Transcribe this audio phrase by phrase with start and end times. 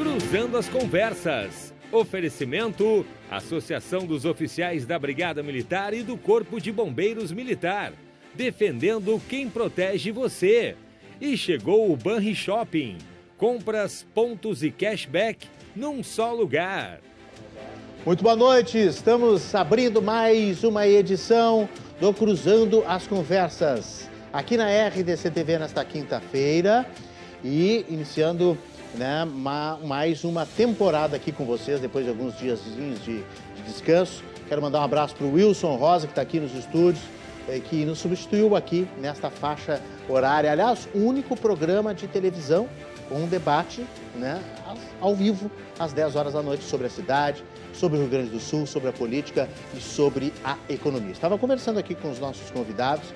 [0.00, 1.74] Cruzando as Conversas.
[1.92, 7.92] Oferecimento: Associação dos Oficiais da Brigada Militar e do Corpo de Bombeiros Militar.
[8.34, 10.74] Defendendo quem protege você.
[11.20, 12.96] E chegou o Banri Shopping.
[13.36, 17.00] Compras, pontos e cashback num só lugar.
[18.06, 21.68] Muito boa noite, estamos abrindo mais uma edição
[22.00, 26.86] do Cruzando as Conversas, aqui na RDC TV nesta quinta-feira
[27.44, 28.56] e iniciando
[28.94, 29.26] né,
[29.82, 34.22] mais uma temporada aqui com vocês, depois de alguns dias de, de descanso.
[34.48, 37.02] Quero mandar um abraço para o Wilson Rosa, que está aqui nos estúdios,
[37.48, 40.50] eh, que nos substituiu aqui nesta faixa horária.
[40.50, 42.68] Aliás, o único programa de televisão
[43.08, 43.84] com um debate
[44.14, 44.42] né,
[45.00, 48.40] ao vivo, às 10 horas da noite, sobre a cidade, sobre o Rio Grande do
[48.40, 51.12] Sul, sobre a política e sobre a economia.
[51.12, 53.06] Estava conversando aqui com os nossos convidados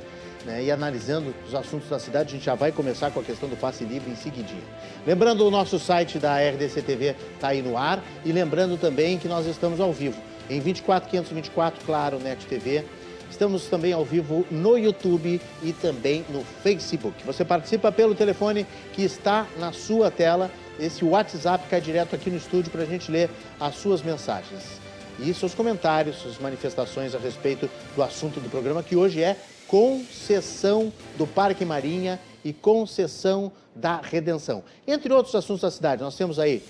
[0.45, 2.31] né, e analisando os assuntos da cidade.
[2.31, 4.63] A gente já vai começar com a questão do passe livre em seguidinho.
[5.07, 9.29] Lembrando, o nosso site da RDC TV está aí no ar e lembrando também que
[9.29, 12.85] nós estamos ao vivo em 24524, claro, NET TV.
[13.31, 17.25] Estamos também ao vivo no YouTube e também no Facebook.
[17.25, 22.37] Você participa pelo telefone que está na sua tela esse WhatsApp cai direto aqui no
[22.37, 24.81] estúdio para a gente ler as suas mensagens.
[25.19, 29.37] E seus comentários, suas manifestações a respeito do assunto do programa, que hoje é
[29.69, 34.63] concessão do Parque Marinha e concessão da redenção.
[34.87, 36.63] Entre outros assuntos da cidade, nós temos aí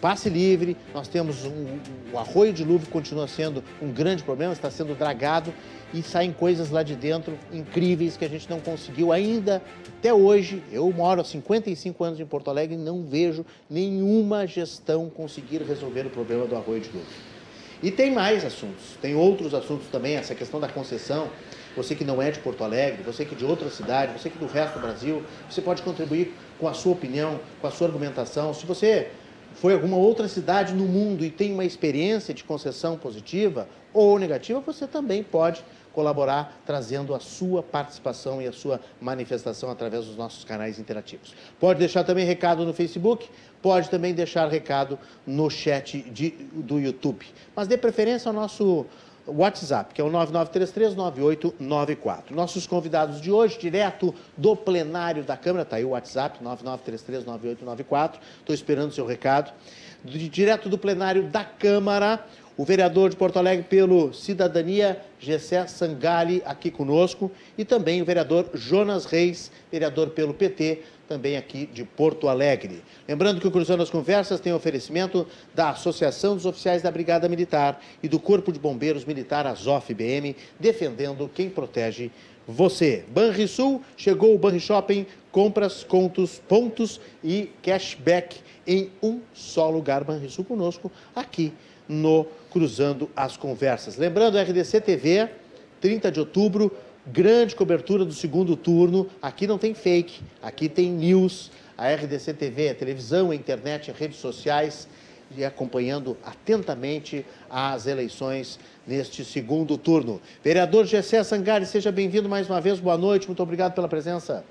[0.00, 1.78] passe livre, nós temos um,
[2.12, 5.52] o arroio de Luve continua sendo um grande problema, está sendo dragado
[5.94, 9.62] e saem coisas lá de dentro incríveis que a gente não conseguiu ainda
[9.98, 10.62] até hoje.
[10.72, 16.06] Eu moro há 55 anos em Porto Alegre e não vejo nenhuma gestão conseguir resolver
[16.06, 17.06] o problema do arroio de Luve.
[17.82, 21.28] E tem mais assuntos, tem outros assuntos também, essa questão da concessão.
[21.76, 24.36] Você que não é de Porto Alegre, você que é de outra cidade, você que
[24.36, 27.86] é do resto do Brasil, você pode contribuir com a sua opinião, com a sua
[27.86, 28.52] argumentação.
[28.52, 29.10] Se você
[29.54, 34.60] foi alguma outra cidade no mundo e tem uma experiência de concessão positiva ou negativa,
[34.60, 40.44] você também pode colaborar trazendo a sua participação e a sua manifestação através dos nossos
[40.44, 41.34] canais interativos.
[41.60, 43.28] Pode deixar também recado no Facebook,
[43.60, 47.26] pode também deixar recado no chat de, do YouTube.
[47.54, 48.86] Mas dê preferência ao nosso
[49.26, 52.30] WhatsApp, que é o 99339894.
[52.30, 58.14] Nossos convidados de hoje, direto do plenário da Câmara, está aí o WhatsApp, 99339894.
[58.40, 59.52] Estou esperando o seu recado.
[60.04, 62.24] Direto do plenário da Câmara,
[62.56, 68.50] o vereador de Porto Alegre pelo Cidadania, Gessé Sangali, aqui conosco, e também o vereador
[68.52, 72.82] Jonas Reis, vereador pelo PT, também aqui de Porto Alegre.
[73.06, 77.82] Lembrando que o Cruzando as Conversas tem oferecimento da Associação dos Oficiais da Brigada Militar
[78.02, 82.10] e do Corpo de Bombeiros Militar Azof-BM, defendendo quem protege
[82.46, 83.04] você.
[83.08, 90.04] Banrisul, chegou o Banri Shopping, compras, contos, pontos e cashback em um só lugar.
[90.04, 91.52] Banrisul conosco, aqui
[91.88, 93.96] no Cruzando as Conversas.
[93.96, 95.28] Lembrando, RDC TV,
[95.80, 96.70] 30 de outubro,
[97.06, 99.08] grande cobertura do segundo turno.
[99.20, 101.50] Aqui não tem fake, aqui tem news.
[101.76, 104.86] A RDC TV, a televisão, a internet, as redes sociais
[105.36, 110.20] e acompanhando atentamente as eleições neste segundo turno.
[110.44, 112.78] Vereador Gessé Sangari, seja bem-vindo mais uma vez.
[112.78, 114.44] Boa noite, muito obrigado pela presença.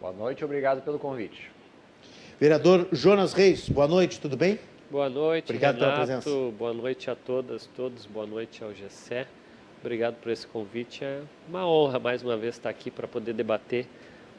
[0.00, 1.50] Boa noite, obrigado pelo convite.
[2.40, 4.58] Vereador Jonas Reis, boa noite, tudo bem?
[4.90, 5.94] Boa noite, Obrigado Renato.
[5.94, 6.30] pela presença.
[6.58, 8.06] Boa noite a todas, todos.
[8.06, 9.26] Boa noite ao Gessé.
[9.84, 11.04] Obrigado por esse convite.
[11.04, 13.86] É uma honra mais uma vez estar aqui para poder debater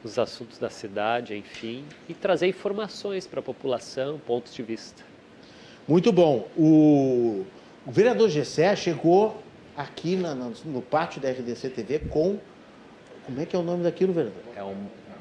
[0.02, 5.04] os assuntos da cidade, enfim, e trazer informações para a população, pontos de vista.
[5.86, 6.48] Muito bom.
[6.56, 7.44] O,
[7.86, 9.40] o vereador Gessé chegou
[9.76, 12.40] aqui na- no, no pátio da RDC TV com.
[13.24, 14.42] Como é que é o nome daquilo, vereador?
[14.56, 14.74] É um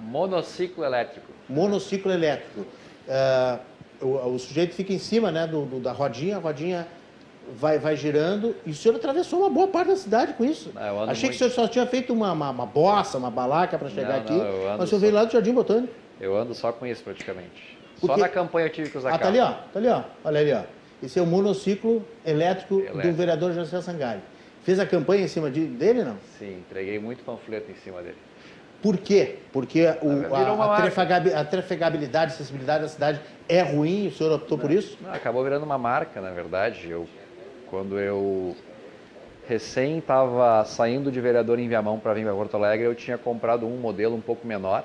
[0.10, 1.28] monociclo elétrico.
[1.48, 2.66] monociclo elétrico.
[3.08, 3.60] Ah,
[4.02, 6.88] o, o sujeito fica em cima né, do, do- da rodinha, a rodinha
[7.54, 10.72] vai, vai girando, e o senhor atravessou uma boa parte da cidade com isso.
[10.76, 11.38] Ah, Achei que o muito.
[11.38, 14.78] senhor só tinha feito uma, uma, uma bossa, uma balaca para chegar Não, aqui, não,
[14.78, 14.98] mas o senhor só.
[15.00, 15.94] veio lá do Jardim Botânico.
[16.20, 17.78] Eu ando só com isso praticamente.
[18.00, 19.30] Por Só na campanha eu tive que usar Ah, tá carro.
[19.32, 20.62] ali, ó, tá ali, ó, olha ali, ó.
[21.04, 23.14] Esse é o monociclo elétrico, do Elétrico.
[23.16, 24.20] vereador José Sangari.
[24.64, 26.18] Fez a campanha em cima de- dele, não?
[26.40, 28.18] Sim, entreguei muito panfleto em cima dele.
[28.82, 29.38] Por quê?
[29.52, 30.76] Porque o, a,
[31.40, 34.98] a, trafegabilidade, a acessibilidade da cidade é ruim, o senhor optou por isso?
[35.02, 36.88] Não, acabou virando uma marca, na verdade.
[36.90, 37.08] Eu,
[37.70, 38.56] quando eu
[39.48, 43.66] recém estava saindo de vereador em Viamão para vir para Porto Alegre, eu tinha comprado
[43.66, 44.84] um modelo um pouco menor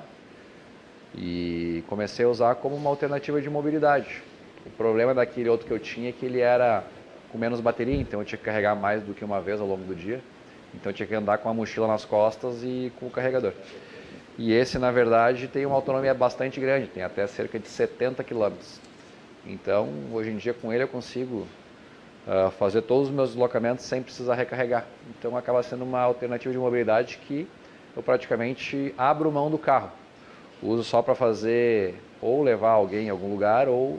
[1.15, 4.23] e comecei a usar como uma alternativa de mobilidade.
[4.67, 6.85] O problema daquele outro que eu tinha é que ele era
[7.33, 9.85] com menos bateria, então eu tinha que carregar mais do que uma vez ao longo
[9.85, 10.21] do dia.
[10.75, 13.53] Então eu tinha que andar com a mochila nas costas e com o carregador.
[14.39, 18.81] E esse, na verdade, tem uma autonomia bastante grande, tem até cerca de 70 quilômetros.
[19.47, 21.47] Então, hoje em dia, com ele eu consigo
[22.27, 24.87] uh, fazer todos os meus deslocamentos sem precisar recarregar.
[25.19, 27.47] Então, acaba sendo uma alternativa de mobilidade que
[27.97, 29.91] eu praticamente abro mão do carro.
[30.63, 33.99] Uso só para fazer ou levar alguém em algum lugar ou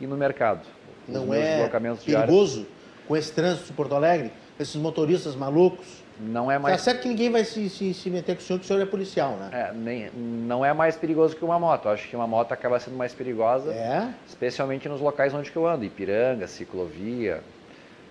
[0.00, 0.60] ir no mercado.
[1.08, 1.68] Não é
[2.04, 2.66] perigoso
[3.08, 4.30] com esse trânsito de Porto Alegre?
[4.60, 6.02] Esses motoristas malucos?
[6.20, 6.76] Não é mais.
[6.76, 8.80] Tá certo que ninguém vai se, se, se meter com o senhor, que o senhor
[8.80, 9.48] é policial, né?
[9.52, 11.88] É, nem, não é mais perigoso que uma moto.
[11.88, 14.08] Acho que uma moto acaba sendo mais perigosa, é?
[14.28, 17.42] especialmente nos locais onde eu ando, Ipiranga, Ciclovia,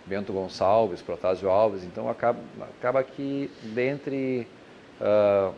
[0.06, 1.84] Bento Gonçalves, Protásio Alves.
[1.84, 2.40] Então acaba,
[2.78, 4.48] acaba que dentre
[5.00, 5.54] uh,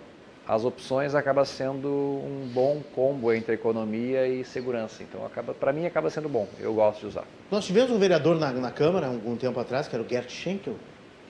[0.48, 5.04] as opções acaba sendo um bom combo entre economia e segurança.
[5.04, 6.48] Então acaba, para mim acaba sendo bom.
[6.60, 7.26] Eu gosto de usar.
[7.50, 10.76] Nós tivemos um vereador na, na Câmara algum tempo atrás, que era o Gert Schenkel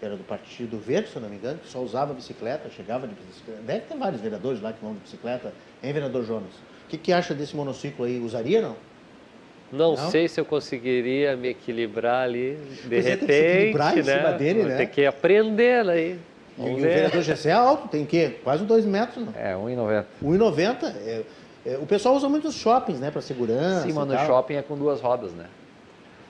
[0.03, 3.15] que era do Partido Verde, se não me engano, que só usava bicicleta, chegava de
[3.15, 3.61] bicicleta.
[3.61, 5.53] Deve ter vários vereadores lá que vão de bicicleta.
[5.81, 6.51] Hein, vereador Jonas?
[6.85, 8.19] O que, que acha desse monociclo aí?
[8.19, 8.75] Usaria não?
[9.73, 13.41] Não, não, sei se eu conseguiria me equilibrar ali, de Você repente, tem que se
[13.41, 13.99] equilibrar né?
[13.99, 14.77] em cima dele, né?
[14.77, 16.19] Tem que aprender aí.
[16.57, 16.71] E ver.
[16.71, 19.33] o vereador Gessé é alto, tem que quase dois metros, não?
[19.35, 20.05] É, 1,90.
[20.23, 20.83] 1,90.
[20.83, 21.23] É,
[21.65, 23.87] é, o pessoal usa muito os shoppings, né, para segurança.
[23.87, 25.45] Sim, mas no shopping é com duas rodas, né?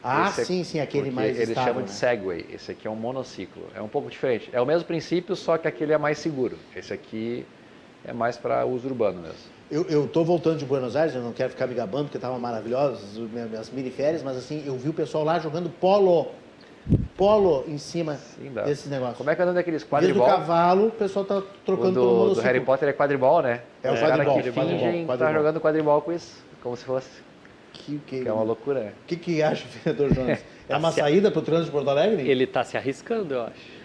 [0.01, 1.83] Ah, esse sim, sim, aquele mais Eles chamam né?
[1.83, 3.63] de Segway, esse aqui é um monociclo.
[3.73, 4.49] É um pouco diferente.
[4.51, 6.57] É o mesmo princípio, só que aquele é mais seguro.
[6.75, 7.45] Esse aqui
[8.05, 9.52] é mais para uso urbano mesmo.
[9.71, 13.19] Eu estou voltando de Buenos Aires, eu não quero ficar me gabando, porque estavam maravilhosas
[13.59, 16.27] as mini férias, mas assim, eu vi o pessoal lá jogando polo.
[17.15, 19.17] Polo em cima Sim, desses negócios.
[19.17, 20.25] Como é que é o nome daqueles quadribol?
[20.25, 22.35] Desde o cavalo, o pessoal tá trocando o do, pelo monociclo.
[22.35, 23.61] do Harry Potter é quadribol, né?
[23.81, 24.33] É, o quadribol.
[24.33, 27.09] O cara que fingem tá jogando quadribol com isso, como se fosse.
[27.71, 28.79] Que, que, que é uma loucura.
[28.79, 28.93] O é.
[29.07, 30.43] que, que acha, vereador Jones?
[30.67, 32.27] É uma saída para o trânsito de Porto Alegre?
[32.27, 33.82] Ele está se arriscando, eu acho.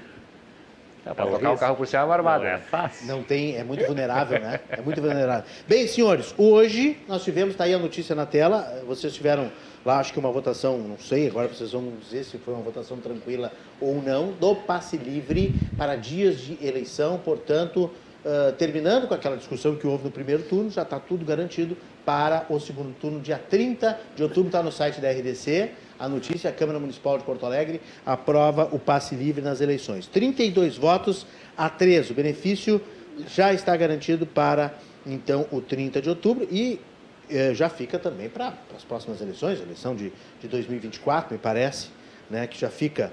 [1.08, 2.44] É, para colocar o carro por cima é uma armada.
[2.44, 3.06] Não é fácil.
[3.06, 4.60] Não tem, é muito vulnerável, né?
[4.68, 5.44] É muito vulnerável.
[5.66, 9.50] Bem, senhores, hoje nós tivemos, está aí a notícia na tela, vocês tiveram
[9.84, 12.98] lá, acho que uma votação, não sei, agora vocês vão dizer se foi uma votação
[12.98, 13.50] tranquila
[13.80, 17.90] ou não, do passe livre para dias de eleição, portanto,
[18.24, 21.74] uh, terminando com aquela discussão que houve no primeiro turno, já está tudo garantido
[22.04, 26.48] para o segundo turno, dia 30 de outubro, está no site da RDC a notícia,
[26.48, 30.06] a Câmara Municipal de Porto Alegre aprova o passe livre nas eleições.
[30.06, 32.10] 32 votos a 3.
[32.10, 32.80] O benefício
[33.26, 34.74] já está garantido para,
[35.04, 36.80] então, o 30 de outubro e
[37.28, 41.88] eh, já fica também para as próximas eleições, eleição de, de 2024, me parece,
[42.30, 43.12] né, que já fica...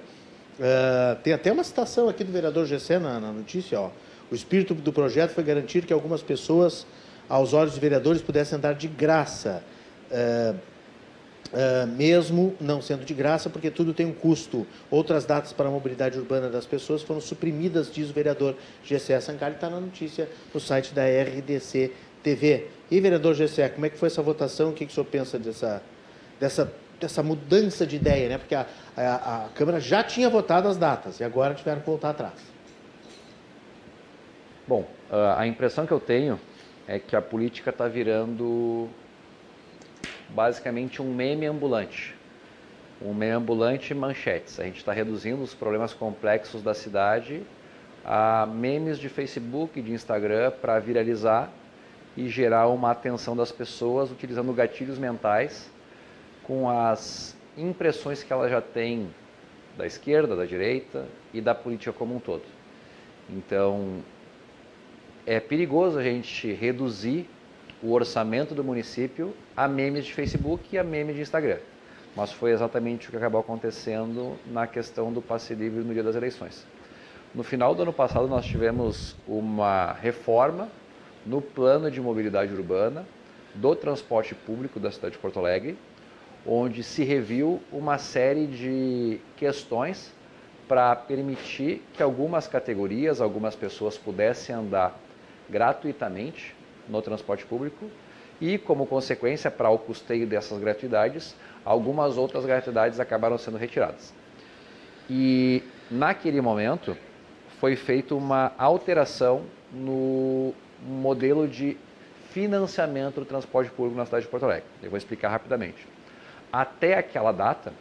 [0.57, 3.89] Uh, tem até uma citação aqui do vereador Gessé na, na notícia, ó.
[4.31, 6.87] O espírito do projeto foi garantir que algumas pessoas,
[7.27, 9.61] aos olhos de vereadores, pudessem andar de graça.
[10.09, 10.55] Uh,
[11.55, 14.67] Uh, mesmo não sendo de graça, porque tudo tem um custo.
[14.91, 19.55] Outras datas para a mobilidade urbana das pessoas foram suprimidas, diz o vereador Gessé Sancari,
[19.55, 22.67] está na notícia no site da RDC TV.
[22.91, 24.71] E, vereador Gessé, como é que foi essa votação?
[24.71, 25.81] O que, que o senhor pensa dessa,
[26.37, 28.27] dessa, dessa mudança de ideia?
[28.27, 28.37] Né?
[28.37, 28.65] Porque a,
[28.97, 32.33] a, a Câmara já tinha votado as datas e agora tiveram que voltar atrás.
[34.67, 36.37] Bom, ah, a impressão que eu tenho
[36.85, 38.89] é que a política está virando
[40.29, 42.15] basicamente um meme ambulante.
[43.01, 44.59] Um meme ambulante manchetes.
[44.59, 47.43] A gente está reduzindo os problemas complexos da cidade
[48.03, 51.51] a memes de Facebook, de Instagram para viralizar
[52.15, 55.69] e gerar uma atenção das pessoas utilizando gatilhos mentais
[56.43, 59.09] com as impressões que ela já tem
[59.75, 62.43] da esquerda, da direita e da política como um todo.
[63.29, 64.03] Então,
[65.25, 67.27] é perigoso a gente reduzir
[67.81, 71.59] o orçamento do município a memes de Facebook e a memes de Instagram.
[72.15, 76.15] Mas foi exatamente o que acabou acontecendo na questão do passe livre no dia das
[76.15, 76.65] eleições.
[77.33, 80.69] No final do ano passado, nós tivemos uma reforma
[81.25, 83.05] no plano de mobilidade urbana
[83.53, 85.77] do transporte público da cidade de Porto Alegre,
[86.45, 90.13] onde se reviu uma série de questões
[90.67, 94.97] para permitir que algumas categorias, algumas pessoas pudessem andar
[95.49, 96.55] gratuitamente
[96.87, 97.89] no transporte público
[98.39, 104.13] e, como consequência, para o custeio dessas gratuidades, algumas outras gratuidades acabaram sendo retiradas.
[105.09, 106.97] E, naquele momento,
[107.59, 111.77] foi feita uma alteração no modelo de
[112.31, 114.65] financiamento do transporte público na cidade de Porto Alegre.
[114.83, 115.87] Eu vou explicar rapidamente.
[116.51, 117.71] Até aquela data,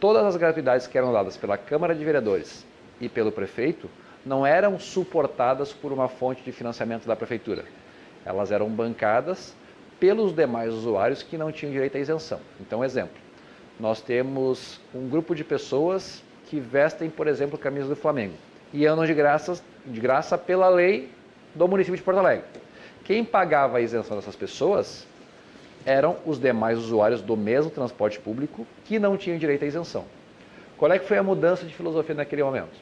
[0.00, 2.66] todas as gratuidades que eram dadas pela Câmara de Vereadores
[3.00, 3.88] e pelo prefeito
[4.26, 7.64] não eram suportadas por uma fonte de financiamento da prefeitura
[8.24, 9.54] elas eram bancadas
[10.04, 12.38] pelos demais usuários que não tinham direito à isenção.
[12.60, 13.16] Então, exemplo,
[13.80, 18.34] nós temos um grupo de pessoas que vestem, por exemplo, camisa do Flamengo
[18.70, 21.08] e andam de graça, de graça pela lei
[21.54, 22.44] do município de Porto Alegre.
[23.02, 25.06] Quem pagava a isenção dessas pessoas
[25.86, 30.04] eram os demais usuários do mesmo transporte público que não tinham direito à isenção.
[30.76, 32.76] Qual é que foi a mudança de filosofia naquele momento?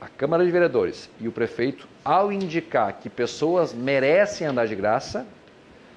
[0.00, 5.26] A Câmara de Vereadores e o prefeito, ao indicar que pessoas merecem andar de graça,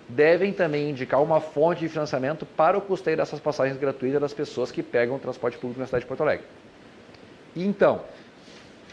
[0.08, 4.72] devem também indicar uma fonte de financiamento para o custeio dessas passagens gratuitas das pessoas
[4.72, 6.46] que pegam o transporte público na cidade de Porto Alegre.
[7.56, 8.02] Então,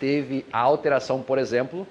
[0.01, 1.87] teve a alteração, por exemplo,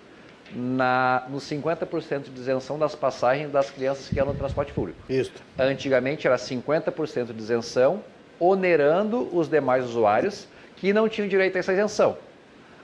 [0.53, 5.00] na, nos 50% de isenção das passagens das crianças que andam no transporte público.
[5.10, 5.32] Isso.
[5.58, 8.03] Antigamente era 50% de isenção,
[8.39, 12.18] onerando os demais usuários que não tinham direito a essa isenção.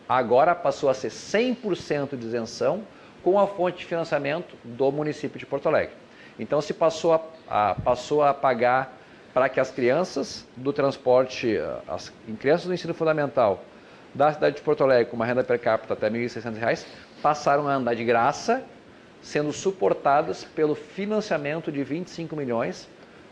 [0.08, 2.84] Agora passou a ser 100% de isenção
[3.22, 5.94] com a fonte de financiamento do município de Porto Alegre.
[6.40, 8.98] Então se passou a, a passou a pagar
[9.34, 13.64] para que as crianças do transporte, as crianças do ensino fundamental
[14.14, 16.86] da cidade de Porto Alegre com uma renda per capita até R$ 1.600
[17.22, 18.64] passaram a andar de graça,
[19.22, 22.88] sendo suportadas pelo financiamento de 25 milhões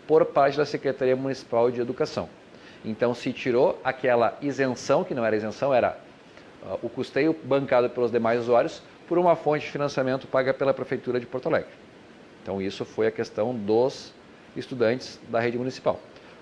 [0.06, 2.30] por parte da Secretaria Municipal de Educação.
[2.86, 5.98] Então se tirou aquela isenção, que não era isenção, era
[6.64, 11.20] uh, o custeio bancado pelos demais usuários, por uma fonte de financiamento paga pela Prefeitura
[11.20, 11.87] de Porto Alegre.
[12.48, 14.14] Então isso foi a questão dos
[14.56, 16.00] estudantes da rede municipal,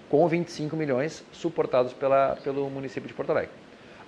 [0.08, 3.50] com 25 milhões suportados pela, pelo município de Porto Alegre.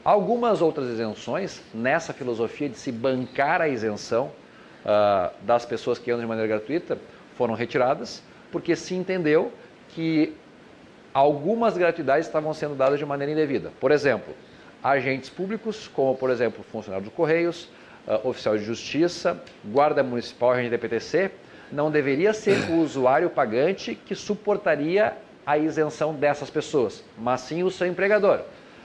[0.05, 4.27] Algumas outras isenções, nessa filosofia de se bancar a isenção
[4.85, 6.99] uh, das pessoas que andam de maneira gratuita,
[7.35, 9.51] foram retiradas, porque se entendeu
[9.89, 10.35] que
[11.11, 13.71] algumas gratuidades estavam sendo dadas de maneira indevida.
[13.79, 14.35] Por exemplo,
[14.83, 17.67] agentes públicos, como por exemplo funcionário dos Correios,
[18.07, 21.31] uh, oficial de justiça, guarda municipal, agente da PTC,
[21.71, 25.13] não deveria ser o usuário pagante que suportaria
[25.45, 28.41] a isenção dessas pessoas, mas sim o seu empregador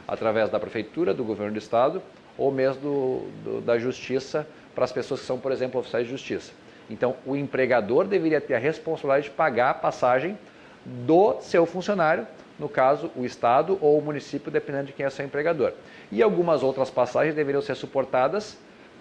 [0.07, 2.03] através da prefeitura, do governo do estado
[2.37, 6.11] ou mesmo do, do, da justiça para as pessoas que são, por exemplo, oficiais de
[6.11, 6.53] justiça.
[6.89, 10.39] Então, o empregador deveria ter a responsabilidade de pagar a passagem
[10.85, 12.27] do seu funcionário,
[12.59, 15.73] no caso, o estado ou o município, dependendo de quem é seu empregador.
[16.11, 18.59] E algumas outras passagens deveriam ser suportadas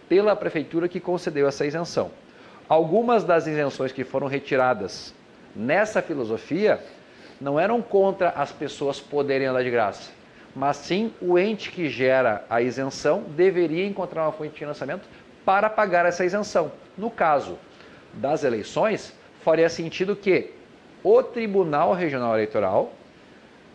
[0.07, 2.11] pela prefeitura que concedeu essa isenção.
[2.72, 5.13] Algumas das isenções que foram retiradas
[5.54, 6.80] nessa filosofia
[7.42, 10.10] não eram contra as pessoas poderem andar de graça,
[10.56, 15.06] mas sim o ente que gera a isenção deveria encontrar uma fonte de financiamento
[15.44, 16.72] para pagar essa isenção.
[16.98, 17.60] No caso
[18.13, 20.54] das eleições, faria sentido que
[21.04, 22.94] o Tribunal Regional Eleitoral,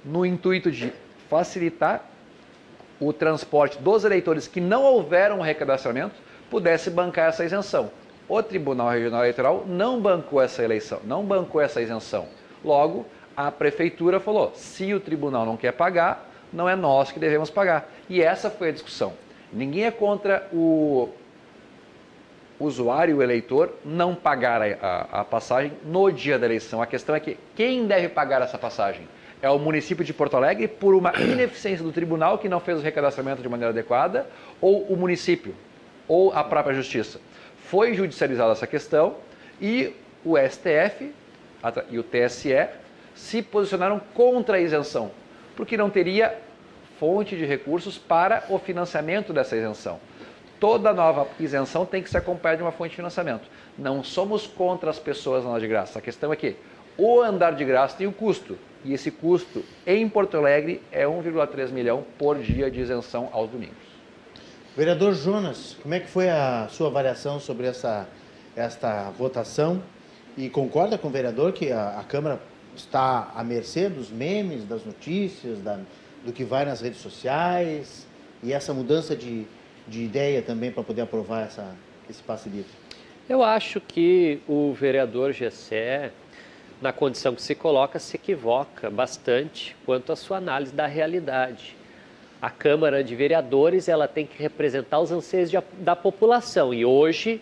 [0.03, 0.91] no intuito de
[1.29, 2.03] facilitar
[2.99, 6.15] o transporte dos eleitores que não houveram um recadastramento,
[6.49, 7.91] pudesse bancar essa isenção.
[8.29, 12.27] O Tribunal Regional Eleitoral não bancou essa eleição, não bancou essa isenção.
[12.65, 13.07] Logo,
[13.37, 17.89] a prefeitura falou: se o tribunal não quer pagar, não é nós que devemos pagar.
[18.09, 19.13] E essa foi a discussão.
[19.53, 21.09] Ninguém é contra o
[22.59, 26.83] usuário, o eleitor, não pagar a, a, a, passagem no dia da eleição.
[26.83, 29.07] A questão é que quem deve pagar essa passagem?
[29.41, 32.83] É o município de Porto Alegre por uma ineficiência do tribunal que não fez o
[32.83, 34.27] recadastramento de maneira adequada,
[34.61, 35.55] ou o município,
[36.09, 37.21] ou a própria justiça.
[37.69, 39.17] Foi judicializada essa questão
[39.61, 39.95] e
[40.25, 41.13] o STF
[41.91, 42.69] e o TSE
[43.15, 45.11] se posicionaram contra a isenção
[45.57, 46.37] porque não teria
[47.01, 49.99] fonte de recursos para o financiamento dessa isenção.
[50.61, 53.49] Toda nova isenção tem que ser acompanhada de uma fonte de financiamento.
[53.77, 55.99] Não somos contra as pessoas andar de graça.
[55.99, 56.57] A questão é que
[56.97, 58.57] o andar de graça tem um custo.
[58.85, 63.86] E esse custo em Porto Alegre é 1,3 milhão por dia de isenção aos domingos.
[64.77, 68.07] Vereador Jonas, como é que foi a sua avaliação sobre essa,
[68.55, 69.83] esta votação?
[70.37, 72.39] E concorda com o vereador que a, a Câmara
[72.77, 75.81] está à mercê dos memes, das notícias, da,
[76.27, 78.07] do que vai nas redes sociais
[78.43, 79.47] e essa mudança de,
[79.89, 81.75] de ideia também para poder aprovar essa,
[82.11, 82.71] esse passe livre?
[83.27, 86.13] Eu acho que o vereador Gessé,
[86.83, 91.75] na condição que se coloca, se equivoca bastante quanto à sua análise da realidade.
[92.41, 97.41] A Câmara de Vereadores ela tem que representar os anseios de, da população e hoje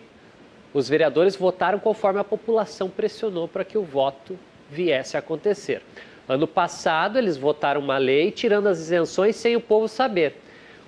[0.73, 4.37] os vereadores votaram conforme a população pressionou para que o voto
[4.69, 5.81] viesse a acontecer.
[6.27, 10.35] Ano passado, eles votaram uma lei tirando as isenções sem o povo saber.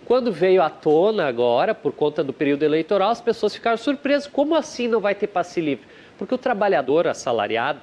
[0.06, 4.26] Quando veio à tona agora, por conta do período eleitoral, as pessoas ficaram surpresas.
[4.26, 5.86] Como assim não vai ter passe livre?
[6.18, 7.82] Porque o trabalhador assalariado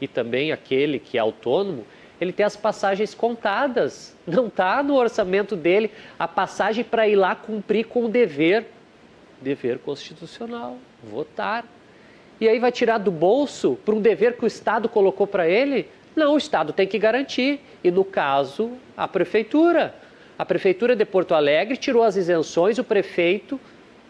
[0.00, 1.86] e também aquele que é autônomo,
[2.20, 4.16] ele tem as passagens contadas.
[4.26, 8.66] Não está no orçamento dele a passagem para ir lá cumprir com o dever,
[9.40, 11.64] dever constitucional, votar.
[12.40, 15.88] E aí vai tirar do bolso para um dever que o Estado colocou para ele?
[16.14, 17.60] Não, o Estado tem que garantir.
[17.84, 19.94] E no caso, a prefeitura.
[20.38, 23.58] A prefeitura de Porto Alegre tirou as isenções, o prefeito,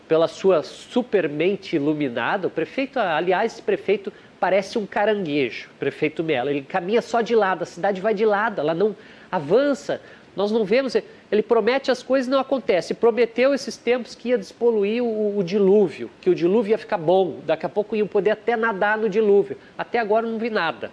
[0.08, 6.50] pela sua supermente iluminada, o prefeito, aliás, esse prefeito parece um caranguejo, prefeito Melo.
[6.50, 8.94] Ele caminha só de lado, a cidade vai de lado, ela não
[9.30, 10.00] avança.
[10.34, 10.94] Nós não vemos,
[11.32, 12.92] ele promete as coisas e não acontece.
[12.92, 17.40] Prometeu esses tempos que ia despoluir o, o, dilúvio, que o dilúvio ia ficar bom,
[17.44, 19.56] daqui a pouco iam poder até nadar no dilúvio.
[19.78, 20.90] Até agora não vi nada.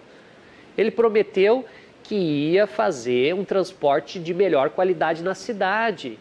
[0.78, 1.66] Ele prometeu
[2.04, 6.18] que ia fazer um transporte de melhor qualidade na cidade.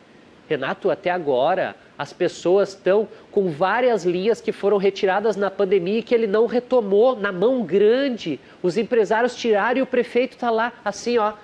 [0.49, 6.03] Renato, até agora as pessoas estão com várias linhas que foram retiradas na pandemia e
[6.03, 8.41] que ele não retomou na mão grande.
[8.63, 11.35] Os empresários tiraram e o prefeito está lá assim, ó,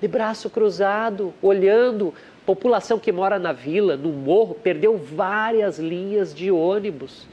[0.00, 2.14] de braço cruzado, olhando.
[2.46, 7.26] População que mora na vila, no morro, perdeu várias linhas de ônibus.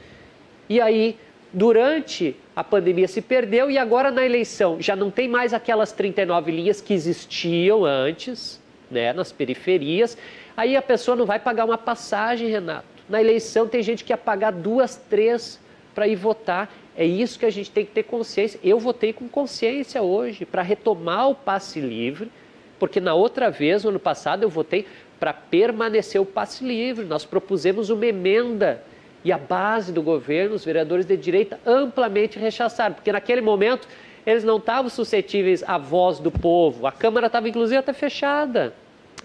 [0.68, 1.16] E aí,
[1.52, 6.52] durante a pandemia se perdeu e agora na eleição já não tem mais aquelas 39
[6.52, 10.18] linhas que existiam antes, né, nas periferias.
[10.56, 12.86] Aí a pessoa não vai pagar uma passagem, Renato.
[13.08, 15.60] Na eleição tem gente que ia pagar duas, três
[15.94, 16.72] para ir votar.
[16.96, 18.58] É isso que a gente tem que ter consciência.
[18.64, 22.30] Eu votei com consciência hoje para retomar o passe livre
[22.78, 24.86] porque na outra vez, no ano passado, eu votei
[25.18, 27.04] para permanecer o passe livre.
[27.04, 28.82] Nós propusemos uma emenda
[29.24, 33.88] e a base do governo, os vereadores de direita, amplamente rechaçaram, porque naquele momento
[34.24, 36.86] eles não estavam suscetíveis à voz do povo.
[36.86, 38.74] A Câmara estava, inclusive, até fechada.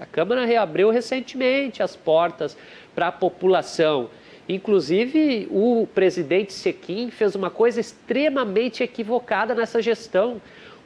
[0.02, 2.58] A Câmara reabriu recentemente as portas
[2.96, 4.10] para a população.
[4.50, 10.42] Inclusive, o presidente Sequim fez uma coisa extremamente equivocada nessa gestão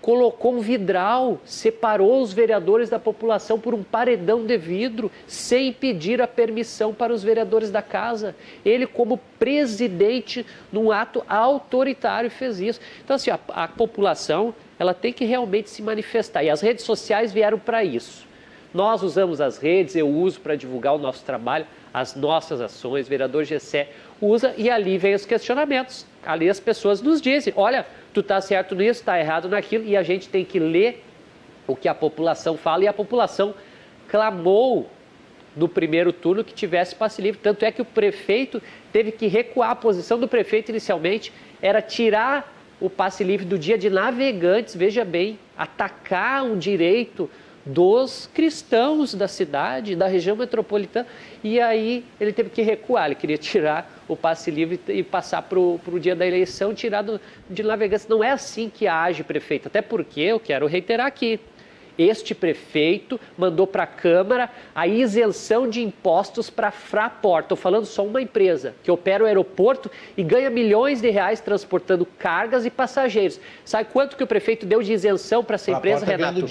[0.05, 6.22] colocou um vidral, separou os vereadores da população por um paredão de vidro, sem pedir
[6.22, 8.36] a permissão para os vereadores da casa.
[8.63, 12.79] Ele, como presidente, num ato autoritário, fez isso.
[13.03, 17.34] Então, assim, a, a população ela tem que realmente se manifestar e as redes sociais
[17.34, 18.27] vieram para isso.
[18.75, 23.10] Nós usamos as redes, eu uso para divulgar o nosso trabalho, as nossas ações, o
[23.10, 23.88] vereador Gessé
[24.20, 26.05] usa e ali vem os questionamentos.
[26.25, 30.03] Ali as pessoas nos dizem: olha, tu está certo nisso, está errado naquilo, e a
[30.03, 31.05] gente tem que ler
[31.65, 33.55] o que a população fala, e a população
[34.10, 34.89] clamou
[35.55, 37.40] no primeiro turno que tivesse passe livre.
[37.42, 38.61] Tanto é que o prefeito
[38.92, 39.70] teve que recuar.
[39.70, 45.05] A posição do prefeito inicialmente era tirar o passe livre do dia de navegantes, veja
[45.05, 47.31] bem, atacar um direito
[47.65, 51.07] dos cristãos da cidade, da região metropolitana,
[51.43, 55.59] e aí ele teve que recuar, ele queria tirar o passe livre e passar para
[55.59, 58.07] o dia da eleição, tirar do, de navegância.
[58.09, 61.39] Não é assim que age prefeito, até porque eu quero reiterar aqui,
[61.98, 67.46] este prefeito mandou para a Câmara a isenção de impostos para a Fraport.
[67.46, 72.05] Estou falando só uma empresa que opera o aeroporto e ganha milhões de reais transportando
[72.05, 73.40] cargas e passageiros.
[73.64, 76.42] Sabe quanto que o prefeito deu de isenção para essa Fraport empresa, tá Renato?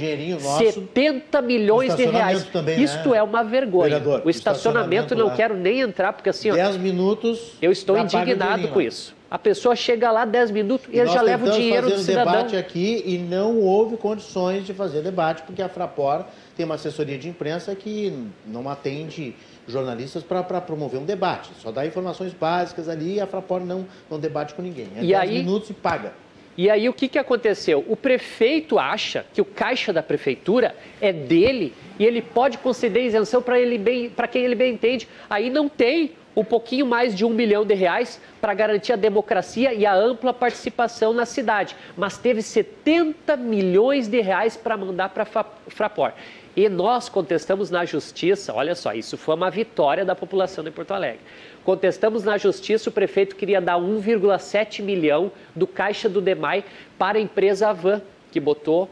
[0.42, 2.44] Nosso, 70 milhões de reais.
[2.44, 3.18] Também, Isto né?
[3.18, 3.98] é uma vergonha.
[3.98, 6.52] Vereador, o estacionamento, estacionamento não quero nem entrar, porque assim...
[6.52, 7.52] 10 minutos...
[7.60, 9.14] Eu estou indignado com isso.
[9.34, 12.34] A pessoa chega lá 10 minutos e, ele já leva o dinheiro do cidadão.
[12.34, 16.24] debate aqui e não houve condições de fazer debate, porque a Frapor
[16.56, 18.16] tem uma assessoria de imprensa que
[18.46, 19.34] não atende
[19.66, 21.50] jornalistas para promover um debate.
[21.58, 24.86] Só dá informações básicas ali e a Frapor não, não debate com ninguém.
[24.94, 26.12] É e 10 aí, minutos e paga.
[26.56, 27.84] E aí o que, que aconteceu?
[27.88, 33.42] O prefeito acha que o caixa da prefeitura é dele e ele pode conceder isenção
[33.42, 35.08] para quem ele bem entende.
[35.28, 39.72] Aí não tem um pouquinho mais de um milhão de reais para garantir a democracia
[39.72, 45.22] e a ampla participação na cidade, mas teve 70 milhões de reais para mandar para
[45.22, 46.12] a Frapor.
[46.56, 50.92] E nós contestamos na justiça, olha só, isso foi uma vitória da população de Porto
[50.92, 51.20] Alegre.
[51.64, 56.64] Contestamos na justiça, o prefeito queria dar 1,7 milhão do caixa do DEMAI
[56.96, 58.88] para a empresa Avan, que botou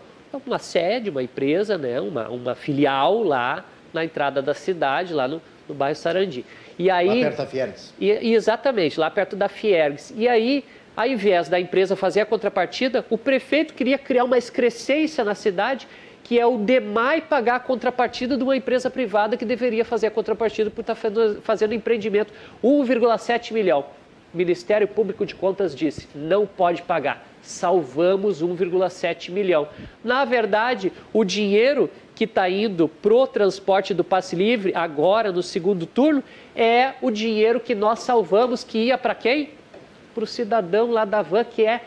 [0.46, 5.40] uma sede, uma empresa, né, uma, uma filial lá na entrada da cidade, lá no,
[5.68, 6.44] no bairro Sarandi.
[6.78, 7.94] E aí, lá perto da Fiergs.
[8.00, 10.12] E, exatamente, lá perto da Fiergs.
[10.16, 10.64] E aí,
[10.96, 15.88] ao invés da empresa fazer a contrapartida, o prefeito queria criar uma excrescência na cidade,
[16.22, 20.10] que é o DEMAI pagar a contrapartida de uma empresa privada que deveria fazer a
[20.10, 20.96] contrapartida por estar
[21.42, 22.32] fazendo empreendimento.
[22.62, 23.86] 1,7 milhão.
[24.32, 27.26] O Ministério Público de Contas disse, não pode pagar.
[27.42, 29.68] Salvamos 1,7 milhão.
[30.02, 31.90] Na verdade, o dinheiro
[32.22, 36.22] que está indo para o transporte do passe livre, agora no segundo turno,
[36.54, 39.50] é o dinheiro que nós salvamos, que ia para quem?
[40.14, 41.80] Para o cidadão lá da van, que é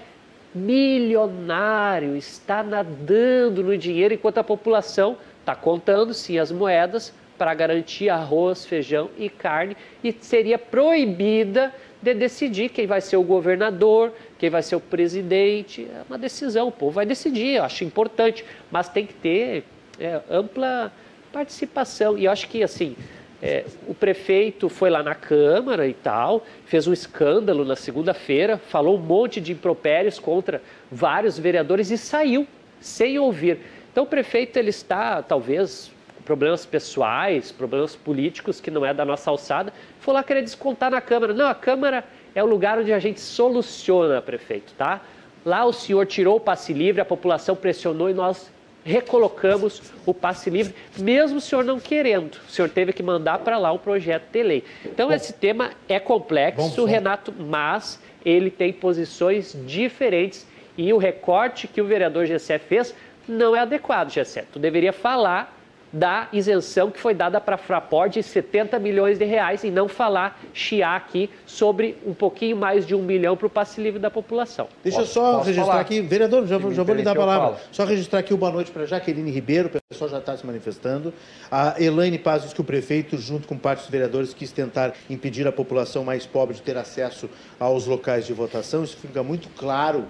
[0.54, 8.10] milionário, está nadando no dinheiro, enquanto a população está contando sim as moedas para garantir
[8.10, 14.50] arroz, feijão e carne, e seria proibida de decidir quem vai ser o governador, quem
[14.50, 15.88] vai ser o presidente.
[15.90, 19.64] É uma decisão, o povo vai decidir, eu acho importante, mas tem que ter
[20.00, 20.92] é, ampla
[21.32, 22.18] participação.
[22.18, 22.96] E eu acho que, assim,
[23.44, 28.96] É, o prefeito foi lá na Câmara e tal, fez um escândalo na segunda-feira, falou
[28.96, 32.48] um monte de impropérios contra vários vereadores e saiu,
[32.80, 33.60] sem ouvir.
[33.92, 39.04] Então o prefeito ele está, talvez, com problemas pessoais, problemas políticos que não é da
[39.04, 41.34] nossa alçada, foi lá querer descontar na Câmara.
[41.34, 45.02] Não, a Câmara é o lugar onde a gente soluciona, prefeito, tá?
[45.44, 48.50] Lá o senhor tirou o passe livre, a população pressionou e nós
[48.86, 52.36] recolocamos o passe livre, mesmo o senhor não querendo.
[52.48, 54.64] O senhor teve que mandar para lá o projeto de lei.
[54.86, 61.82] Então, esse tema é complexo, Renato, mas ele tem posições diferentes e o recorte que
[61.82, 62.94] o vereador Gessé fez
[63.28, 64.46] não é adequado, Gessé.
[64.52, 65.55] Tu deveria falar
[65.96, 69.88] da isenção que foi dada para a Fraport de 70 milhões de reais e não
[69.88, 74.12] falar, chiar aqui sobre um pouquinho mais de um milhão para o passe livre da
[74.12, 74.68] população.
[74.84, 75.80] Deixa eu só registrar falar?
[75.80, 77.60] aqui, vereador, já, já vou lhe dar a palavra.
[77.72, 81.14] Só registrar aqui o boa noite para Jaqueline Ribeiro, o pessoal já está se manifestando.
[81.50, 85.48] A Elaine Paz diz que o prefeito, junto com parte dos vereadores, quis tentar impedir
[85.48, 88.84] a população mais pobre de ter acesso aos locais de votação.
[88.84, 90.04] Isso fica muito claro,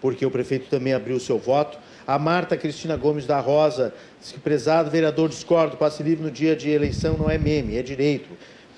[0.00, 1.78] porque o prefeito também abriu seu voto.
[2.06, 6.54] A Marta Cristina Gomes da Rosa diz que, prezado vereador, discordo, passe livre no dia
[6.54, 8.28] de eleição não é meme, é direito.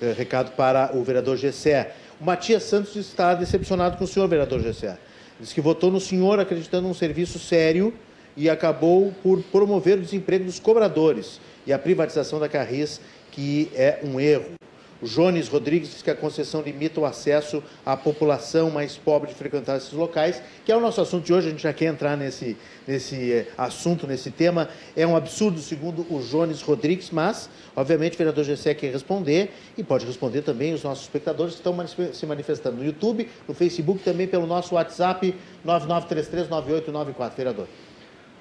[0.01, 1.93] É, recado para o vereador Gessé.
[2.21, 4.97] O Matias Santos está decepcionado com o senhor, vereador Gessé.
[5.39, 7.93] Diz que votou no senhor acreditando num serviço sério
[8.35, 13.01] e acabou por promover o desemprego dos cobradores e a privatização da Carris,
[13.31, 14.53] que é um erro.
[15.01, 19.77] Jones Rodrigues diz que a concessão limita o acesso à população mais pobre de frequentar
[19.77, 22.57] esses locais, que é o nosso assunto de hoje, a gente já quer entrar nesse,
[22.87, 24.69] nesse eh, assunto, nesse tema.
[24.95, 29.83] É um absurdo, segundo o Jones Rodrigues, mas, obviamente, o vereador Gessé quer responder e
[29.83, 31.75] pode responder também os nossos espectadores que estão
[32.13, 35.33] se manifestando no YouTube, no Facebook, também pelo nosso WhatsApp
[35.65, 37.31] 99339894.
[37.35, 37.67] Vereador.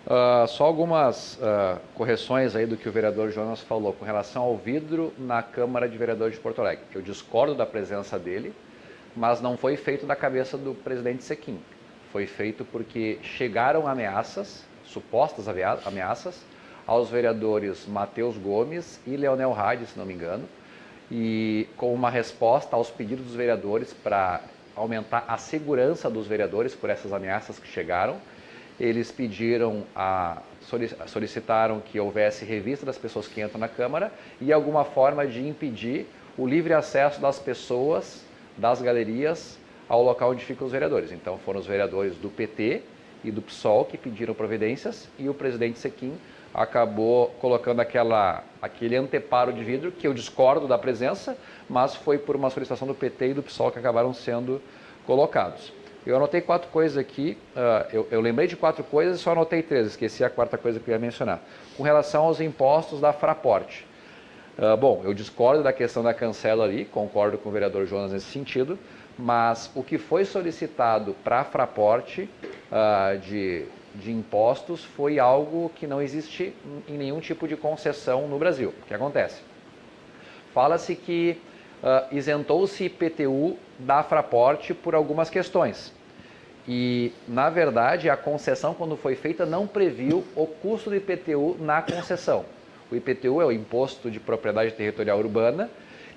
[0.08, 4.56] Uh, só algumas uh, correções aí do que o vereador Jonas falou com relação ao
[4.56, 6.82] vidro na Câmara de Vereadores de Porto Alegre.
[6.94, 8.54] Eu discordo da presença dele,
[9.14, 11.60] mas não foi feito da cabeça do presidente Sequim.
[12.10, 16.42] Foi feito porque chegaram ameaças, supostas ameaças,
[16.86, 20.48] aos vereadores Matheus Gomes e Leonel Hadi, se não me engano,
[21.10, 24.40] e com uma resposta aos pedidos dos vereadores para
[24.74, 28.16] aumentar a segurança dos vereadores por essas ameaças que chegaram
[28.78, 30.42] eles pediram a
[31.06, 36.06] solicitaram que houvesse revista das pessoas que entram na Câmara e alguma forma de impedir
[36.36, 38.22] o livre acesso das pessoas
[38.56, 41.10] das galerias ao local onde ficam os vereadores.
[41.10, 42.82] Então foram os vereadores do PT
[43.24, 46.18] e do PSOL que pediram providências e o presidente Sequim
[46.52, 51.36] acabou colocando aquela, aquele anteparo de vidro, que eu discordo da presença,
[51.68, 54.60] mas foi por uma solicitação do PT e do PSOL que acabaram sendo
[55.06, 55.72] colocados.
[56.08, 59.62] Eu anotei quatro coisas aqui, uh, eu, eu, lembrei de quatro coisas e só anotei
[59.62, 61.38] três, esqueci a quarta coisa que eu ia mencionar.
[61.76, 63.82] Com relação aos impostos da Fraport.
[64.56, 68.24] Uh, bom, eu discordo da questão da cancela ali, concordo com o vereador Jonas nesse
[68.24, 68.78] sentido,
[69.18, 75.86] mas o que foi solicitado para a Fraport uh, de, de impostos foi algo que
[75.86, 76.54] não existe
[76.88, 78.72] em nenhum tipo de concessão no Brasil.
[78.82, 79.42] O que acontece?
[80.54, 81.38] Fala-se que
[82.10, 85.96] isentou-se IPTU da Fraport por algumas questões.
[86.68, 91.80] E, na verdade, a concessão, quando foi feita, não previu o custo do IPTU na
[91.80, 92.44] concessão.
[92.92, 95.70] O IPTU é o Imposto de Propriedade Territorial Urbana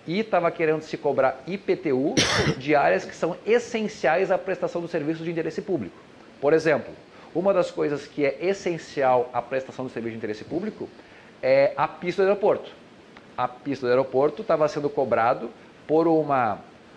[0.06, 2.16] e estava querendo se cobrar IPTU
[2.58, 5.96] de áreas que são essenciais à prestação do serviço de interesse público.
[6.42, 6.94] Por exemplo,
[7.34, 10.90] uma das coisas que é essencial à prestação do serviço de interesse público
[11.42, 12.72] é a pista do aeroporto.
[13.38, 15.50] A pista do aeroporto estava sendo cobrado
[15.88, 16.56] por uma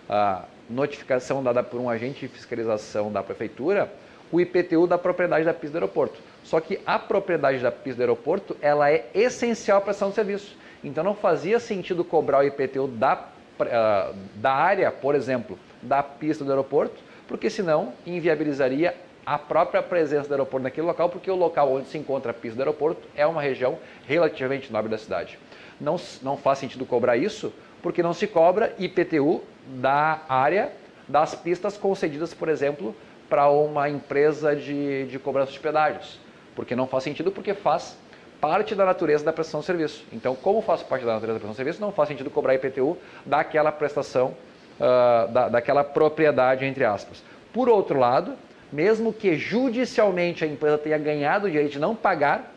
[0.09, 3.91] uh, notificação dada por um agente de fiscalização da prefeitura,
[4.31, 6.19] o IPTU da propriedade da pista do aeroporto.
[6.43, 10.15] Só que a propriedade da pista do aeroporto, ela é essencial para a prestação do
[10.15, 10.55] serviço.
[10.83, 13.15] Então não fazia sentido cobrar o IPTU da,
[13.59, 16.95] uh, da área, por exemplo, da pista do aeroporto,
[17.27, 21.97] porque senão inviabilizaria a própria presença do aeroporto naquele local, porque o local onde se
[21.97, 25.39] encontra a pista do aeroporto é uma região relativamente nobre da cidade.
[25.81, 27.51] Não, não faz sentido cobrar isso,
[27.85, 30.71] porque não se cobra IPTU da área
[31.07, 32.95] das pistas concedidas, por exemplo,
[33.29, 36.19] para uma empresa de, de cobrança de pedágios.
[36.55, 37.95] Porque não faz sentido, porque faz
[38.41, 40.03] parte da natureza da prestação de serviço.
[40.11, 42.97] Então, como faz parte da natureza da prestação de serviço, não faz sentido cobrar IPTU
[43.23, 44.35] daquela prestação,
[44.79, 47.21] uh, da, daquela propriedade, entre aspas.
[47.53, 48.33] Por outro lado,
[48.73, 52.51] mesmo que judicialmente a empresa tenha ganhado o direito de não pagar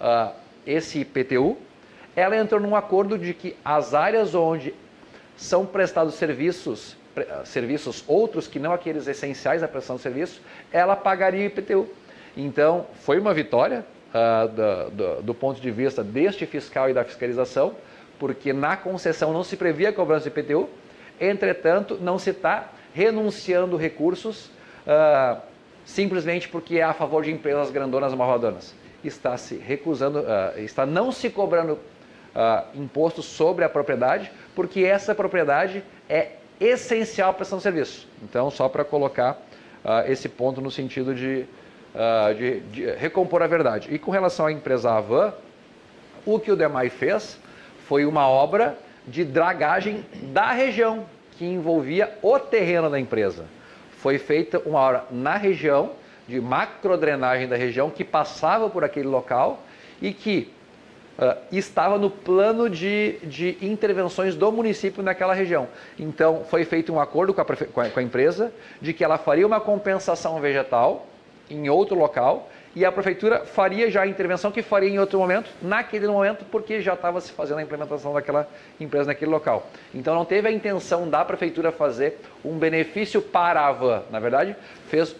[0.00, 0.32] uh,
[0.64, 1.58] esse IPTU,
[2.20, 4.74] ela entrou num acordo de que as áreas onde
[5.36, 10.40] são prestados serviços, ah, serviços outros que não aqueles essenciais à prestação de serviço,
[10.72, 11.88] ela pagaria IPTU.
[12.36, 17.74] Então, foi uma vitória do, do, do, ponto de vista deste fiscal e da fiscalização,
[18.18, 20.68] porque na concessão não se previa a cobrança de IPTU,
[21.20, 24.46] entretanto, não se está renunciando recursos
[24.86, 25.40] uh,
[25.84, 28.74] simplesmente porque é a favor de empresas grandonas malvadonas.
[29.02, 30.24] Está se recusando,
[30.58, 31.78] está não se cobrando
[32.34, 38.08] uh, imposto sobre a propriedade, porque essa propriedade é essencial para esse serviço.
[38.22, 39.32] Então, só para colocar
[39.84, 41.46] uh, esse ponto no sentido de,
[41.94, 43.88] uh, de, de, recompor a verdade.
[43.90, 45.32] E com relação à empresa Avan,
[46.26, 47.38] o que o DEMAI fez
[47.86, 53.46] foi uma obra de dragagem da região, que envolvia o terreno da empresa.
[53.98, 55.92] Foi feita uma obra na região,
[56.28, 59.62] de macrodrenagem da região, que passava por aquele local
[60.00, 60.52] e que
[61.20, 65.68] uh, estava no plano de, de intervenções do município naquela região.
[65.98, 69.18] Então, foi feito um acordo com a, com, a, com a empresa de que ela
[69.18, 71.06] faria uma compensação vegetal
[71.50, 75.50] em outro local e a prefeitura faria já a intervenção que faria em outro momento,
[75.60, 79.66] naquele momento, porque já estava se fazendo a implementação daquela empresa naquele local.
[79.92, 84.04] Então não teve a intenção da prefeitura fazer um benefício para a van.
[84.10, 84.54] Na verdade,
[84.88, 85.16] fez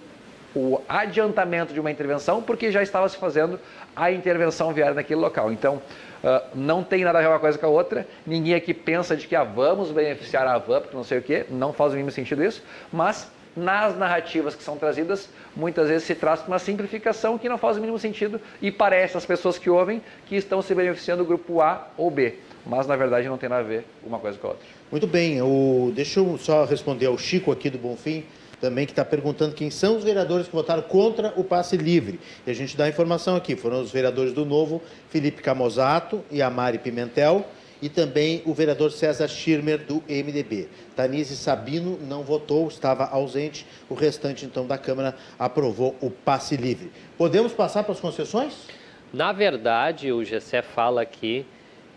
[0.54, 3.58] o adiantamento de uma intervenção porque já estava se fazendo
[3.94, 5.52] a intervenção viária naquele local.
[5.52, 8.06] Então, uh, não tem nada a ver uma coisa com a outra.
[8.26, 11.46] Ninguém aqui pensa de que ah, vamos beneficiar a van, porque não sei o quê.
[11.50, 12.62] Não faz o mínimo sentido isso.
[12.92, 17.76] Mas, nas narrativas que são trazidas, muitas vezes se traz uma simplificação que não faz
[17.76, 21.60] o mínimo sentido e parece às pessoas que ouvem que estão se beneficiando do grupo
[21.60, 22.34] A ou B.
[22.66, 24.66] Mas, na verdade, não tem nada a ver uma coisa com a outra.
[24.90, 25.40] Muito bem.
[25.40, 25.92] O...
[25.94, 28.24] Deixa eu só responder ao Chico aqui do Bonfim
[28.60, 32.20] também que está perguntando quem são os vereadores que votaram contra o passe livre.
[32.46, 33.56] E a gente dá a informação aqui.
[33.56, 37.46] Foram os vereadores do Novo, Felipe Camozato e Amari Pimentel,
[37.82, 40.68] e também o vereador César Schirmer, do MDB.
[40.94, 43.66] Tanise Sabino não votou, estava ausente.
[43.88, 46.92] O restante, então, da Câmara aprovou o passe livre.
[47.16, 48.68] Podemos passar para as concessões?
[49.12, 51.46] Na verdade, o Gessé fala aqui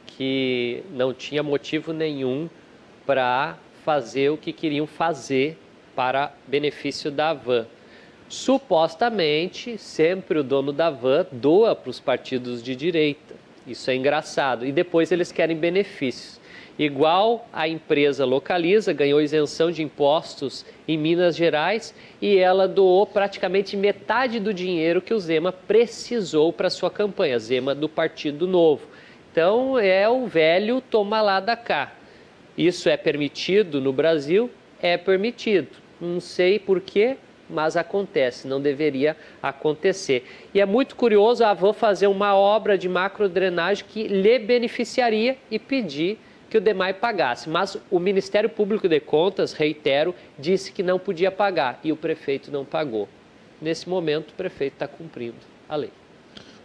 [0.07, 2.49] que não tinha motivo nenhum
[3.05, 5.57] para fazer o que queriam fazer
[5.95, 7.65] para benefício da van.
[8.29, 13.35] Supostamente, sempre o dono da van doa para os partidos de direita.
[13.67, 14.65] Isso é engraçado.
[14.65, 16.41] E depois eles querem benefícios.
[16.77, 23.77] Igual a empresa Localiza ganhou isenção de impostos em Minas Gerais e ela doou praticamente
[23.77, 28.87] metade do dinheiro que o Zema precisou para sua campanha, Zema do Partido Novo.
[29.31, 31.93] Então é o velho toma lá da cá.
[32.57, 34.49] Isso é permitido no Brasil?
[34.81, 35.82] É permitido.
[36.03, 37.15] Não sei porquê,
[37.49, 40.25] mas acontece, não deveria acontecer.
[40.53, 45.57] E é muito curioso a Avan fazer uma obra de macrodrenagem que lhe beneficiaria e
[45.57, 47.49] pedir que o DEMAI pagasse.
[47.49, 52.51] Mas o Ministério Público de Contas, reitero, disse que não podia pagar e o prefeito
[52.51, 53.07] não pagou.
[53.61, 55.37] Nesse momento, o prefeito está cumprindo
[55.69, 55.91] a lei.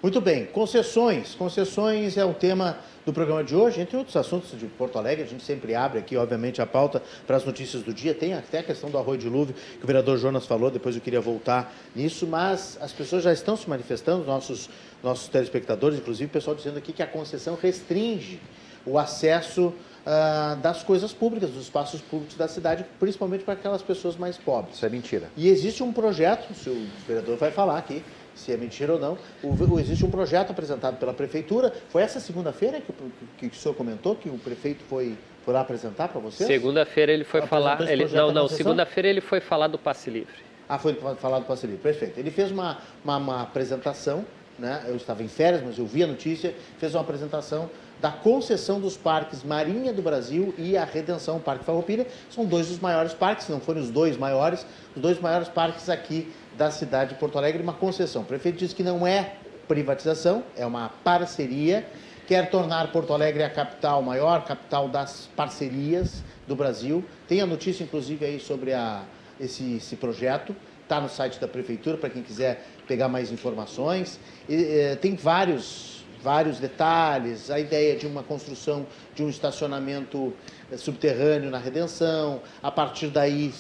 [0.03, 1.35] Muito bem, concessões.
[1.35, 5.25] Concessões é o tema do programa de hoje, entre outros assuntos de Porto Alegre.
[5.25, 8.13] A gente sempre abre aqui, obviamente, a pauta para as notícias do dia.
[8.15, 11.21] Tem até a questão do arroio dilúvio, que o vereador Jonas falou, depois eu queria
[11.21, 14.69] voltar nisso, mas as pessoas já estão se manifestando, nossos,
[15.03, 18.41] nossos telespectadores, inclusive o pessoal dizendo aqui que a concessão restringe
[18.85, 19.73] o acesso
[20.09, 24.77] uh, das coisas públicas, dos espaços públicos da cidade, principalmente para aquelas pessoas mais pobres.
[24.77, 25.31] Isso é mentira.
[25.35, 28.05] E existe um projeto, se o vereador vai falar aqui,
[28.39, 29.19] se é mentira ou não.
[29.43, 31.73] O, existe um projeto apresentado pela prefeitura.
[31.89, 36.09] Foi essa segunda-feira que, que, o senhor comentou que o prefeito foi, foi lá apresentar
[36.09, 36.47] para vocês?
[36.47, 37.81] Segunda-feira ele foi falar.
[37.89, 38.49] Ele, não, não.
[38.49, 40.35] Segunda-feira ele foi falar do passe livre.
[40.69, 41.83] Ah, foi falar do passe livre.
[41.83, 42.19] Perfeito.
[42.19, 44.25] Ele fez uma, uma, uma apresentação.
[44.59, 44.85] Né?
[44.89, 46.55] Eu estava em férias, mas eu vi a notícia.
[46.79, 47.71] Fez uma apresentação
[48.01, 52.07] da concessão dos parques Marinha do Brasil e a Redenção Parque Farroupilha.
[52.31, 55.89] São dois dos maiores parques, se não forem os dois maiores, os dois maiores parques
[55.89, 58.23] aqui da cidade de Porto Alegre, uma concessão.
[58.23, 59.37] O prefeito diz que não é
[59.69, 61.87] privatização, é uma parceria,
[62.27, 67.05] quer tornar Porto Alegre a capital, maior capital das parcerias do Brasil.
[67.29, 69.05] Tem a notícia, inclusive, aí sobre a,
[69.39, 74.19] esse, esse projeto, está no site da prefeitura para quem quiser pegar mais informações.
[74.49, 80.33] E, eh, tem vários vários detalhes, a ideia de uma construção de um estacionamento
[80.77, 83.53] subterrâneo na Redenção, a partir daí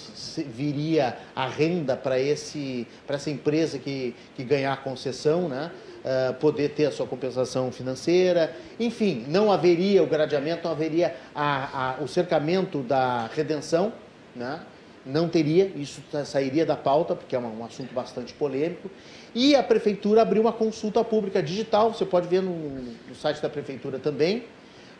[0.47, 5.71] viria a renda para essa empresa que, que ganhar a concessão, né?
[5.99, 11.97] Uh, poder ter a sua compensação financeira, enfim, não haveria o gradeamento, não haveria a,
[11.99, 13.92] a, o cercamento da redenção,
[14.35, 14.61] né?
[15.09, 18.90] não teria, isso sairia da pauta, porque é um assunto bastante polêmico.
[19.35, 22.53] E a prefeitura abriu uma consulta pública digital, você pode ver no,
[23.09, 24.44] no site da prefeitura também.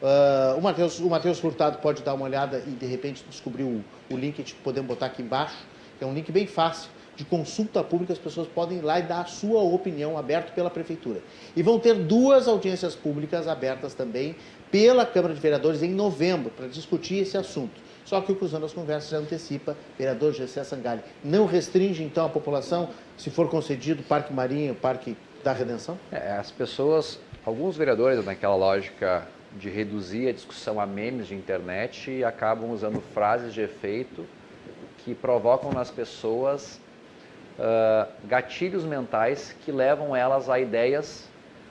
[0.01, 4.17] Uh, o Matheus Mateus Furtado pode dar uma olhada e de repente descobrir o, o
[4.17, 5.57] link, podemos botar aqui embaixo,
[5.99, 6.91] que é um link bem fácil.
[7.17, 10.71] de consulta pública, as pessoas podem ir lá e dar a sua opinião aberto pela
[10.71, 11.21] prefeitura.
[11.57, 14.37] E vão ter duas audiências públicas abertas também
[14.71, 17.81] pela Câmara de Vereadores em novembro para discutir esse assunto.
[18.05, 22.29] Só que o Cruzando as Conversas já antecipa, vereador Gessé Sangalli, não restringe então a
[22.29, 25.99] população, se for concedido Parque Marinho, Parque da Redenção?
[26.13, 32.11] É, as pessoas, alguns vereadores naquela lógica de reduzir a discussão a memes de internet
[32.11, 34.27] e acabam usando frases de efeito
[34.99, 36.81] que provocam nas pessoas
[37.59, 41.29] uh, gatilhos mentais que levam elas a ideias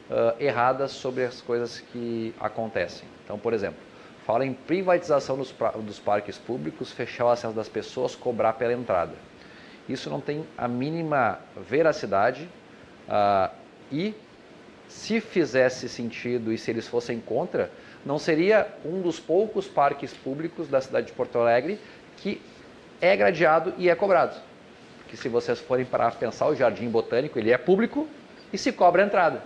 [0.09, 3.07] uh, erradas sobre as coisas que acontecem.
[3.23, 3.79] Então, por exemplo,
[4.25, 9.13] fala em privatização dos, dos parques públicos, fechar o acesso das pessoas, cobrar pela entrada.
[9.87, 12.49] Isso não tem a mínima veracidade
[13.07, 13.53] uh,
[13.91, 14.13] e
[14.87, 17.69] se fizesse sentido e se eles fossem contra,
[18.05, 21.79] não seria um dos poucos parques públicos da cidade de Porto Alegre
[22.17, 22.41] que
[23.01, 24.35] é gradeado e é cobrado.
[24.99, 28.07] Porque se vocês forem para pensar, o Jardim Botânico ele é público
[28.51, 29.41] e se cobra a entrada.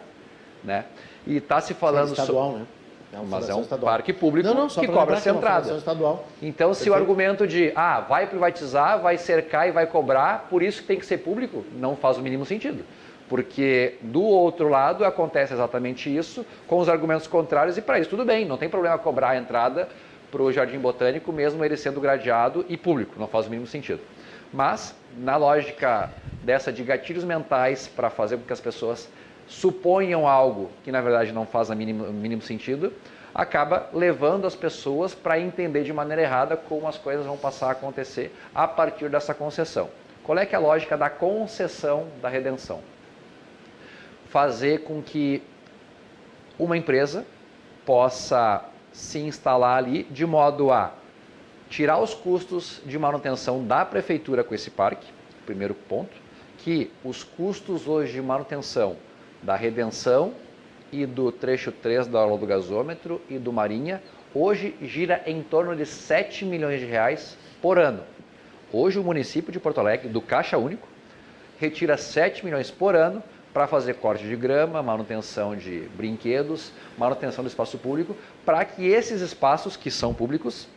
[0.64, 0.86] Né?
[1.26, 2.10] E está se falando...
[2.10, 2.66] É estadual, né?
[3.14, 3.92] É mas é um estadual.
[3.92, 5.76] parque público não, não, que cobra essa entrada.
[5.76, 6.26] Estadual.
[6.42, 10.82] Então, se o argumento de, ah, vai privatizar, vai cercar e vai cobrar, por isso
[10.82, 12.86] que tem que ser público, não faz o mínimo sentido.
[13.32, 18.26] Porque do outro lado acontece exatamente isso, com os argumentos contrários, e para isso tudo
[18.26, 19.88] bem, não tem problema cobrar a entrada
[20.30, 24.02] para o Jardim Botânico, mesmo ele sendo gradeado e público, não faz o mínimo sentido.
[24.52, 26.10] Mas, na lógica
[26.44, 29.08] dessa de gatilhos mentais para fazer com que as pessoas
[29.48, 32.92] suponham algo que na verdade não faz o mínimo, mínimo sentido,
[33.34, 37.72] acaba levando as pessoas para entender de maneira errada como as coisas vão passar a
[37.72, 39.90] acontecer a partir dessa concessão.
[40.22, 42.82] Qual é é a lógica da concessão da redenção?
[44.32, 45.44] Fazer com que
[46.58, 47.26] uma empresa
[47.86, 48.64] possa
[48.94, 50.94] se instalar ali de modo a
[51.70, 55.08] tirar os custos de manutenção da prefeitura com esse parque,
[55.46, 56.12] primeiro ponto,
[56.60, 58.96] que os custos hoje de manutenção
[59.44, 60.34] da redenção
[60.92, 64.02] e do trecho 3 da aula do gasômetro e do Marinha,
[64.34, 68.04] hoje gira em torno de 7 milhões de reais por ano.
[68.72, 70.88] Hoje o município de Porto Alegre, do Caixa Único,
[71.60, 73.22] retira 7 milhões por ano
[73.54, 79.22] para fazer corte de grama, manutenção de brinquedos, manutenção do espaço público, para que esses
[79.22, 80.68] espaços que são públicos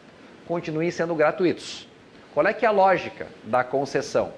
[0.47, 1.87] continuem sendo gratuitos.
[2.33, 4.33] Qual é que é a lógica da concessão?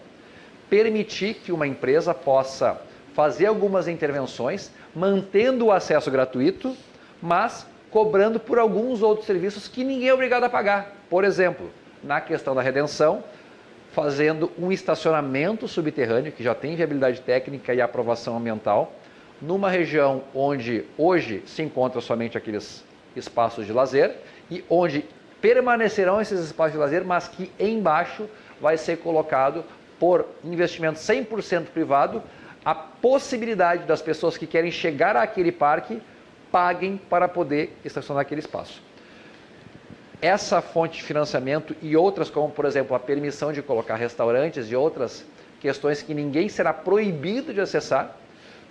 [0.69, 2.81] Permitir que uma empresa possa
[3.15, 6.77] fazer algumas intervenções, mantendo o acesso gratuito,
[7.23, 10.95] mas cobrando por alguns outros serviços que ninguém é obrigado a pagar.
[11.09, 11.71] Por exemplo,
[12.03, 13.25] na questão da redenção,
[13.97, 18.93] fazendo um estacionamento subterrâneo, que já tem viabilidade técnica e aprovação ambiental,
[19.41, 22.85] numa região onde hoje se encontram somente aqueles
[23.17, 24.15] espaços de lazer
[24.51, 25.03] e onde
[25.41, 28.29] permanecerão esses espaços de lazer, mas que embaixo
[28.61, 29.65] vai ser colocado
[29.99, 32.23] por investimento 100% privado
[32.63, 36.03] a possibilidade das pessoas que querem chegar àquele parque
[36.53, 38.86] paguem para poder estacionar aquele espaço
[40.21, 44.77] essa fonte de financiamento e outras, como por exemplo a permissão de colocar restaurantes e
[44.77, 45.25] outras
[45.61, 48.17] questões que ninguém será proibido de acessar,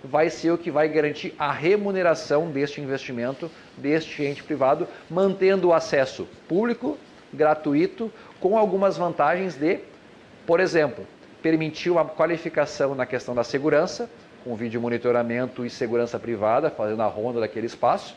[0.02, 5.74] vai ser o que vai garantir a remuneração deste investimento, deste ente privado, mantendo o
[5.74, 6.98] acesso público,
[7.32, 9.80] gratuito, com algumas vantagens de,
[10.46, 11.06] por exemplo,
[11.42, 14.08] permitir uma qualificação na questão da segurança,
[14.44, 18.14] com vídeo monitoramento e segurança privada, fazendo a ronda daquele espaço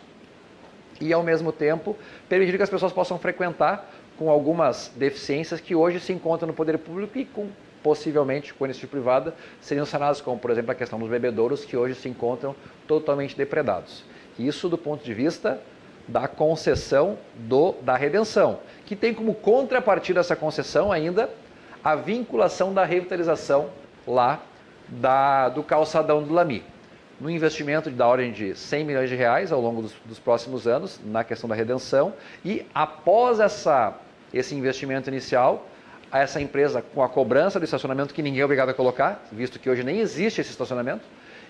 [1.00, 1.96] e, ao mesmo tempo,
[2.28, 6.78] permitir que as pessoas possam frequentar com algumas deficiências que hoje se encontram no poder
[6.78, 7.48] público e com
[7.82, 11.96] possivelmente com iniciativa privada seriam sanadas, como por exemplo a questão dos bebedouros que hoje
[11.96, 12.54] se encontram
[12.86, 14.04] totalmente depredados.
[14.38, 15.62] Isso do ponto de vista
[16.06, 21.30] da concessão do, da redenção, que tem como contrapartida dessa concessão ainda
[21.82, 23.70] a vinculação da revitalização
[24.06, 24.42] lá
[24.88, 26.64] da, do calçadão do Lami
[27.20, 31.00] no investimento da ordem de 100 milhões de reais ao longo dos, dos próximos anos
[31.04, 33.98] na questão da redenção e após essa,
[34.34, 35.68] esse investimento inicial,
[36.12, 39.70] essa empresa com a cobrança do estacionamento que ninguém é obrigado a colocar, visto que
[39.70, 41.04] hoje nem existe esse estacionamento,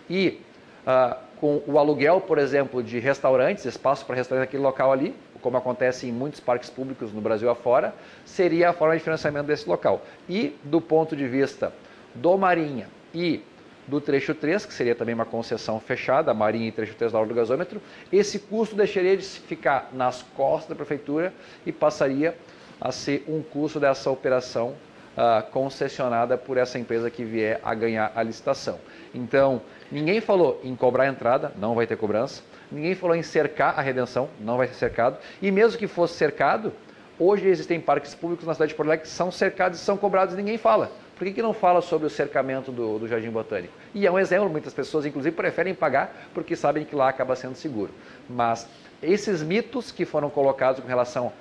[0.10, 0.41] e
[0.86, 5.55] uh, com o aluguel, por exemplo, de restaurantes, espaço para restaurantes naquele local ali, como
[5.55, 7.93] acontece em muitos parques públicos no Brasil afora,
[8.25, 10.01] seria a forma de financiamento desse local.
[10.27, 11.71] E do ponto de vista
[12.13, 13.41] do Marinha e
[13.90, 17.19] do trecho 3, que seria também uma concessão fechada, a Marinha e trecho 3 da
[17.19, 17.81] hora do gasômetro,
[18.13, 21.33] esse custo deixaria de ficar nas costas da prefeitura
[21.65, 22.35] e passaria
[22.79, 24.75] a ser um custo dessa operação
[25.17, 28.79] uh, concessionada por essa empresa que vier a ganhar a licitação.
[29.13, 29.62] Então,
[29.92, 32.42] ninguém falou em cobrar a entrada, não vai ter cobrança.
[32.71, 35.17] Ninguém falou em cercar a redenção, não vai ser cercado.
[35.42, 36.71] E mesmo que fosse cercado,
[37.17, 40.35] hoje existem parques públicos na cidade de Porto Alegre que são cercados e são cobrados
[40.35, 43.73] ninguém fala Por que, que não fala sobre o cercamento do, do Jardim Botânico?
[43.93, 47.55] E é um exemplo, muitas pessoas, inclusive, preferem pagar porque sabem que lá acaba sendo
[47.55, 47.91] seguro.
[48.29, 48.65] Mas
[49.03, 51.33] esses mitos que foram colocados com relação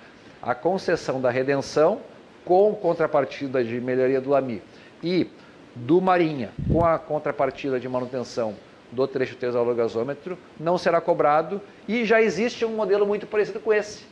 [0.43, 2.01] à concessão da redenção
[2.45, 4.61] com contrapartida de melhoria do Lami
[5.01, 5.31] e
[5.77, 8.57] do Marinha com a contrapartida de manutenção
[8.91, 13.61] do trecho 3 ao gasômetro não será cobrado e já existe um modelo muito parecido
[13.61, 14.05] com esse,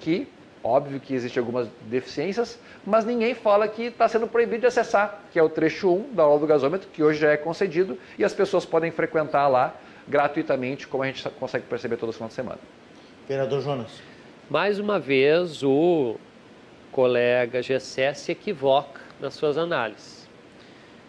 [0.00, 0.28] que
[0.64, 5.38] Óbvio que existem algumas deficiências, mas ninguém fala que está sendo proibido de acessar, que
[5.38, 8.32] é o trecho 1 da aula do gasômetro, que hoje já é concedido e as
[8.32, 9.74] pessoas podem frequentar lá
[10.08, 12.58] gratuitamente, como a gente consegue perceber todo final de semana.
[13.28, 14.00] Vereador Jonas.
[14.48, 16.16] Mais uma vez, o
[16.90, 20.26] colega Gessé se equivoca nas suas análises.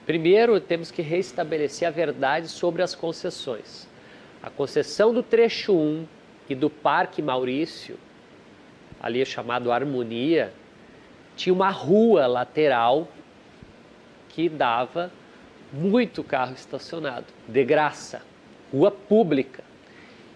[0.05, 3.87] Primeiro, temos que restabelecer a verdade sobre as concessões.
[4.43, 6.05] A concessão do trecho 1
[6.49, 7.97] e do Parque Maurício
[9.05, 10.51] ali chamado Harmonia,
[11.35, 13.07] tinha uma rua lateral
[14.29, 15.11] que dava
[15.71, 18.23] muito carro estacionado, de graça,
[18.73, 19.63] rua pública.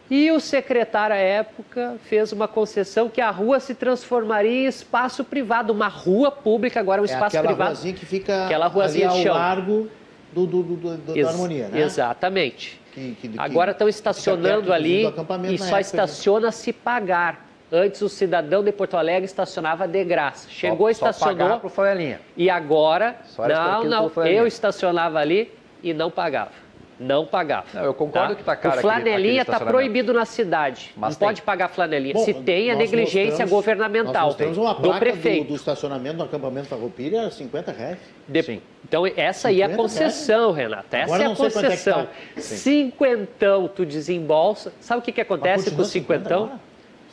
[0.08, 5.24] E o secretário à época fez uma concessão que a rua se transformaria em espaço
[5.24, 7.72] privado, uma rua pública, agora um é espaço aquela privado.
[7.72, 9.90] Ruazinha que fica aquela ruazinha ali ao largo
[10.32, 11.82] do, do, do, do Ex da harmonia, né?
[11.82, 12.80] Exatamente.
[12.94, 15.06] Que, que, agora estão estacionando ali
[15.52, 17.49] e só estaciona se pagar.
[17.72, 20.50] Antes o cidadão de Porto Alegre estacionava de graça.
[20.50, 21.50] Chegou, só, estacionou.
[21.50, 22.20] Só pro flanelinha.
[22.36, 25.54] E agora, só não, não, eu estacionava ali
[25.84, 26.52] e não pagava.
[27.00, 27.68] Não pagava.
[27.74, 28.36] Não, eu concordo tá?
[28.36, 28.78] que está caro.
[28.80, 30.92] O flanelinha está proibido na cidade.
[30.98, 31.28] Mas não tem.
[31.30, 32.14] pode pagar flanelinha.
[32.14, 34.28] Bom, Se tem, é negligência governamental.
[34.28, 35.44] Nós temos uma placa do, prefeito.
[35.44, 37.98] Do, do estacionamento no acampamento Farroupilha a 50 reais.
[38.28, 38.44] De...
[38.44, 38.62] Sim.
[38.84, 40.72] Então, essa aí é a concessão, reais.
[40.72, 40.98] Renata.
[40.98, 42.00] Essa Agora é a concessão.
[42.02, 42.06] É
[42.36, 42.42] tá.
[42.42, 44.74] Cinquentão, tu desembolsa.
[44.82, 46.60] Sabe o que, que acontece com o cinquentão?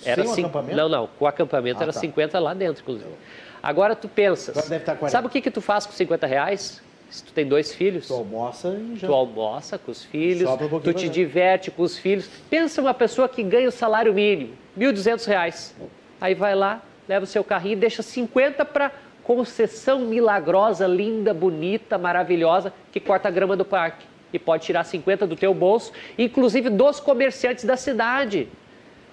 [0.05, 0.77] Era Sem o acampamento?
[0.77, 1.07] Não, não.
[1.19, 2.01] Com o acampamento ah, era tá.
[2.01, 3.11] 50 lá dentro, inclusive.
[3.63, 4.57] Agora tu pensas.
[4.57, 5.11] Agora deve estar 40.
[5.11, 6.83] Sabe o que, que tu faz com 50 reais?
[7.11, 8.09] Se tu tem dois filhos.
[8.09, 9.07] Tu almoça e já.
[9.07, 10.49] Tu almoça com os filhos.
[10.51, 12.29] Um tu te diverte com os filhos.
[12.51, 15.73] Pensa uma pessoa que ganha o salário mínimo, R$ 1.200.
[16.21, 18.91] Aí vai lá, leva o seu carrinho e deixa 50 para
[19.23, 24.07] concessão milagrosa, linda, bonita, maravilhosa, que corta a grama do parque.
[24.33, 28.49] E pode tirar 50 do teu bolso, inclusive dos comerciantes da cidade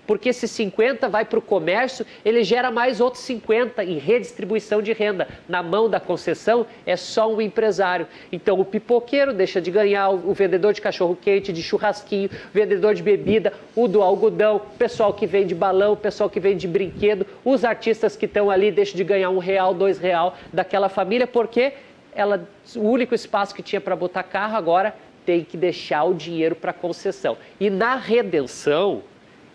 [0.06, 4.94] porque esse 50 vai para o comércio, ele gera mais outros 50 em redistribuição de
[4.94, 5.28] renda.
[5.48, 8.08] Na mão da concessão é só um empresário.
[8.32, 12.94] Então o pipoqueiro deixa de ganhar, o vendedor de cachorro quente, de churrasquinho, o vendedor
[12.94, 17.26] de bebida, o do algodão, o pessoal que vende balão, o pessoal que vende brinquedo,
[17.44, 21.74] os artistas que estão ali deixam de ganhar um real, dois real daquela família, porque
[22.16, 24.96] ela, o único espaço que tinha para botar carro agora
[25.26, 27.38] tem que deixar o dinheiro para concessão.
[27.60, 29.04] E na redenção,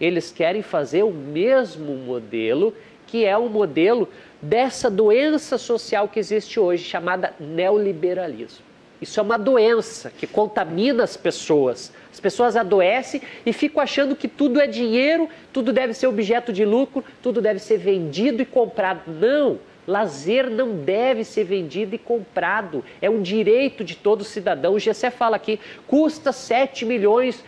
[0.00, 2.74] eles querem fazer o mesmo modelo,
[3.06, 4.08] que é o modelo
[4.40, 8.68] dessa doença social que existe hoje, chamada neoliberalismo.
[9.00, 11.92] Isso é uma doença que contamina as pessoas.
[12.12, 16.64] As pessoas adoecem e ficam achando que tudo é dinheiro, tudo deve ser objeto de
[16.64, 19.02] lucro, tudo deve ser vendido e comprado.
[19.06, 19.58] Não!
[19.86, 22.84] Lazer não deve ser vendido e comprado.
[23.00, 24.74] É um direito de todo cidadão.
[24.74, 27.42] O Gessé fala aqui, custa 7 milhões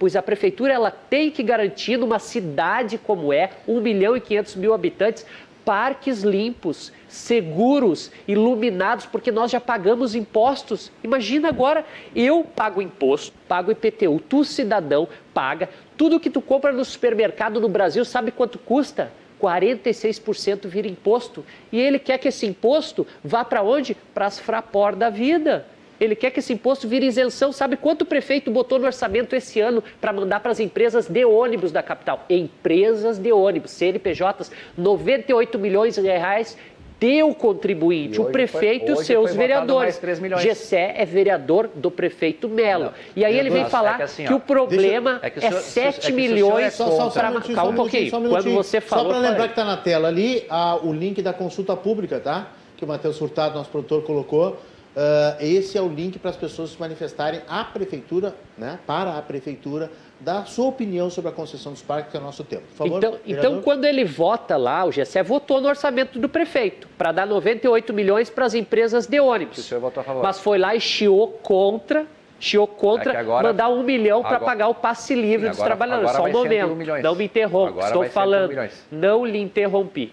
[0.00, 4.56] pois a prefeitura ela tem que garantir numa cidade como é, 1 milhão e 500
[4.56, 5.26] mil habitantes,
[5.62, 10.90] parques limpos, seguros, iluminados, porque nós já pagamos impostos.
[11.04, 11.84] Imagina agora,
[12.16, 17.68] eu pago imposto, pago IPTU, tu cidadão paga, tudo que tu compra no supermercado no
[17.68, 19.12] Brasil, sabe quanto custa?
[19.38, 21.44] 46% vira imposto.
[21.70, 23.94] E ele quer que esse imposto vá para onde?
[24.14, 25.66] Para as frapor da vida.
[26.00, 27.52] Ele quer que esse imposto vire isenção.
[27.52, 31.24] Sabe quanto o prefeito botou no orçamento esse ano para mandar para as empresas de
[31.24, 32.24] ônibus da capital?
[32.30, 36.56] Empresas de ônibus, CNPJs, 98 milhões de reais
[37.00, 39.98] deu contribuinte, o prefeito foi, e os seus vereadores.
[40.38, 42.92] Gessé é vereador do prefeito Melo.
[43.16, 45.50] e aí ele vem falar é que, assim, que, o problema deixa, é, que é
[45.50, 47.30] 7 é milhões para...
[47.30, 49.06] Um Calma um pouquinho, um quando você falou...
[49.06, 52.48] Só para lembrar que está na tela ali a, o link da consulta pública, tá?
[52.76, 54.58] Que o Matheus Furtado, nosso produtor, colocou
[54.96, 59.22] Uh, esse é o link para as pessoas se manifestarem à prefeitura, né, para a
[59.22, 59.88] prefeitura,
[60.18, 62.64] dar sua opinião sobre a concessão dos parques, que é o nosso tempo.
[62.74, 67.12] Favor, então, então, quando ele vota lá, o GSE votou no orçamento do prefeito para
[67.12, 69.58] dar 98 milhões para as empresas de ônibus.
[69.58, 70.22] O senhor votou a favor.
[70.24, 72.06] Mas foi lá e chiou contra
[72.40, 76.12] chiou contra é agora, mandar um milhão para pagar o passe livre agora, dos trabalhadores.
[76.12, 77.02] Só um momento.
[77.02, 78.52] Não me interrompa, estou falando.
[78.90, 80.12] Não lhe interrompi.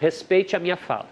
[0.00, 1.06] Respeite a minha fala.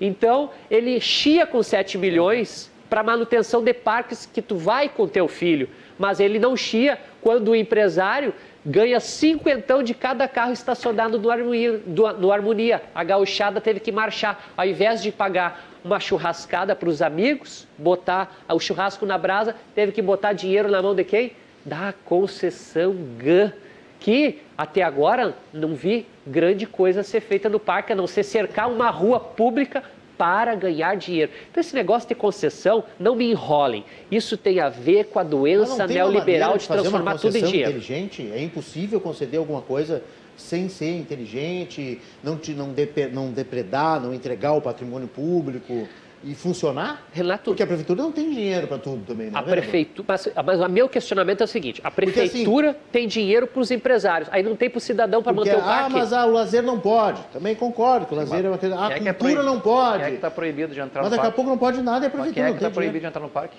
[0.00, 5.26] Então, ele chia com 7 milhões para manutenção de parques que tu vai com teu
[5.26, 5.68] filho,
[5.98, 8.34] mas ele não chia quando o empresário
[8.64, 12.82] ganha cinquentão de cada carro estacionado no Harmonia, no Harmonia.
[12.94, 14.52] A gauchada teve que marchar.
[14.56, 19.92] Ao invés de pagar uma churrascada para os amigos, botar o churrasco na brasa, teve
[19.92, 21.32] que botar dinheiro na mão de quem?
[21.64, 23.52] Da concessão GAN,
[24.00, 28.70] que até agora não vi grande coisa ser feita no parque, a não ser cercar
[28.70, 29.82] uma rua pública
[30.16, 31.32] para ganhar dinheiro.
[31.50, 33.84] Então, esse negócio de concessão, não me enrolem.
[34.10, 37.70] Isso tem a ver com a doença neoliberal de, de transformar tudo em dinheiro.
[37.70, 38.30] inteligente?
[38.32, 40.02] É impossível conceder alguma coisa
[40.36, 45.86] sem ser inteligente, não, te, não, dep não depredar, não entregar o patrimônio público
[46.24, 47.04] e funcionar?
[47.12, 50.28] Renato, porque a prefeitura não tem dinheiro para tudo também, não é a prefeitura, mas,
[50.44, 53.70] mas o meu questionamento é o seguinte: a prefeitura porque, assim, tem dinheiro para os
[53.70, 55.84] empresários, aí não tem para o cidadão para manter o parque.
[55.84, 57.22] Ah, mas ah, o lazer não pode.
[57.32, 58.78] Também concordo que o lazer é uma coisa.
[58.78, 59.98] A é, é cultura é não pode.
[59.98, 61.16] Quem é que está proibido de entrar mas no parque?
[61.16, 62.70] Mas daqui a pouco não pode nada e a prefeitura mas quem é que está
[62.70, 63.56] proibido de entrar no parque?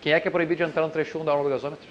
[0.00, 1.86] Quem é que é proibido de entrar no trecho 1 da aula do gasômetro?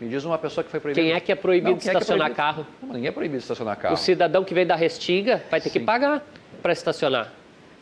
[0.00, 1.02] Me diz uma pessoa que foi proibida.
[1.02, 2.36] Quem é que é proibido não, de estacionar é proibido?
[2.36, 2.66] carro?
[2.82, 3.94] Não, ninguém é proibido de estacionar carro.
[3.94, 5.80] O cidadão que vem da Restinga vai ter Sim.
[5.80, 6.22] que pagar
[6.62, 7.32] para estacionar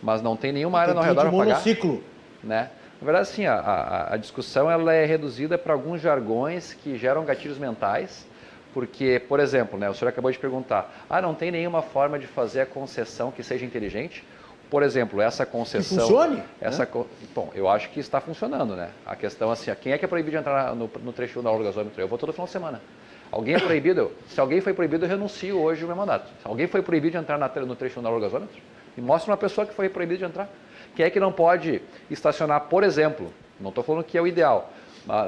[0.04, 1.44] mas não tem nenhuma área tem no redor para pagar.
[1.46, 2.04] monociclo.
[2.42, 2.68] Né?
[3.00, 7.24] Na verdade, sim, a, a, a discussão ela é reduzida para alguns jargões que geram
[7.24, 8.26] gatilhos mentais,
[8.74, 12.26] porque, por exemplo, né, o senhor acabou de perguntar, ah, não tem nenhuma forma de
[12.26, 14.22] fazer a concessão que seja inteligente?
[14.70, 15.96] Por exemplo, essa concessão...
[15.96, 16.42] Que funcione?
[16.60, 17.04] Essa, né?
[17.34, 18.90] Bom, eu acho que está funcionando, né?
[19.06, 21.60] A questão assim, quem é que é proibido de entrar no, no trecho da aula
[21.60, 22.00] do gasômetro?
[22.00, 22.82] Eu vou todo final de semana.
[23.30, 24.12] Alguém é proibido?
[24.28, 26.28] Se alguém foi proibido, eu renuncio hoje o meu mandato.
[26.40, 28.60] Se alguém foi proibido de entrar na, no trecho da aula do gasômetro,
[28.96, 30.48] me mostra uma pessoa que foi proibida de entrar.
[30.94, 34.72] Quem é que não pode estacionar, por exemplo, não estou falando que é o ideal,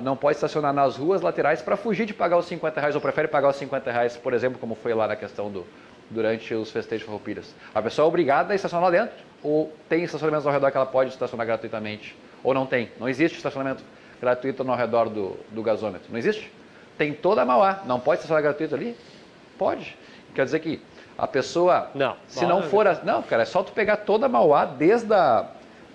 [0.03, 3.29] não pode estacionar nas ruas laterais para fugir de pagar os 50 reais, ou prefere
[3.29, 5.67] pagar os 50 reais, por exemplo, como foi lá na questão do
[6.09, 7.55] durante os festejos farroupilhas.
[7.75, 10.87] A pessoa é obrigada a estacionar lá dentro, ou tem estacionamentos ao redor que ela
[10.87, 12.91] pode estacionar gratuitamente, ou não tem.
[12.99, 13.83] Não existe estacionamento
[14.21, 16.09] gratuito no redor do, do gasômetro.
[16.11, 16.51] Não existe.
[16.97, 17.83] Tem toda a Mauá.
[17.85, 18.97] Não pode estacionar gratuito ali?
[19.59, 19.97] Pode.
[20.35, 20.81] Quer dizer que
[21.19, 24.29] a pessoa, não, se não for, a, não, cara, é só tu pegar toda a
[24.29, 25.47] Mauá desde a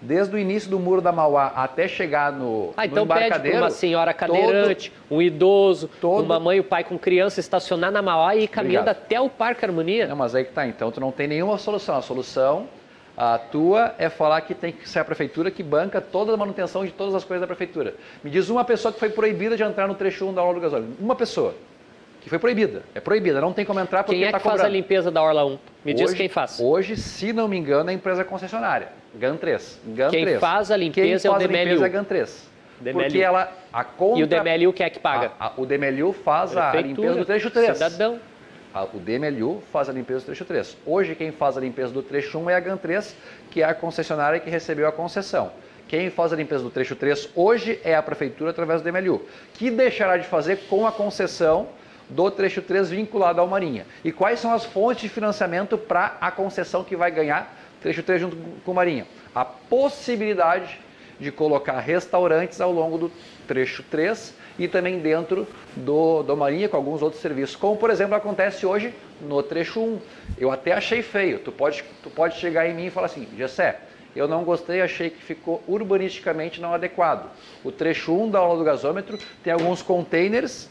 [0.01, 3.69] desde o início do muro da Mauá até chegar no, ah, então no pede uma
[3.69, 8.01] senhora cadeirante, todo, um idoso, todo, uma mãe e o pai com criança estacionar na
[8.01, 9.03] Mauá e ir caminhando Obrigado.
[9.05, 10.07] até o Parque Harmonia.
[10.07, 11.95] Não, mas aí que tá, então tu não tem nenhuma solução.
[11.95, 12.67] A solução
[13.15, 16.83] a tua é falar que tem que ser a prefeitura que banca toda a manutenção
[16.83, 17.93] de todas as coisas da prefeitura.
[18.23, 20.61] Me diz uma pessoa que foi proibida de entrar no trecho 1 da aula do
[20.61, 20.87] gasóleo.
[20.99, 21.53] Uma pessoa
[22.21, 22.83] que foi proibida.
[22.93, 25.21] É proibida, não tem como entrar porque Quem é tá que faz a limpeza da
[25.21, 25.59] Orla 1?
[25.83, 26.59] Me hoje, diz quem faz.
[26.59, 29.81] Hoje, se não me engano, é a empresa concessionária, GAN 3.
[29.87, 30.39] GAN quem 3.
[30.39, 31.49] faz a limpeza quem é o DMLU.
[31.49, 32.51] Quem faz a limpeza é a GAN 3.
[32.79, 33.01] DMLU.
[33.01, 34.19] Porque ela, a conta...
[34.19, 35.31] E o DMLU quem é que paga?
[35.39, 37.73] A, a, o DMLU faz a limpeza do trecho 3.
[37.73, 38.19] Cidadão.
[38.73, 40.77] A, o DMLU faz a limpeza do trecho 3.
[40.85, 43.15] Hoje, quem faz a limpeza do trecho 1 é a GAN 3,
[43.49, 45.51] que é a concessionária que recebeu a concessão.
[45.87, 49.69] Quem faz a limpeza do trecho 3 hoje é a prefeitura através do DMLU, que
[49.69, 51.67] deixará de fazer com a concessão
[52.11, 53.85] do trecho 3 vinculado ao Marinha.
[54.03, 58.21] E quais são as fontes de financiamento para a concessão que vai ganhar trecho 3
[58.21, 59.07] junto com o Marinha?
[59.33, 60.79] A possibilidade
[61.19, 63.11] de colocar restaurantes ao longo do
[63.47, 68.15] trecho 3 e também dentro do, do Marinha com alguns outros serviços, como por exemplo
[68.15, 69.99] acontece hoje no trecho 1.
[70.37, 73.79] Eu até achei feio, tu pode, tu pode chegar em mim e falar assim, Gessé,
[74.15, 77.31] eu não gostei, achei que ficou urbanisticamente não adequado.
[77.63, 80.69] O trecho 1 da aula do gasômetro tem alguns containers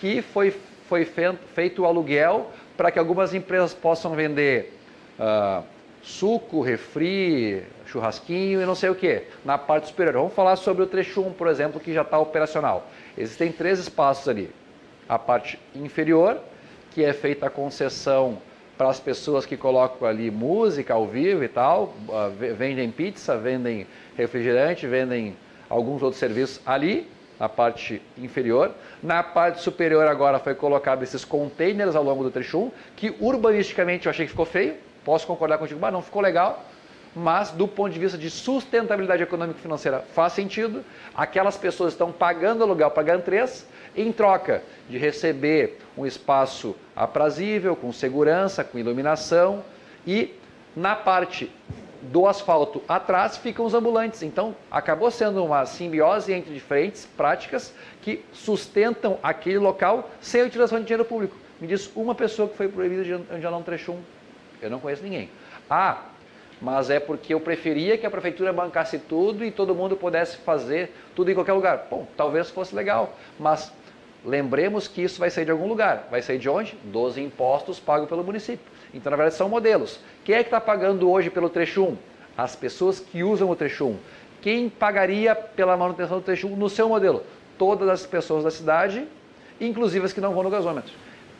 [0.00, 0.56] que foi
[0.92, 1.06] foi
[1.54, 4.78] feito o aluguel para que algumas empresas possam vender
[5.18, 5.64] uh,
[6.02, 10.16] suco, refri, churrasquinho e não sei o que, na parte superior.
[10.16, 12.86] Vamos falar sobre o trecho 1, por exemplo, que já está operacional.
[13.16, 14.50] Existem três espaços ali.
[15.08, 16.38] A parte inferior,
[16.90, 18.36] que é feita a concessão
[18.76, 23.86] para as pessoas que colocam ali música ao vivo e tal, uh, vendem pizza, vendem
[24.14, 25.34] refrigerante, vendem
[25.70, 27.08] alguns outros serviços ali
[27.42, 28.70] na parte inferior.
[29.02, 34.06] Na parte superior agora foi colocado esses containers ao longo do trecho 1, que urbanisticamente
[34.06, 34.76] eu achei que ficou feio.
[35.04, 36.64] Posso concordar contigo, mas não ficou legal.
[37.16, 40.84] Mas do ponto de vista de sustentabilidade econômica e financeira faz sentido.
[41.16, 43.66] Aquelas pessoas estão pagando aluguel para GAN 3
[43.96, 49.64] em troca de receber um espaço aprazível, com segurança, com iluminação
[50.06, 50.32] e
[50.76, 51.50] na parte
[52.02, 54.22] do asfalto atrás ficam os ambulantes.
[54.22, 57.72] Então, acabou sendo uma simbiose entre diferentes práticas
[58.02, 61.36] que sustentam aquele local sem a utilização de dinheiro público.
[61.60, 63.98] Me diz uma pessoa que foi proibida de andar um trecho 1.
[64.62, 65.30] Eu não conheço ninguém.
[65.70, 66.02] Ah,
[66.60, 70.92] mas é porque eu preferia que a prefeitura bancasse tudo e todo mundo pudesse fazer
[71.14, 71.86] tudo em qualquer lugar.
[71.90, 73.72] Bom, talvez fosse legal, mas
[74.24, 76.08] lembremos que isso vai sair de algum lugar.
[76.10, 76.76] Vai sair de onde?
[76.84, 78.64] Dos impostos pagos pelo município.
[78.94, 79.98] Então, na verdade, são modelos.
[80.24, 81.96] Quem é que está pagando hoje pelo trecho 1?
[82.36, 83.96] As pessoas que usam o trecho 1.
[84.40, 87.22] Quem pagaria pela manutenção do trecho 1 no seu modelo?
[87.56, 89.06] Todas as pessoas da cidade
[89.66, 90.92] inclusive as que não vão no gasômetro.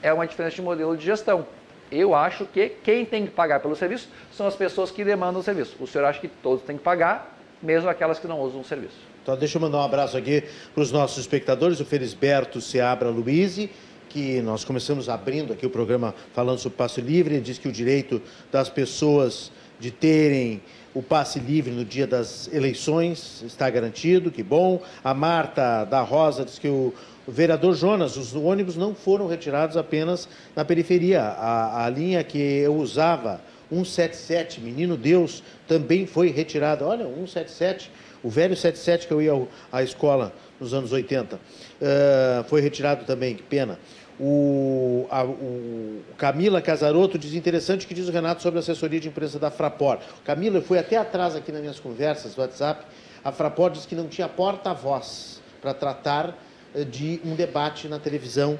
[0.02, 1.46] É uma diferença de modelo de gestão.
[1.90, 5.44] Eu acho que quem tem que pagar pelo serviço são as pessoas que demandam o
[5.44, 5.76] serviço.
[5.78, 8.96] O senhor acha que todos têm que pagar, mesmo aquelas que não usam o serviço.
[9.22, 10.42] Então, deixa eu mandar um abraço aqui
[10.74, 13.68] para os nossos espectadores, o Felisberto Seabra Luiz,
[14.12, 17.72] que nós começamos abrindo aqui o programa falando sobre passe livre, ele diz que o
[17.72, 19.50] direito das pessoas
[19.80, 20.60] de terem
[20.94, 24.82] o passe livre no dia das eleições está garantido, que bom.
[25.02, 26.92] A Marta da Rosa diz que o,
[27.26, 31.22] o vereador Jonas, os ônibus não foram retirados apenas na periferia.
[31.22, 33.40] A, a linha que eu usava,
[33.70, 36.86] 177, Menino Deus, também foi retirada.
[36.86, 37.90] Olha, 177,
[38.22, 41.38] o velho 77 que eu ia à escola nos anos 80, uh,
[41.80, 43.80] eh, foi retirado também, que pena.
[44.24, 49.08] O, a, o, Camila Casaroto diz interessante que diz o Renato sobre a assessoria de
[49.08, 50.00] imprensa da Fraport.
[50.24, 52.86] Camila, eu fui até atrás aqui nas minhas conversas do WhatsApp.
[53.24, 56.38] A Fraport diz que não tinha porta-voz para tratar
[56.72, 58.56] eh, de um debate na televisão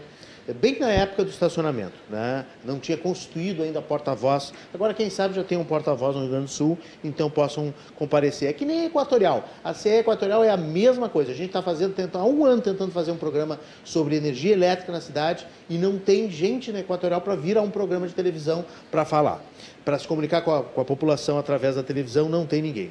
[0.49, 2.45] bem na época do estacionamento, né?
[2.65, 4.53] não tinha constituído ainda porta-voz.
[4.75, 8.49] Agora, quem sabe já tem um porta-voz no Rio Grande do Sul, então possam comparecer.
[8.49, 9.49] É que nem a Equatorial.
[9.63, 11.31] A CE Equatorial é a mesma coisa.
[11.31, 15.01] A gente está fazendo, há um ano tentando fazer um programa sobre energia elétrica na
[15.01, 19.05] cidade e não tem gente na Equatorial para vir a um programa de televisão para
[19.05, 19.41] falar.
[19.85, 22.91] Para se comunicar com a, com a população através da televisão, não tem ninguém.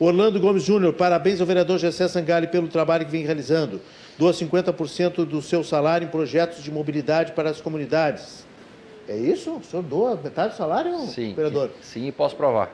[0.00, 3.80] Orlando Gomes Júnior, parabéns ao vereador Gessé Sangali pelo trabalho que vem realizando
[4.18, 8.44] doa 50% do seu salário em projetos de mobilidade para as comunidades.
[9.08, 9.52] É isso?
[9.56, 11.70] O senhor doa metade do salário, sim, vereador?
[11.80, 12.70] Sim, posso provar.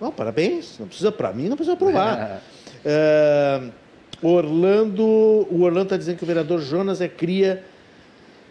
[0.00, 0.78] Não, parabéns.
[0.78, 2.42] Não precisa, para mim, não precisa provar.
[2.84, 3.62] é,
[4.20, 7.64] Orlando, o Orlando está dizendo que o vereador Jonas é cria.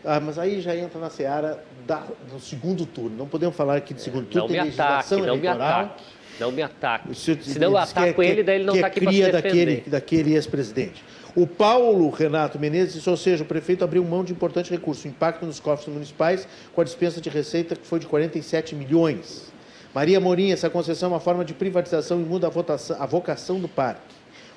[0.06, 3.16] Ah, mas aí já entra na seara da, do segundo turno.
[3.18, 5.58] Não podemos falar aqui de segundo turno, não tem legislação ataque, eleitoral.
[5.58, 6.04] Não me ataque.
[6.40, 7.14] Não me ataque.
[7.16, 9.42] Se não eu ataco que, ele, daí ele não está é aqui para se defender.
[9.42, 11.04] Daquele, daquele ex-presidente.
[11.36, 15.46] O Paulo Renato Menezes disse, ou seja, o prefeito abriu mão de importante recurso, impacto
[15.46, 19.52] nos cofres municipais com a dispensa de receita que foi de 47 milhões.
[19.96, 23.60] Maria Morim, essa concessão é uma forma de privatização e muda a, votação, a vocação
[23.60, 24.14] do parque.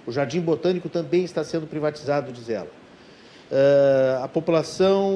[0.07, 2.68] O Jardim Botânico também está sendo privatizado, diz ela.
[3.51, 5.12] Uh, a população,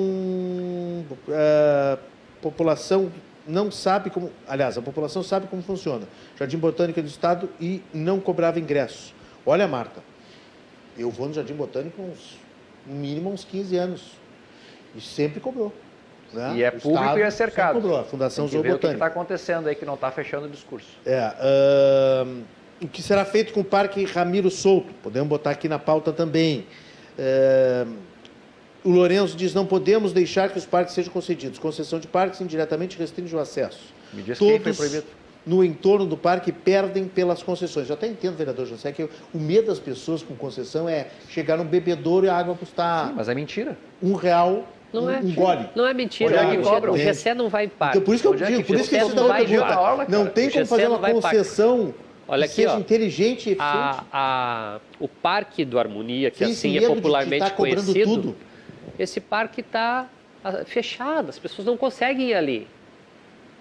[1.28, 1.98] uh,
[2.40, 3.10] população
[3.50, 6.06] não sabe como, aliás, a população sabe como funciona.
[6.38, 9.12] Jardim Botânico é do Estado e não cobrava ingresso.
[9.44, 10.00] Olha, Marta,
[10.96, 12.38] eu vou no Jardim Botânico uns,
[12.86, 14.12] no mínimo uns 15 anos.
[14.94, 15.72] E sempre cobrou.
[16.32, 16.54] Né?
[16.56, 17.74] E é o público e é cercado.
[17.74, 18.86] Cobrou, a Fundação Zoobotânica.
[18.86, 20.88] O que está acontecendo aí que não está fechando o discurso?
[21.04, 21.32] É,
[22.24, 22.42] uh,
[22.80, 24.92] o que será feito com o Parque Ramiro Souto?
[25.02, 26.66] Podemos botar aqui na pauta também.
[27.18, 28.09] Uh,
[28.84, 31.58] o Lourenço diz: não podemos deixar que os parques sejam concedidos.
[31.58, 33.92] Concessão de parques indiretamente restringe o acesso.
[34.12, 37.88] Me diz Todos, quem foi proibido no entorno do parque perdem pelas concessões.
[37.88, 41.64] Eu até entendo, vereador José, que o medo das pessoas com concessão é chegar num
[41.64, 43.08] bebedouro e a água custar.
[43.08, 43.78] Sim, mas é mentira.
[44.02, 44.68] Um real.
[44.92, 45.68] Não um, é, um gole.
[45.74, 46.36] Não é mentira.
[46.36, 46.92] É que cobram.
[46.92, 47.96] O GC não vai em parque.
[47.96, 50.66] Então, por isso que eu digo, por isso que não, vai pergunta, não tem como
[50.66, 51.94] fazer uma concessão
[52.26, 53.58] Olha aqui, seja ó, inteligente e eficiente.
[53.62, 58.36] A, a, o Parque do Harmonia, que Sim, assim é popularmente tá conhecido, tudo.
[59.02, 60.08] Esse parque está
[60.44, 62.68] ah, fechado, as pessoas não conseguem ir ali.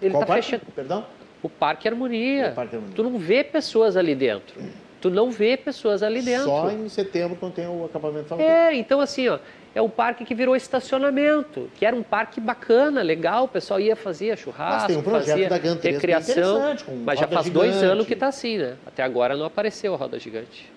[0.02, 0.62] Ele está fechado.
[0.76, 1.06] Perdão?
[1.42, 2.50] o Parque Harmonia.
[2.50, 2.96] O Parque Harmonia.
[2.96, 4.62] Tu não vê pessoas ali dentro.
[5.02, 6.46] Tu não vê pessoas ali dentro.
[6.46, 8.44] Só em setembro, quando tem o acampamento falando.
[8.44, 9.40] É, então assim, ó,
[9.74, 13.96] é um parque que virou estacionamento, que era um parque bacana, legal, o pessoal ia
[13.96, 16.76] fazer churrasco, mas tem um projeto fazia da Gantres, recreação,
[17.06, 17.52] mas já faz gigante.
[17.52, 18.76] dois anos que está assim, né?
[18.86, 20.70] Até agora não apareceu a roda gigante.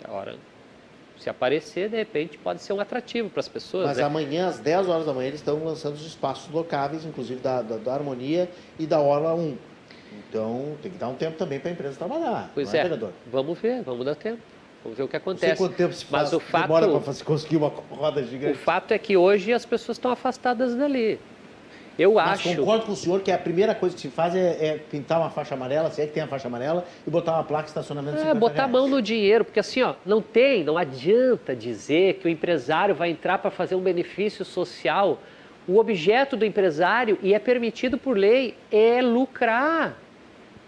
[0.00, 0.34] Até agora
[1.18, 3.86] se aparecer, de repente, pode ser um atrativo para as pessoas.
[3.86, 4.04] Mas né?
[4.04, 7.76] amanhã, às 10 horas da manhã, eles estão lançando os espaços locáveis, inclusive da, da,
[7.76, 8.48] da Harmonia
[8.78, 9.56] e da Orla 1.
[10.28, 12.50] Então, tem que dar um tempo também para a empresa trabalhar.
[12.54, 12.98] Pois é, é
[13.30, 14.40] vamos ver, vamos dar tempo.
[14.82, 15.46] Vamos ver o que acontece.
[15.46, 18.52] Não sei quanto tempo se faz, Mas o fato, demora para conseguir uma roda gigante.
[18.52, 21.18] O fato é que hoje as pessoas estão afastadas dali.
[21.98, 22.54] Eu Mas acho.
[22.54, 25.30] concordo com o senhor que a primeira coisa que se faz é, é, pintar uma
[25.30, 28.18] faixa amarela, se é que tem a faixa amarela, e botar uma placa de estacionamento
[28.18, 32.28] É, botar a mão no dinheiro, porque assim, ó, não tem, não adianta dizer que
[32.28, 35.18] o empresário vai entrar para fazer um benefício social.
[35.66, 39.98] O objeto do empresário, e é permitido por lei, é lucrar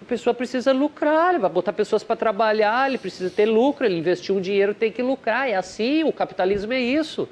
[0.02, 3.98] a pessoa precisa lucrar, ele vai botar pessoas para trabalhar, ele precisa ter lucro, ele
[3.98, 5.48] investiu um dinheiro, tem que lucrar.
[5.48, 7.28] É assim, o capitalismo é isso.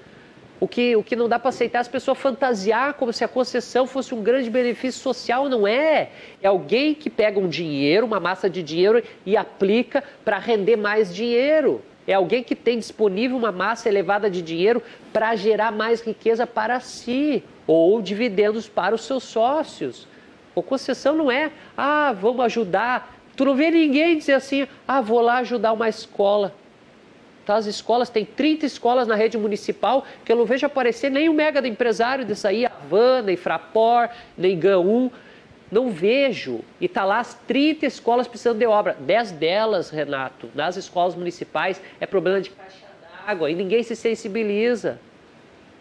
[0.61, 3.29] O que, o que não dá para aceitar é as pessoas fantasiar como se a
[3.29, 6.11] concessão fosse um grande benefício social, não é.
[6.43, 11.15] É alguém que pega um dinheiro, uma massa de dinheiro e aplica para render mais
[11.15, 11.81] dinheiro.
[12.09, 14.83] É alguém que tem disponível uma massa elevada de dinheiro
[15.13, 20.09] para gerar mais riqueza para si ou dividendos para os seus sócios.
[20.55, 23.15] O concessão não é, ah, vamos ajudar.
[23.37, 26.53] Tu não vê ninguém dizer assim, ah, vou lá ajudar uma escola.
[27.49, 27.57] Tá?
[27.57, 31.33] As escolas, tem 30 escolas na rede municipal que eu não vejo aparecer nem o
[31.33, 35.11] mega do empresário disso aí, Havana, nem Frapor, nem GAN1.
[35.71, 36.61] Não vejo.
[36.79, 38.97] E está lá as 30 escolas precisando de obra.
[39.01, 42.85] 10 delas, Renato, nas escolas municipais, é problema de caixa
[43.27, 45.01] d'água e ninguém se sensibiliza.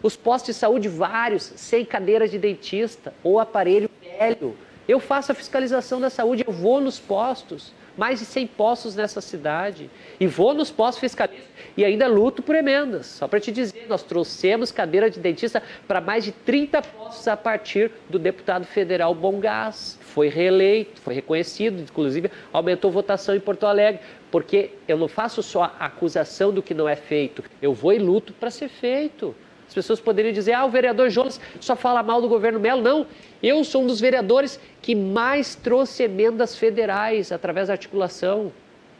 [0.02, 4.56] Os postos de saúde, vários, sem cadeiras de dentista ou aparelho velho.
[4.86, 9.20] Eu faço a fiscalização da saúde, eu vou nos postos, mais de 100 postos nessa
[9.20, 11.44] cidade, e vou nos postos fiscalizar
[11.76, 13.06] e ainda luto por emendas.
[13.06, 17.36] Só para te dizer, nós trouxemos cadeira de dentista para mais de 30 postos a
[17.36, 19.98] partir do deputado federal Bom Gás.
[20.00, 25.74] Foi reeleito, foi reconhecido, inclusive aumentou votação em Porto Alegre, porque eu não faço só
[25.78, 29.34] acusação do que não é feito, eu vou e luto para ser feito.
[29.68, 32.80] As pessoas poderiam dizer, ah, o vereador Jonas só fala mal do governo Melo.
[32.80, 33.06] Não,
[33.42, 38.50] eu sou um dos vereadores que mais trouxe emendas federais através da articulação.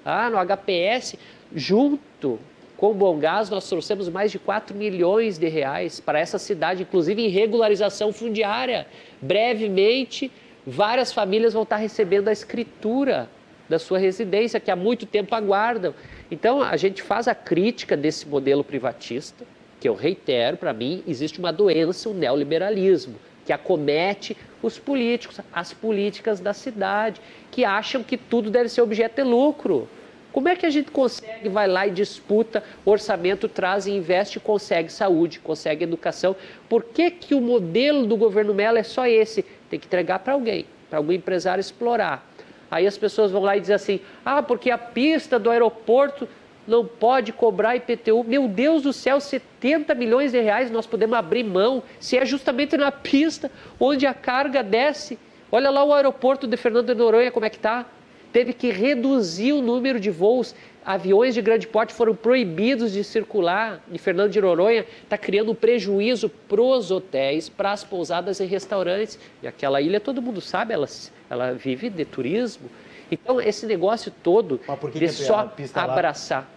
[0.04, 1.16] Ah, no HPS,
[1.54, 2.38] junto
[2.76, 6.82] com o Bom Gás, nós trouxemos mais de 4 milhões de reais para essa cidade,
[6.82, 8.86] inclusive em regularização fundiária.
[9.20, 10.30] Brevemente,
[10.66, 13.28] várias famílias vão estar recebendo a escritura
[13.68, 15.94] da sua residência, que há muito tempo aguardam.
[16.30, 19.44] Então, a gente faz a crítica desse modelo privatista,
[19.80, 25.72] que eu reitero, para mim, existe uma doença, o neoliberalismo, que acomete os políticos, as
[25.72, 27.20] políticas da cidade,
[27.50, 29.88] que acham que tudo deve ser objeto de lucro.
[30.32, 34.92] Como é que a gente consegue, vai lá e disputa orçamento, traz e investe, consegue
[34.92, 36.36] saúde, consegue educação?
[36.68, 39.44] Por que, que o modelo do governo Mello é só esse?
[39.70, 42.28] Tem que entregar para alguém, para algum empresário explorar.
[42.70, 46.28] Aí as pessoas vão lá e dizem assim: ah, porque a pista do aeroporto
[46.68, 48.22] não pode cobrar IPTU.
[48.22, 52.76] Meu Deus do céu, 70 milhões de reais nós podemos abrir mão, se é justamente
[52.76, 53.50] na pista
[53.80, 55.18] onde a carga desce.
[55.50, 57.86] Olha lá o aeroporto de Fernando de Noronha, como é que está.
[58.30, 60.54] Teve que reduzir o número de voos.
[60.84, 64.84] Aviões de grande porte foram proibidos de circular em Fernando de Noronha.
[65.02, 69.18] Está criando um prejuízo para os hotéis, para as pousadas e restaurantes.
[69.42, 70.86] E aquela ilha, todo mundo sabe, ela,
[71.30, 72.68] ela vive de turismo.
[73.10, 76.48] Então, esse negócio todo que de que só abraçar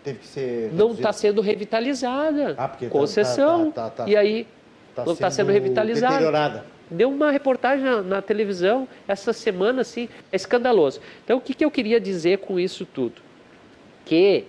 [0.74, 2.56] não está sendo revitalizada.
[2.58, 3.72] Ah, porque tá- concessão.
[3.72, 4.48] tá- tá- tá- e aí
[4.94, 6.14] tá não está sendo sendo revitalizada.
[6.14, 6.66] deteriorada.
[6.90, 11.00] Deu uma reportagem na, na televisão essa semana, assim, é escandaloso.
[11.24, 13.22] Então, o que, que eu queria dizer com isso tudo?
[14.04, 14.46] Que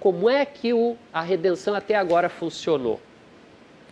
[0.00, 2.98] como é que o, a redenção até agora funcionou?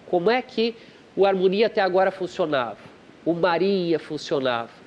[0.07, 0.75] Como é que
[1.15, 2.79] o Harmonia até agora funcionava?
[3.23, 4.80] O Maria funcionava?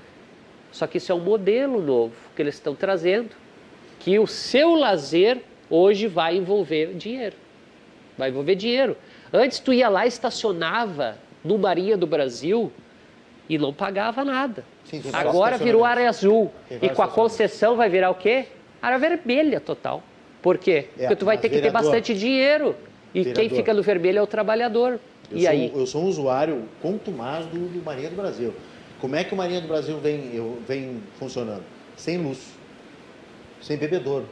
[0.74, 3.30] Só que isso é um modelo novo que eles estão trazendo,
[3.99, 7.36] que o seu lazer hoje vai envolver dinheiro.
[8.17, 8.97] Vai envolver dinheiro.
[9.32, 11.15] Antes tu ia lá, estacionava
[11.45, 12.71] no Marinha do Brasil
[13.47, 14.65] e não pagava nada.
[14.86, 16.51] Sim, Agora virou área azul.
[16.82, 18.47] E com a concessão vai virar o quê?
[18.82, 20.01] Área vermelha total.
[20.41, 20.88] Por quê?
[20.97, 22.76] É, Porque tu vai ter que ter bastante dinheiro.
[23.13, 23.57] E quem vereador.
[23.57, 24.99] fica no vermelho é o trabalhador.
[25.32, 25.71] Eu e sou, aí?
[25.74, 28.53] eu sou um usuário contumaz do, do Marinha do Brasil.
[29.04, 31.66] Como é que o Marinha do Brasil vem, eu- vem funcionando?
[31.97, 32.39] Sem luz,
[33.62, 34.26] sem bebedouro,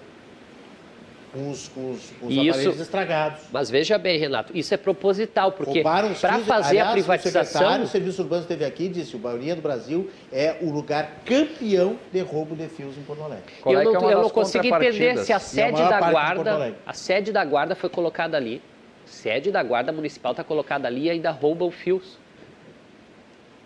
[1.34, 3.42] com os, com os, com os Isso- aparelhos estragados.
[3.52, 7.44] Mas veja bem, Renato, isso é proposital, porque para fios- fazer aliás, a O privatização.
[7.52, 10.72] secretário do Serviço Urbano esteve aqui e disse que o Marinha do Brasil é o
[10.72, 13.44] lugar campeão de roubo de fios em Porto Alegre.
[13.66, 16.76] É eu que não, é eu não consigo entender se a a sede da guarda,
[16.86, 18.62] a sede da guarda foi colocada ali,
[19.06, 22.18] sede da guarda municipal está colocada ali e ainda roubam fios.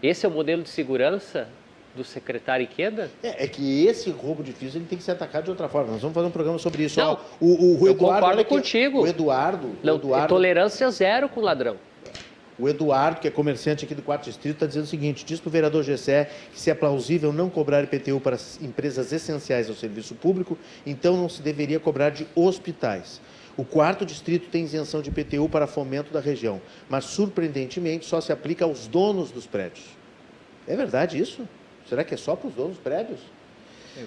[0.06, 1.47] Esse é o modelo de segurança
[1.95, 3.10] do secretário Iqueda?
[3.24, 5.93] É, é que esse roubo de fios ele tem que ser atacado de outra forma.
[5.93, 6.99] Nós vamos fazer um programa sobre isso.
[6.99, 9.01] Não, Ó, o, o, o eu Eduardo, concordo aqui, contigo.
[9.01, 11.78] O Eduardo, o Não, Eduardo, tolerância zero com ladrão.
[12.60, 15.49] O Eduardo, que é comerciante aqui do Quarto Distrito, está dizendo o seguinte: diz para
[15.49, 19.76] o vereador Gessé que se é plausível não cobrar IPTU para as empresas essenciais ao
[19.76, 23.20] serviço público, então não se deveria cobrar de hospitais.
[23.58, 28.34] O quarto distrito tem isenção de IPTU para fomento da região, mas surpreendentemente só se
[28.34, 29.86] aplica aos donos dos prédios.
[30.68, 31.47] É verdade isso?
[31.88, 33.20] Será que é só para os donos dos prédios?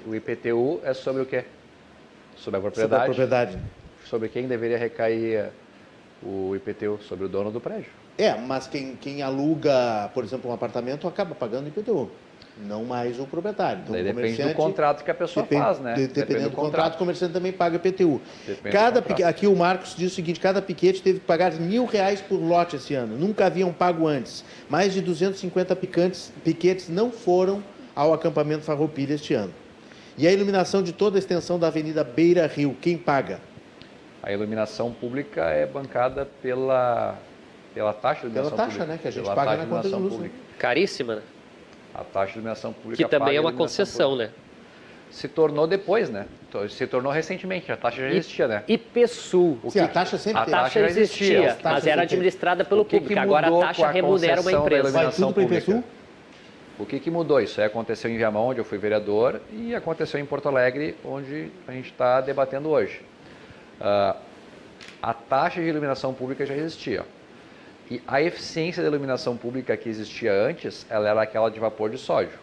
[0.07, 1.45] O IPTU é sobre o quê?
[2.37, 3.05] Sobre a Sobre a propriedade.
[3.05, 3.59] propriedade.
[4.05, 5.51] Sobre quem deveria recair eh,
[6.23, 6.99] o IPTU?
[7.03, 7.91] Sobre o dono do prédio.
[8.17, 12.11] É, mas quem, quem aluga, por exemplo, um apartamento acaba pagando IPTU,
[12.67, 13.81] não mais o proprietário.
[13.83, 15.95] Então, Daí o depende do contrato que a pessoa Depende- faz, né?
[15.95, 18.21] de- dependendo do contrato, o comerciante também paga IPTU.
[18.47, 19.31] Depende Cada do pique- contrato.
[19.31, 22.77] aqui o Marcos diz o seguinte: cada piquete teve que pagar mil reais por lote
[22.77, 23.17] esse ano.
[23.17, 24.45] Nunca haviam pago antes.
[24.69, 27.63] Mais de 250 picantes, piquetes não foram
[27.95, 29.53] ao acampamento Farroupilha este ano.
[30.17, 33.39] E a iluminação de toda a extensão da Avenida Beira Rio, quem paga?
[34.23, 37.17] A iluminação pública é bancada pela,
[37.73, 38.93] pela taxa de Pela iluminação taxa, pública.
[38.93, 40.19] né, que a gente Pela paga na conta de iluminação luz, né?
[40.29, 40.35] pública.
[40.59, 41.23] Caríssima, né?
[41.99, 44.31] A taxa de iluminação pública Que também é uma concessão, pública.
[44.33, 44.39] né?
[45.11, 46.27] Se tornou depois, né?
[46.69, 48.63] Se tornou recentemente, a taxa já existia, né?
[48.69, 49.59] E PSU.
[49.71, 50.57] Sim, a taxa sempre A teve.
[50.57, 53.21] taxa já existia, mas era administrada pelo O que que público.
[53.21, 54.91] Agora a mudou taxa remunera uma empresa.
[54.91, 55.71] Vai tudo para o pública.
[55.73, 55.85] IPSU?
[56.79, 57.41] O que, que mudou?
[57.41, 61.51] Isso aí aconteceu em Viamão, onde eu fui vereador, e aconteceu em Porto Alegre, onde
[61.67, 63.01] a gente está debatendo hoje.
[63.81, 64.15] Ah,
[65.03, 67.05] a taxa de iluminação pública já existia.
[67.91, 71.99] E a eficiência da iluminação pública que existia antes, ela era aquela de vapor de
[71.99, 72.39] sódio.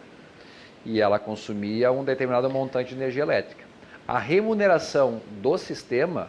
[0.84, 3.64] E ela consumia um determinado montante de energia elétrica.
[4.08, 6.28] A remuneração do sistema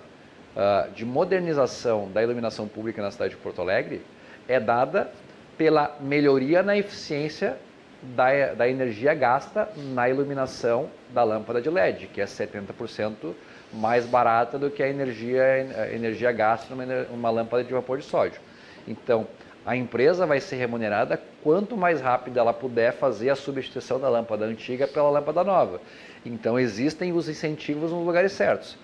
[0.56, 4.02] ah, de modernização da iluminação pública na cidade de Porto Alegre
[4.48, 5.12] é dada
[5.58, 7.58] pela melhoria na eficiência
[8.02, 13.34] da, da energia gasta na iluminação da lâmpada de LED, que é 70%
[13.74, 15.44] mais barata do que a energia,
[15.76, 18.40] a energia gasta numa, ener- uma lâmpada de vapor de sódio.
[18.88, 19.28] Então,
[19.66, 24.46] a empresa vai ser remunerada quanto mais rápido ela puder fazer a substituição da lâmpada
[24.46, 25.82] antiga pela lâmpada nova.
[26.26, 28.78] Então, existem os incentivos nos lugares certos.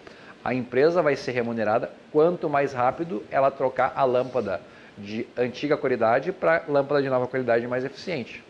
[0.43, 4.60] A empresa vai ser remunerada quanto mais rápido ela trocar a lâmpada
[4.97, 8.43] de antiga qualidade para lâmpada de nova qualidade mais eficiente.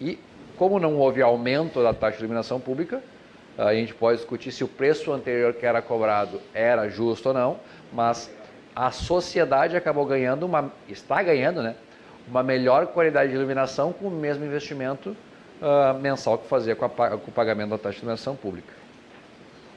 [0.00, 0.18] E
[0.56, 3.02] como não houve aumento da taxa de iluminação pública,
[3.58, 7.58] a gente pode discutir se o preço anterior que era cobrado era justo ou não,
[7.92, 8.30] mas
[8.74, 11.74] a sociedade acabou ganhando uma, está ganhando, né,
[12.28, 15.16] uma melhor qualidade de iluminação com o mesmo investimento
[15.60, 18.72] ah, mensal que fazia com, a com o pagamento da taxa de iluminação pública.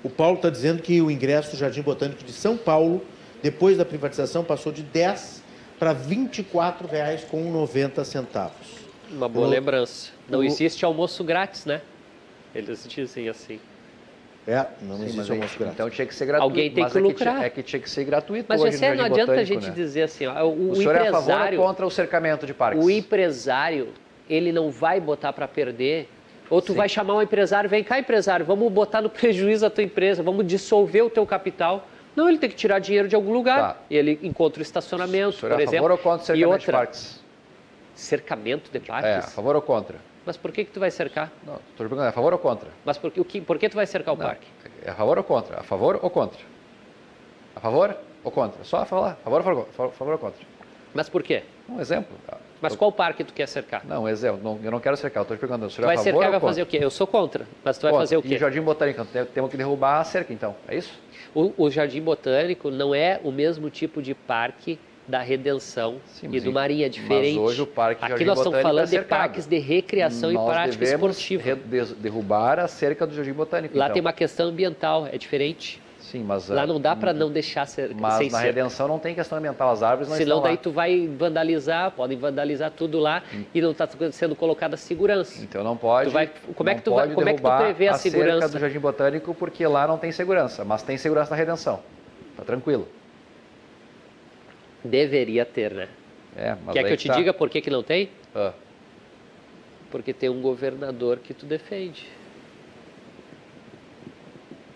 [0.04, 3.04] O Paulo está dizendo que o ingresso do Jardim Botânico de São Paulo,
[3.42, 5.44] depois da privatização, passou de 10
[5.80, 5.98] para R$
[7.34, 8.52] 24,90.
[9.12, 10.12] Uma boa O- lembrança.
[10.30, 11.82] Não o- existe almoço grátis, né?
[12.54, 13.60] Eles dizem assim.
[14.48, 15.74] É, não Sim, existe mas almoço grátis.
[15.74, 16.44] então tinha que ser gratuito.
[16.52, 17.40] Alguém tem mas que é lucrar.
[17.40, 19.68] ti- é que tinha que ser gratuito Mas hoje no não adianta a Botânico, gente
[19.70, 19.74] né?
[19.74, 22.46] dizer assim, ó, o, O, o senhor é a favor empresário, ou contra o cercamento
[22.46, 22.86] de parques?
[22.86, 23.90] o empresário,
[24.30, 26.08] ele não vai botar para perder.
[26.48, 26.78] Ou tu Sim.
[26.78, 30.46] vai chamar um empresário, vem cá empresário, vamos botar no prejuízo a tua empresa, vamos
[30.46, 31.88] dissolver o teu capital.
[32.16, 33.74] Não, ele tem que tirar dinheiro de algum lugar.
[33.74, 33.78] Tá.
[33.90, 35.78] E ele encontra o estacionamento, O senhor por é a exemplo.
[35.78, 37.20] favor ou contra o e cercamento de outra, parques?
[37.96, 39.34] cercamento de É, a parques?
[39.34, 39.98] favor ou contra?
[40.26, 41.32] Mas por que que tu vai cercar?
[41.46, 42.70] Não, estou perguntando, é a favor ou contra?
[42.84, 44.48] Mas por que, o que, por que tu vai cercar o Não, parque?
[44.84, 45.60] É a favor ou contra?
[45.60, 46.40] A favor ou contra?
[47.56, 48.64] A favor ou contra?
[48.64, 49.12] Só falar.
[49.12, 50.40] A favor ou favor, favor, favor ou contra?
[50.94, 51.44] Mas por quê?
[51.70, 52.16] Um exemplo.
[52.62, 53.86] Mas Eu- qual parque tu quer cercar?
[53.86, 54.42] Não, um exemplo.
[54.42, 55.22] Não, eu não quero cercar.
[55.24, 55.70] Estou te perguntando.
[55.72, 56.80] Tu é vai a cercar e vai fazer o quê?
[56.82, 57.46] Eu sou contra.
[57.64, 58.08] Mas tu vai Contra.
[58.08, 58.38] fazer o E quê?
[58.38, 60.56] Jardim Botânico, tem- temos que derrubar a cerca, então.
[60.68, 60.98] É isso?
[61.36, 66.40] O, o Jardim Botânico não é o mesmo tipo de parque da Redenção Sim, e
[66.40, 67.40] do Marinha, é mas diferente.
[67.40, 70.42] hoje o Parque Aqui Jardim nós estamos Botânico falando é de parques de recreação Nós
[70.42, 71.56] e prática esportiva.
[71.98, 73.78] derrubar a cerca do Jardim Botânico.
[73.78, 73.94] Lá então.
[73.94, 75.82] tem uma questão ambiental, é diferente.
[76.00, 76.50] Sim, mas...
[76.50, 78.46] Lá ah, não dá para não deixar cerca, Mas sem na cerca.
[78.46, 79.72] Redenção não tem questão ambiental.
[79.72, 80.62] As árvores não Senão estão daí lá.
[80.62, 85.44] tu vai vandalizar, podem vandalizar tudo lá e não está sendo colocada segurança.
[85.44, 86.10] Então não pode.
[86.10, 88.50] Tu vai- como é que tu vai- como é que tu prevê a cerca segurança?
[88.50, 91.80] do Jardim Botânico porque lá não tem segurança, mas tem segurança na Redenção.
[92.38, 92.88] Tá tranquilo.
[94.86, 95.88] Deveria ter, né?
[96.38, 97.16] É, mas Quer que eu te tá.
[97.16, 98.10] diga por que, que não tem?
[98.34, 98.54] Ah,
[99.90, 102.08] Porque tem um governador que tu defende.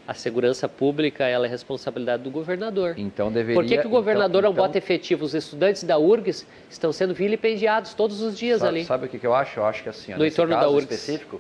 [0.08, 2.96] A segurança pública ela é responsabilidade do governador.
[2.98, 3.54] então deveria.
[3.62, 5.24] Por que, que o governador então, não bota efetivo?
[5.24, 8.86] Os estudantes da URGS estão sendo vilipendiados todos os dias sabe, ali.
[8.86, 9.60] Sabe o que, que eu acho?
[9.60, 10.92] Eu acho que assim, No entorno da URGS.
[10.92, 11.40] específico,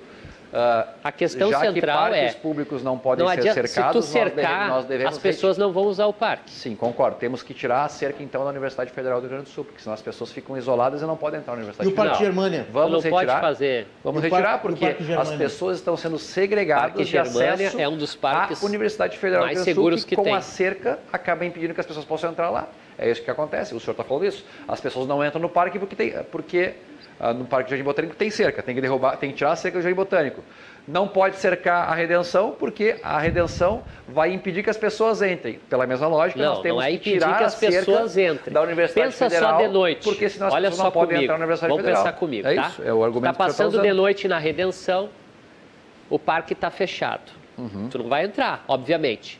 [0.53, 3.73] ah, A questão já que central parques é, públicos não podem não ser adianta, se
[3.73, 6.49] tu cercados, cercar, nós devemos as pessoas não vão usar o parque.
[6.51, 7.17] Sim, concordo.
[7.17, 9.79] Temos que tirar a cerca então da Universidade Federal do Rio Grande do Sul, porque
[9.81, 12.33] senão as pessoas ficam isoladas e não podem entrar na E Universidade o Parque Federal.
[12.33, 12.67] Germânia?
[12.71, 13.41] Vamos não pode retirar.
[13.41, 13.87] fazer.
[14.03, 17.53] Vamos E retirar Parque- e o porque as pessoas estão sendo segregadas Parque de Germânia
[17.53, 20.09] acesso é um dos parques à Universidade Federal mais do Rio Grande do seguros Sul,
[20.09, 20.33] que com tem.
[20.35, 22.67] a cerca acaba impedindo que as pessoas possam entrar lá.
[22.97, 23.73] É isso que acontece.
[23.73, 24.43] O senhor está falando isso.
[24.67, 26.73] As pessoas não entram no parque porque tem, porque
[27.37, 29.81] no Parque Jardim Botânico tem cerca, tem que derrubar, tem que tirar a cerca do
[29.81, 30.43] Jardim Botânico.
[30.87, 35.59] Não pode cercar a redenção porque a redenção vai impedir que as pessoas entrem.
[35.69, 38.53] Pela mesma lógica, Não, nós temos não é que impedir tirar que as pessoas entrem.
[38.53, 39.59] da Universidade Pensa Federal.
[39.59, 40.03] só de noite.
[40.03, 41.23] Porque senão as Olha pessoas não podem comigo.
[41.25, 42.03] entrar na Universidade Vamos Federal.
[42.05, 42.67] pensar comigo, é tá?
[42.69, 45.09] isso, é o argumento Tá que senhor passando tá de noite na Redenção,
[46.09, 47.31] o parque está fechado.
[47.57, 47.89] Uhum.
[47.89, 49.39] Tu não vai entrar, obviamente.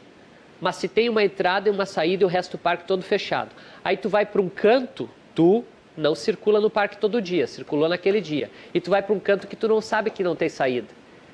[0.62, 3.50] Mas se tem uma entrada e uma saída e o resto do parque todo fechado.
[3.84, 5.64] Aí tu vai para um canto, tu
[6.00, 8.50] não circula no parque todo dia, circulou naquele dia.
[8.74, 10.88] E tu vai para um canto que tu não sabe que não tem saída.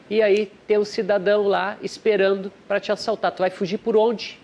[0.09, 3.31] E aí tem um cidadão lá esperando para te assaltar.
[3.31, 4.39] Tu vai fugir por onde?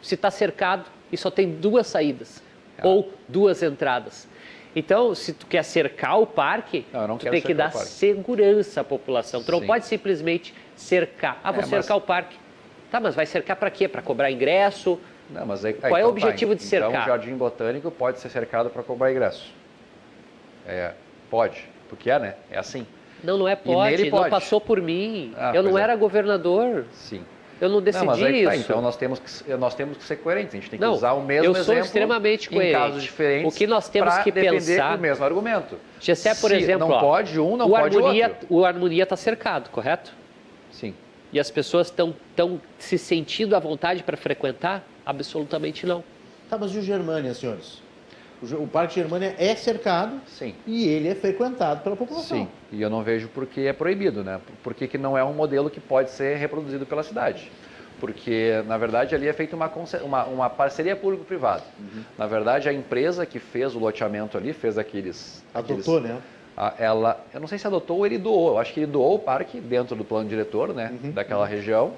[0.00, 2.42] Se está cercado e só tem duas saídas
[2.78, 2.86] Ah.
[2.88, 4.28] ou duas entradas.
[4.74, 8.84] Então, se tu quer cercar o parque, Não, não tu tem que dar segurança à
[8.84, 9.42] população.
[9.42, 9.66] Tu não Sim.
[9.66, 11.40] pode simplesmente cercar.
[11.42, 12.36] Ah, vou É, mas- cercar o parque.
[12.90, 13.88] Tá, mas vai cercar para quê?
[13.88, 14.98] Para cobrar ingresso?
[15.32, 17.02] Não, mas aí, Qual é o objetivo de Então, cercar?
[17.04, 19.52] o Jardim Botânico pode ser cercado para cobrar ingresso.
[20.66, 20.92] É,
[21.30, 22.34] pode, porque é, né?
[22.50, 22.86] É assim.
[23.22, 24.04] Não, não é pode.
[24.04, 24.30] Não pode.
[24.30, 25.34] passou por mim.
[25.36, 25.82] Ah, eu não é.
[25.82, 26.84] era governador.
[26.92, 27.24] Sim.
[27.60, 28.64] Eu não decidi não, é tá, isso.
[28.64, 30.54] Então nós temos, que, nós temos que ser coerentes.
[30.54, 31.64] A gente tem que não, usar o mesmo eu exemplo.
[31.66, 32.70] Sou extremamente coerente.
[32.70, 33.54] Em casos diferentes.
[33.54, 34.96] O que nós temos que pensar.
[34.96, 35.76] o mesmo argumento.
[36.00, 36.88] Gessé, por Se exemplo.
[36.88, 38.46] Não ó, pode um, não o pode harmonia, outro.
[38.48, 40.14] O harmonia está cercado, correto?
[41.32, 42.14] E as pessoas estão
[42.78, 44.84] se sentindo à vontade para frequentar?
[45.06, 46.02] Absolutamente não.
[46.48, 47.80] Tá, mas e o Germânia, senhores?
[48.42, 50.54] O Parque Germânia é cercado Sim.
[50.66, 52.38] e ele é frequentado pela população.
[52.38, 54.40] Sim, e eu não vejo por que é proibido, né?
[54.62, 57.52] Por que, que não é um modelo que pode ser reproduzido pela cidade?
[58.00, 59.70] Porque, na verdade, ali é feita uma,
[60.02, 61.62] uma, uma parceria público-privada.
[61.78, 62.02] Uhum.
[62.16, 65.44] Na verdade, a empresa que fez o loteamento ali, fez aqueles...
[65.52, 66.22] Adotou, aqueles, né?
[66.78, 69.18] Ela, eu não sei se adotou ou ele doou, eu acho que ele doou o
[69.18, 70.92] parque dentro do plano diretor, né?
[71.02, 71.10] Uhum.
[71.12, 71.92] Daquela região.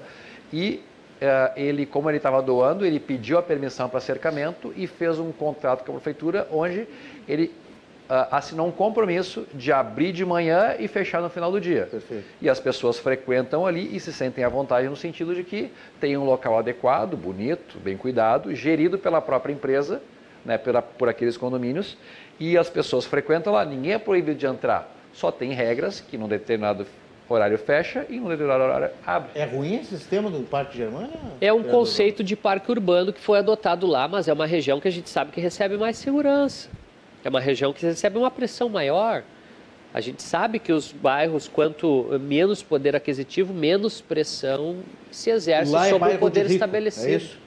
[0.53, 0.81] E
[1.21, 5.31] uh, ele, como ele estava doando, ele pediu a permissão para cercamento e fez um
[5.31, 6.87] contrato com a prefeitura, onde
[7.27, 7.51] ele
[8.09, 11.87] uh, assinou um compromisso de abrir de manhã e fechar no final do dia.
[11.87, 12.23] Perfeito.
[12.41, 16.17] E as pessoas frequentam ali e se sentem à vontade no sentido de que tem
[16.17, 20.01] um local adequado, bonito, bem cuidado, gerido pela própria empresa,
[20.45, 21.97] né, pela, por aqueles condomínios,
[22.39, 23.65] e as pessoas frequentam lá.
[23.65, 24.93] Ninguém é proibido de entrar.
[25.13, 26.85] Só tem regras que num determinado
[27.29, 29.31] horário fecha e num determinado horário abre.
[29.35, 31.17] É ruim esse sistema do Parque Germânia?
[31.39, 34.87] É um conceito de parque urbano que foi adotado lá, mas é uma região que
[34.87, 36.69] a gente sabe que recebe mais segurança.
[37.23, 39.23] É uma região que recebe uma pressão maior.
[39.93, 44.77] A gente sabe que os bairros, quanto menos poder aquisitivo, menos pressão
[45.11, 47.07] se exerce lá é sobre é o poder estabelecido.
[47.07, 47.42] É isso?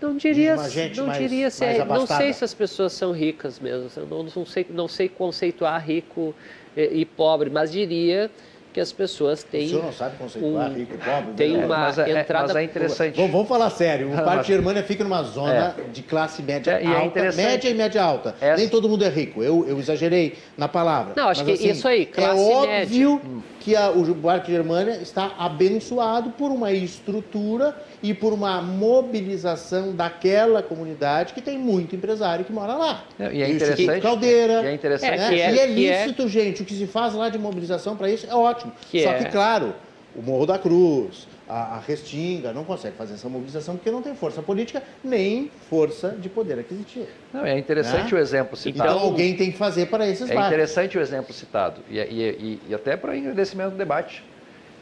[0.00, 3.90] Não diria, não mais, diria se é, não sei se as pessoas são ricas mesmo.
[3.96, 6.34] Eu não, não sei, não sei conceituar rico
[6.76, 8.30] e, e pobre, mas diria
[8.72, 9.66] que as pessoas têm.
[9.66, 11.32] O senhor não sabe conceituar um, rico e pobre?
[11.36, 11.66] Tem né?
[11.66, 12.46] uma mas é, entrada.
[12.48, 13.16] Mas é interessante.
[13.16, 14.12] Vamos, vamos falar sério.
[14.12, 15.82] O Parque Germânia fica numa zona é.
[15.92, 18.36] de classe média é, alta, média e média alta.
[18.40, 18.56] Essa...
[18.56, 19.42] Nem todo mundo é rico.
[19.42, 21.14] Eu, eu exagerei na palavra.
[21.16, 23.08] Não, acho mas, que assim, isso aí, classe é média.
[23.10, 29.94] óbvio que a, o Parque Germânia está abençoado por uma estrutura e por uma mobilização
[29.94, 33.04] daquela comunidade que tem muito empresário que mora lá.
[33.18, 34.00] E é interessante.
[34.00, 34.62] Caldeira.
[34.62, 35.18] E é interessante.
[35.18, 35.38] Né?
[35.38, 36.28] É, é, e é lícito, é...
[36.28, 36.62] gente.
[36.62, 38.72] O que se faz lá de mobilização para isso é ótimo.
[38.90, 39.18] Que Só é.
[39.18, 39.74] que, claro,
[40.14, 44.14] o Morro da Cruz, a, a, Restinga não consegue fazer essa mobilização porque não tem
[44.14, 47.06] força política nem força de poder aquisitivo.
[47.32, 48.20] Não, é interessante né?
[48.20, 48.90] o exemplo citado.
[48.90, 50.52] Então alguém tem que fazer para esses É bairros.
[50.52, 54.22] interessante o exemplo citado e, e, e, e até para engrandecimento do debate.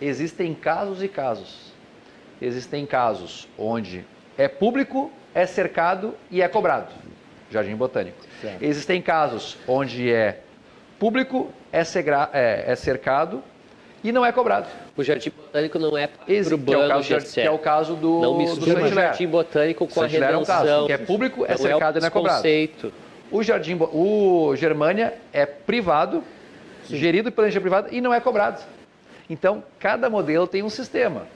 [0.01, 1.66] Existem casos e casos.
[2.41, 4.05] Existem casos onde
[4.37, 6.93] é público, é cercado e é cobrado.
[7.51, 8.19] Jardim Botânico.
[8.41, 8.63] Certo.
[8.63, 10.41] Existem casos onde é
[10.99, 13.43] público, é, segra, é, é cercado
[14.03, 14.69] e não é cobrado.
[14.97, 18.21] O Jardim Botânico não é urbano, que é o caso, que é o caso do
[18.21, 20.31] Não mistura o Jardim Botânico com a redenção.
[20.31, 22.37] É um caso, que é público, é cercado é e não é cobrado.
[22.37, 22.93] Conceito.
[23.31, 26.23] O Jardim, o Germânia é privado,
[26.85, 26.97] Sim.
[26.97, 28.63] gerido pela energia privada e não é cobrado.
[29.29, 31.27] Então, cada modelo tem um sistema.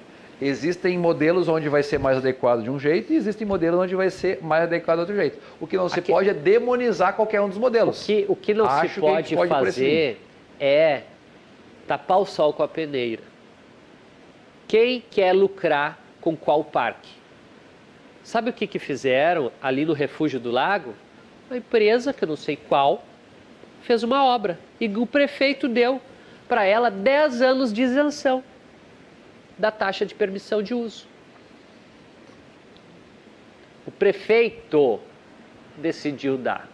[0.41, 4.09] Existem modelos onde vai ser mais adequado de um jeito e existem modelos onde vai
[4.09, 5.38] ser mais adequado de outro jeito.
[5.61, 8.03] O que não se Aqui, pode é demonizar qualquer um dos modelos.
[8.03, 10.20] O que, o que não Acho se pode, pode fazer
[10.59, 11.03] é
[11.86, 13.22] tapar o sol com a peneira.
[14.66, 17.11] Quem quer lucrar com qual parque?
[18.22, 20.95] Sabe o que, que fizeram ali no Refúgio do Lago?
[21.51, 23.05] Uma empresa, que eu não sei qual,
[23.82, 26.01] fez uma obra e o prefeito deu
[26.49, 28.43] para ela 10 anos de isenção
[29.61, 31.06] da taxa de permissão de uso.
[33.86, 34.98] O prefeito
[35.76, 36.68] decidiu dar.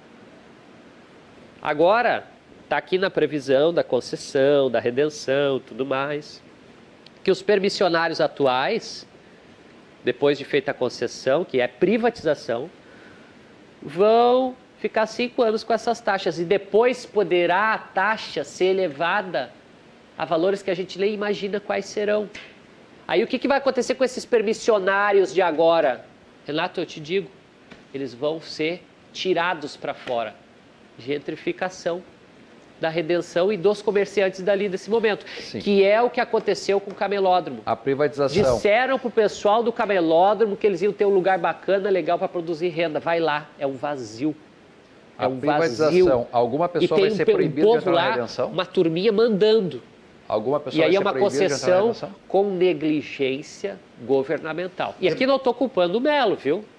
[1.60, 2.24] Agora,
[2.62, 6.42] está aqui na previsão da concessão, da redenção, tudo mais,
[7.22, 9.06] que os permissionários atuais,
[10.04, 12.70] depois de feita a concessão, que é privatização,
[13.82, 19.50] vão ficar cinco anos com essas taxas e depois poderá a taxa ser elevada
[20.18, 22.28] a valores que a gente nem imagina quais serão.
[23.08, 26.04] Aí o que, que vai acontecer com esses permissionários de agora?
[26.46, 27.28] Renato, eu te digo,
[27.94, 28.82] eles vão ser
[29.12, 30.34] tirados para fora.
[30.98, 32.02] Gentrificação
[32.80, 35.60] da redenção e dos comerciantes dali desse momento, Sim.
[35.60, 37.60] que é o que aconteceu com o camelódromo.
[37.64, 38.54] A privatização.
[38.56, 42.28] Disseram para o pessoal do camelódromo que eles iam ter um lugar bacana, legal para
[42.28, 43.00] produzir renda.
[43.00, 44.34] Vai lá, é um vazio.
[45.18, 46.26] É a um privatização, vazio.
[46.30, 48.50] alguma pessoa vai um, ser proibida um de entrar lá, na redenção?
[48.50, 49.82] Uma turminha mandando.
[50.28, 51.94] Alguma pessoa e aí é uma concessão
[52.26, 54.94] com negligência governamental.
[55.00, 56.64] E aqui não estou culpando o Melo, viu?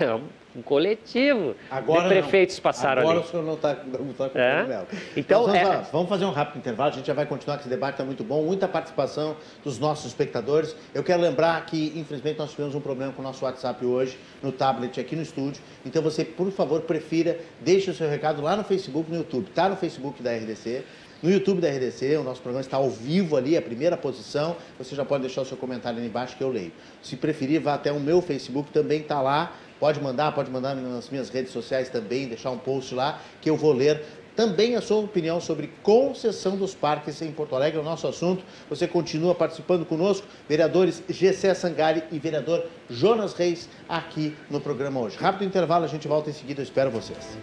[0.00, 2.62] É um coletivo agora de prefeitos não.
[2.62, 3.28] passaram agora ali.
[3.28, 4.62] Agora o senhor não está tá culpando é?
[4.62, 4.86] o Melo.
[5.16, 5.82] Então, vamos, é...
[5.90, 8.22] vamos, fazer um rápido intervalo, a gente já vai continuar, que esse debate está muito
[8.22, 10.76] bom, muita participação dos nossos espectadores.
[10.94, 14.52] Eu quero lembrar que, infelizmente, nós tivemos um problema com o nosso WhatsApp hoje, no
[14.52, 15.62] tablet aqui no estúdio.
[15.86, 19.48] Então você, por favor, prefira, deixe o seu recado lá no Facebook, no YouTube.
[19.48, 20.84] Está no Facebook da RDC
[21.22, 22.16] no YouTube da RDC.
[22.16, 24.56] O nosso programa está ao vivo ali, a primeira posição.
[24.78, 26.72] Você já pode deixar o seu comentário ali embaixo que eu leio.
[27.02, 29.56] Se preferir, vá até o meu Facebook, também está lá.
[29.78, 33.56] Pode mandar, pode mandar nas minhas redes sociais também, deixar um post lá que eu
[33.56, 34.00] vou ler
[34.34, 38.42] também a sua opinião sobre concessão dos parques em Porto Alegre, é o nosso assunto.
[38.68, 45.16] Você continua participando conosco, vereadores Gessé Sangari e vereador Jonas Reis, aqui no programa hoje.
[45.18, 47.36] Rápido intervalo, a gente volta em seguida, eu espero vocês.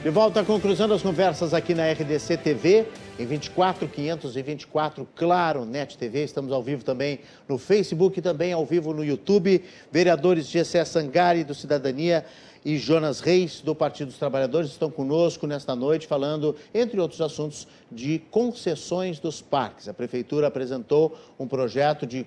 [0.00, 2.86] De volta à conclusão das conversas aqui na RDC TV
[3.18, 6.22] em 24 524 Claro Net TV.
[6.22, 7.18] Estamos ao vivo também
[7.48, 9.60] no Facebook também ao vivo no YouTube.
[9.90, 12.24] Vereadores Gessé Sangari do Cidadania
[12.68, 17.66] e Jonas Reis, do Partido dos Trabalhadores, estão conosco nesta noite falando, entre outros assuntos,
[17.90, 19.88] de concessões dos parques.
[19.88, 22.26] A Prefeitura apresentou um projeto de,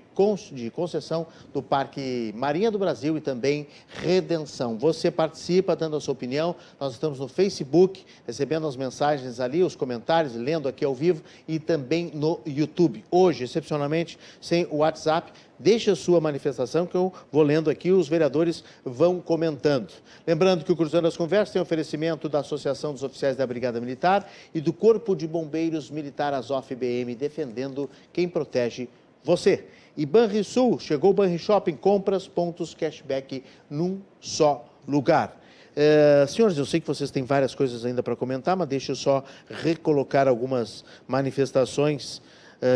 [0.74, 3.68] concessão do Parque Marinha do Brasil e também
[4.02, 4.80] Redenção.
[4.80, 6.56] Você participa dando a sua opinião.
[6.80, 11.60] Nós estamos no Facebook, recebendo as mensagens ali, os comentários, lendo aqui ao vivo e
[11.60, 13.06] também no YouTube.
[13.12, 15.32] Hoje, excepcionalmente, sem o WhatsApp,
[15.62, 19.94] Deixe a sua manifestação que eu vou lendo aqui, os vereadores vão comentando.
[20.26, 24.28] Lembrando que o Cruzando as Conversas tem oferecimento da Associação dos Oficiais da Brigada Militar
[24.56, 28.90] e do Corpo de Bombeiros Militar Azof BM, defendendo quem protege
[29.24, 29.66] você.
[29.96, 35.40] E Banrisul, chegou o Banri Shopping, compras, pontos, cashback num só lugar.
[35.76, 38.96] É, senhores, eu sei que vocês têm várias coisas ainda para comentar, mas deixa eu
[38.96, 42.20] só recolocar algumas manifestações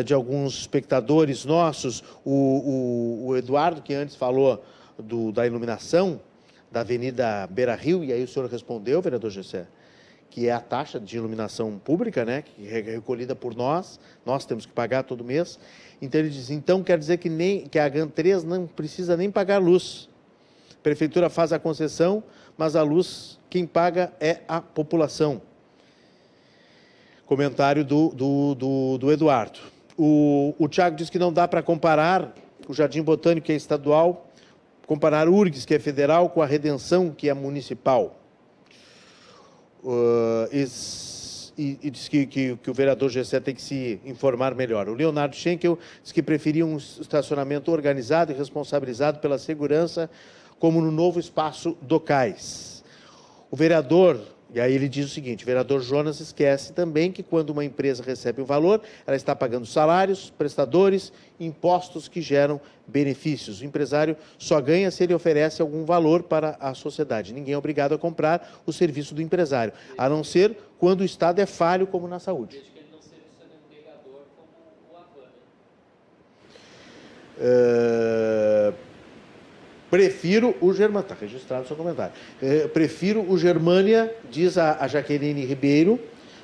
[0.03, 4.63] de alguns espectadores nossos, o, o, o Eduardo, que antes falou
[4.97, 6.19] do, da iluminação
[6.71, 9.67] da Avenida Beira Rio, e aí o senhor respondeu, vereador Gessé,
[10.29, 14.65] que é a taxa de iluminação pública, né, que é recolhida por nós, nós temos
[14.65, 15.57] que pagar todo mês.
[16.01, 19.59] Então ele diz, então quer dizer que, nem, que a GAN3 não precisa nem pagar
[19.59, 20.09] luz.
[20.73, 22.21] A prefeitura faz a concessão,
[22.57, 25.41] mas a luz quem paga é a população.
[27.25, 29.74] Comentário do, do, do, do Eduardo.
[29.97, 32.33] O, o Tiago diz que não dá para comparar
[32.67, 34.29] o Jardim Botânico, que é estadual,
[34.85, 38.19] comparar URGS, que é federal, com a Redenção, que é municipal.
[39.83, 40.49] Uh,
[41.57, 44.89] e, e, diz que, que, que, o vereador Gessé tem que se informar melhor.
[44.89, 50.09] O Leonardo Schenkel diz que preferia um estacionamento organizado e responsabilizado pela segurança,
[50.59, 52.83] como no novo espaço do Cais.
[53.49, 57.49] O vereador e aí ele diz o seguinte: o vereador Jonas esquece também que quando
[57.49, 63.59] uma empresa recebe um valor, ela está pagando salários, prestadores, impostos que geram benefícios.
[63.59, 67.33] O empresário só ganha se ele oferece algum valor para a sociedade.
[67.33, 71.39] Ninguém é obrigado a comprar o serviço do empresário, a não ser quando o Estado
[71.39, 72.63] é falho, como na saúde.
[77.37, 78.84] Uh,
[79.95, 81.05] Prefiro o Germânia.
[81.05, 82.11] Está registrado o seu comentário.
[82.41, 85.97] É, prefiro o Germânia, diz a, a Jaqueline Ribeiro.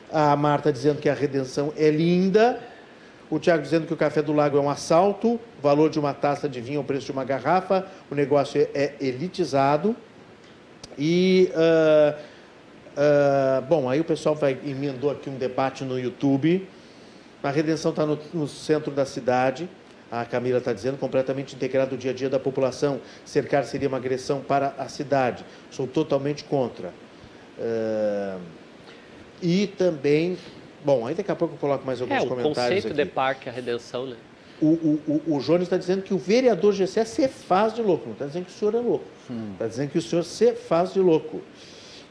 [0.09, 2.61] A Marta dizendo que a redenção é linda.
[3.29, 5.33] O Tiago dizendo que o café do lago é um assalto.
[5.33, 7.85] O valor de uma taça de vinho é o preço de uma garrafa.
[8.09, 9.97] O negócio é, é elitizado.
[10.97, 11.51] E.
[11.53, 16.65] Uh, uh, bom, aí o pessoal vai emendou aqui um debate no YouTube.
[17.43, 19.67] A redenção está no, no centro da cidade
[20.11, 22.99] a Camila está dizendo, completamente integrado no dia a dia da população.
[23.23, 25.45] Cercar seria uma agressão para a cidade.
[25.71, 26.89] Sou totalmente contra.
[27.57, 28.41] Uh,
[29.41, 30.37] e também,
[30.83, 32.57] bom, aí daqui a pouco eu coloco mais alguns é, comentários.
[32.57, 32.95] O conceito aqui.
[32.95, 34.17] de parque, a redenção, né?
[34.61, 38.05] O, o, o, o Jones está dizendo que o vereador Gessé se faz de louco,
[38.05, 39.05] não está dizendo que o senhor é louco.
[39.53, 41.41] Está dizendo que o senhor se faz de louco.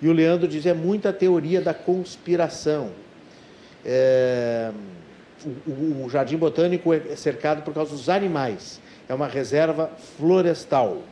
[0.03, 2.91] E o Leandro diz é muita teoria da conspiração.
[3.85, 4.73] É
[5.67, 8.81] o, o Jardim Botânico é cercado por causa dos animais.
[9.09, 11.03] É uma reserva florestal.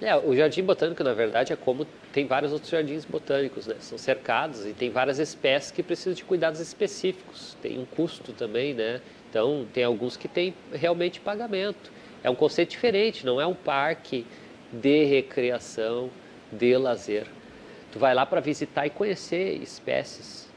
[0.00, 3.76] É, o Jardim Botânico, na verdade, é como tem vários outros jardins botânicos, né?
[3.78, 7.56] São cercados e tem várias espécies que precisam de cuidados específicos.
[7.62, 9.00] Tem um custo também, né?
[9.30, 11.92] Então, tem alguns que têm realmente pagamento.
[12.22, 14.26] É um conceito diferente, não é um parque
[14.72, 16.10] de recreação,
[16.50, 17.26] de lazer.
[17.92, 20.48] Tu vai lá para visitar e conhecer espécies.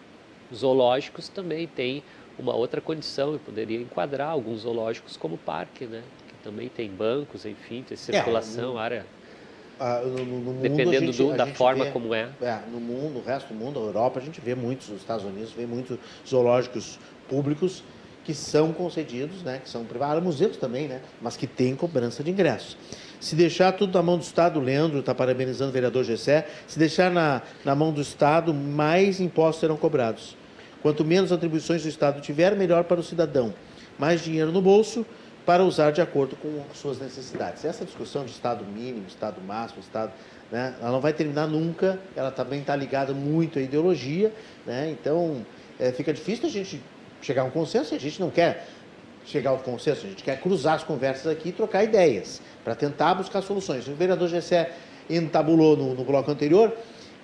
[0.54, 2.04] Zoológicos também têm
[2.38, 6.03] uma outra condição e poderia enquadrar alguns zoológicos como parque, né?
[6.28, 9.06] Que também tem bancos, enfim, tem circulação, é, no, área.
[9.80, 12.30] Ah, no, no dependendo gente, do, da forma vê, como é.
[12.41, 12.60] é.
[12.72, 15.52] No mundo, no resto do mundo, a Europa, a gente vê muitos, nos Estados Unidos,
[15.52, 15.98] vê muitos
[16.28, 17.84] zoológicos públicos
[18.24, 19.60] que são concedidos, né?
[19.64, 21.02] Que são privados, museus também, né?
[21.22, 22.78] Mas que têm cobrança de ingresso.
[23.20, 26.78] Se deixar tudo na mão do Estado, o Leandro está parabenizando o vereador Gessé, se
[26.78, 30.36] deixar na, na mão do Estado, mais impostos serão cobrados.
[30.86, 33.52] Quanto menos atribuições o Estado tiver, melhor para o cidadão.
[33.98, 35.03] Mais dinheiro no bolso,
[35.44, 37.66] para usar de acordo com suas necessidades.
[37.66, 40.12] Essa discussão de Estado mínimo, Estado máximo, Estado.
[40.52, 44.32] Né, ela não vai terminar nunca, ela também está ligada muito à ideologia,
[44.64, 45.44] né, então
[45.80, 46.80] é, fica difícil a gente
[47.20, 48.68] chegar a um consenso, a gente não quer
[49.26, 53.16] chegar ao consenso, a gente quer cruzar as conversas aqui e trocar ideias, para tentar
[53.16, 53.88] buscar soluções.
[53.88, 54.72] O vereador Gessé
[55.10, 56.72] entabulou no, no bloco anterior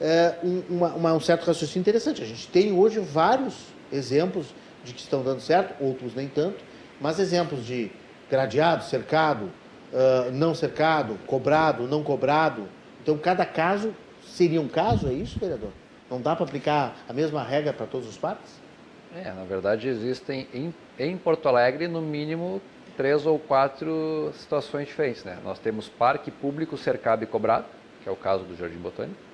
[0.01, 2.23] é, um, uma, um certo raciocínio interessante.
[2.23, 4.47] A gente tem hoje vários exemplos
[4.83, 6.57] de que estão dando certo, outros nem tanto,
[6.99, 7.91] mas exemplos de
[8.29, 12.67] gradeado, cercado, uh, não cercado, cobrado, não cobrado.
[13.01, 13.93] Então, cada caso
[14.25, 15.69] seria um caso, é isso, vereador?
[16.09, 18.59] Não dá para aplicar a mesma regra para todos os parques?
[19.15, 22.61] É, na verdade, existem em, em Porto Alegre, no mínimo,
[22.97, 25.23] três ou quatro situações diferentes.
[25.23, 25.37] Né?
[25.43, 27.65] Nós temos parque público cercado e cobrado,
[28.01, 29.30] que é o caso do Jardim Botânico.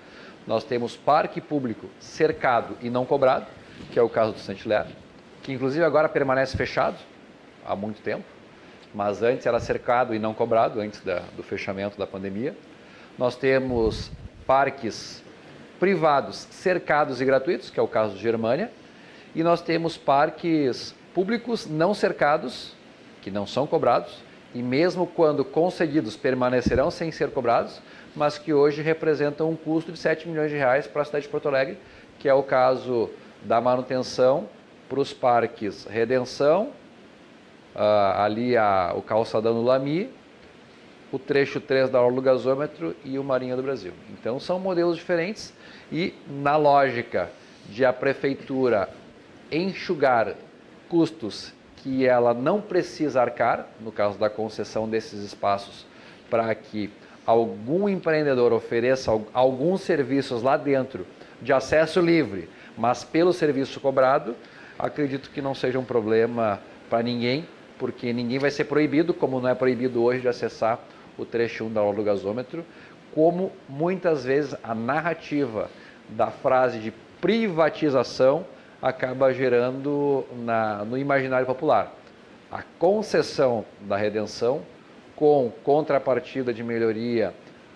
[0.48, 3.46] Nós temos parque público cercado e não cobrado,
[3.92, 4.88] que é o caso do Santilher,
[5.44, 6.98] que inclusive agora permanece fechado
[7.66, 8.38] há muito tempo
[8.94, 12.56] mas antes era cercado e não cobrado, antes da, do fechamento da pandemia.
[13.18, 14.12] Nós temos
[14.46, 15.24] parques
[15.80, 18.72] privados cercados e gratuitos, que é o caso de Germânia,
[19.36, 22.74] e nós temos parques públicos não cercados,
[23.22, 24.24] que não são cobrados,
[24.56, 27.80] e mesmo quando concedidos permanecerão sem ser cobrados,
[28.18, 31.30] mas que hoje representam um custo de 7 milhões de reais para a cidade de
[31.30, 31.78] Porto Alegre,
[32.18, 33.12] que é o caso
[33.44, 34.50] da manutenção
[34.90, 36.72] para os parques Redenção,
[37.76, 40.10] uh, ali a, o calçadão do Lami,
[41.12, 43.94] o trecho 3 da Orla Gasômetro e o Marinha do Brasil.
[44.10, 45.54] Então são modelos diferentes
[45.92, 47.30] e na lógica
[47.70, 48.90] de a prefeitura
[49.52, 50.34] enxugar
[50.90, 55.86] custos que ela não precisa arcar, no caso da concessão desses espaços,
[56.30, 56.90] para que
[57.28, 61.06] algum empreendedor ofereça alguns serviços lá dentro
[61.40, 64.36] de acesso livre, mas pelo serviço cobrado,
[64.80, 66.60] acredito que não seja um problema
[66.90, 67.46] para ninguém
[67.78, 70.80] porque ninguém vai ser proibido, como não é proibido hoje de acessar
[71.18, 72.66] o trecho 1 da aula do gasômetro,
[73.14, 75.70] como muitas vezes a narrativa
[76.10, 76.92] da frase de
[77.22, 78.46] privatização
[78.82, 81.94] acaba gerando na, no imaginário popular.
[82.52, 84.62] A concessão da redenção,
[85.18, 87.34] com contrapartida de melhoria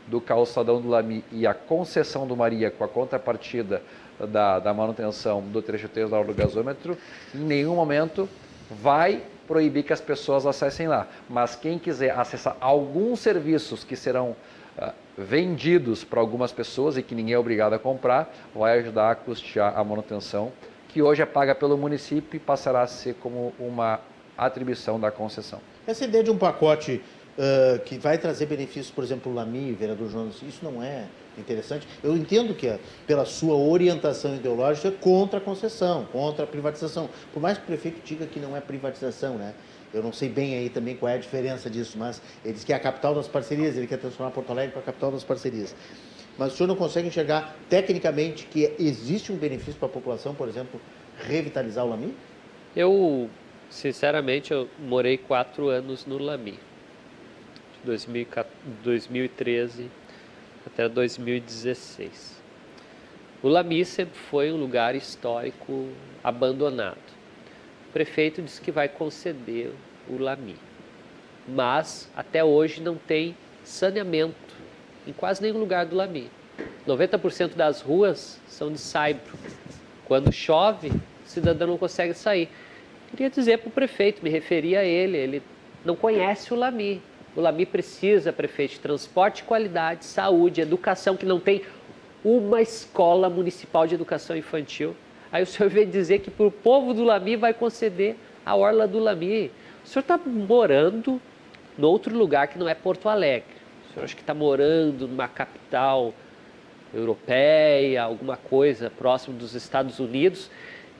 [0.07, 3.81] do calçadão do Lami e a concessão do Maria com a contrapartida
[4.19, 6.95] da, da manutenção do trecho 3 da aula do gasômetro,
[7.33, 8.29] em nenhum momento
[8.69, 11.07] vai proibir que as pessoas acessem lá.
[11.27, 14.35] Mas quem quiser acessar alguns serviços que serão
[14.77, 19.15] uh, vendidos para algumas pessoas e que ninguém é obrigado a comprar, vai ajudar a
[19.15, 20.51] custear a manutenção,
[20.89, 23.99] que hoje é paga pelo município e passará a ser como uma
[24.37, 25.59] atribuição da concessão.
[25.85, 27.01] Essa ideia de um pacote
[27.85, 31.05] que vai trazer benefícios, por exemplo, o Lami, vereador Jonas, isso não é
[31.37, 31.87] interessante.
[32.03, 32.77] Eu entendo que,
[33.07, 37.09] pela sua orientação ideológica, é contra a concessão, contra a privatização.
[37.33, 39.53] Por mais que o prefeito diga que não é privatização, né?
[39.93, 42.71] Eu não sei bem aí também qual é a diferença disso, mas ele diz que
[42.71, 45.75] é a capital das parcerias, ele quer transformar Porto Alegre para a capital das parcerias.
[46.37, 50.47] Mas o senhor não consegue enxergar tecnicamente que existe um benefício para a população, por
[50.47, 50.79] exemplo,
[51.27, 52.15] revitalizar o Lami?
[52.73, 53.29] Eu,
[53.69, 56.57] sinceramente, eu morei quatro anos no Lami.
[57.83, 57.97] De
[58.83, 59.89] 2013
[60.65, 62.39] até 2016.
[63.41, 65.89] O Lami sempre foi um lugar histórico
[66.23, 66.97] abandonado.
[67.89, 69.71] O prefeito disse que vai conceder
[70.07, 70.55] o Lami,
[71.47, 74.55] mas até hoje não tem saneamento
[75.07, 76.29] em quase nenhum lugar do Lami.
[76.87, 79.33] 90% das ruas são de saibro.
[80.05, 82.47] Quando chove, o cidadão não consegue sair.
[83.09, 85.43] Queria dizer para o prefeito, me referia a ele, ele
[85.83, 87.01] não conhece o Lami.
[87.35, 91.61] O Lami precisa, prefeito, de transporte, qualidade, saúde, educação, que não tem
[92.23, 94.95] uma escola municipal de educação infantil.
[95.31, 98.85] Aí o senhor vem dizer que para o povo do Lami vai conceder a orla
[98.85, 99.49] do Lami.
[99.83, 101.21] O senhor está morando
[101.79, 103.55] em outro lugar que não é Porto Alegre.
[103.89, 106.13] O senhor acha que está morando numa capital
[106.93, 110.49] europeia, alguma coisa próximo dos Estados Unidos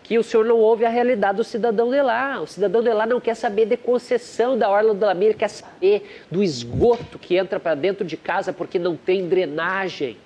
[0.03, 2.41] que o senhor não ouve a realidade do cidadão de lá.
[2.41, 6.23] O cidadão de lá não quer saber de concessão da Orla do Lameira, quer saber
[6.29, 10.17] do esgoto que entra para dentro de casa porque não tem drenagem.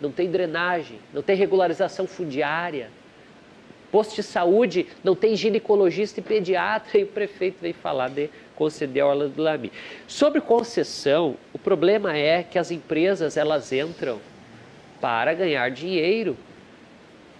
[0.00, 2.90] Não tem drenagem, não tem regularização fundiária.
[3.92, 9.02] Posto de saúde não tem ginecologista e pediatra e o prefeito vem falar de conceder
[9.02, 9.70] a Orla do Lami.
[10.08, 14.18] Sobre concessão, o problema é que as empresas elas entram
[15.00, 16.36] para ganhar dinheiro.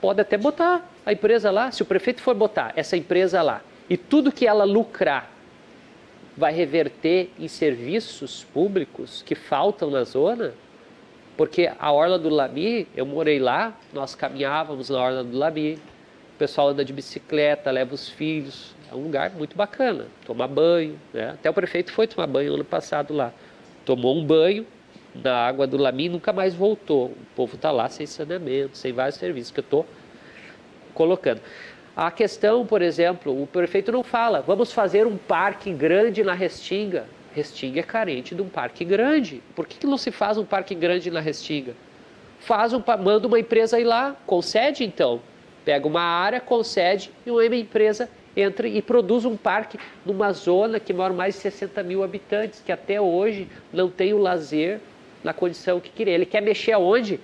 [0.02, 3.96] Pode até botar a empresa lá, se o prefeito for botar essa empresa lá e
[3.96, 5.30] tudo que ela lucrar
[6.36, 10.54] vai reverter em serviços públicos que faltam na zona,
[11.36, 16.38] porque a Orla do Lami, eu morei lá, nós caminhávamos na Orla do Lami, o
[16.38, 21.30] pessoal anda de bicicleta, leva os filhos, é um lugar muito bacana, tomar banho, né?
[21.30, 23.32] Até o prefeito foi tomar banho ano passado lá.
[23.84, 24.66] Tomou um banho
[25.14, 27.06] na água do Lamin nunca mais voltou.
[27.06, 29.86] O povo está lá sem saneamento, sem vários serviços que eu estou
[30.94, 31.40] colocando.
[31.94, 37.06] A questão, por exemplo, o prefeito não fala, vamos fazer um parque grande na Restinga.
[37.34, 39.42] Restinga é carente de um parque grande.
[39.54, 41.74] Por que, que não se faz um parque grande na Restinga?
[42.40, 45.20] Faz um, manda uma empresa ir lá, concede então.
[45.64, 50.92] Pega uma área, concede e uma empresa entra e produz um parque numa zona que
[50.92, 54.80] mora mais de 60 mil habitantes, que até hoje não tem o lazer
[55.22, 56.14] na condição que queria.
[56.14, 57.20] Ele quer mexer aonde?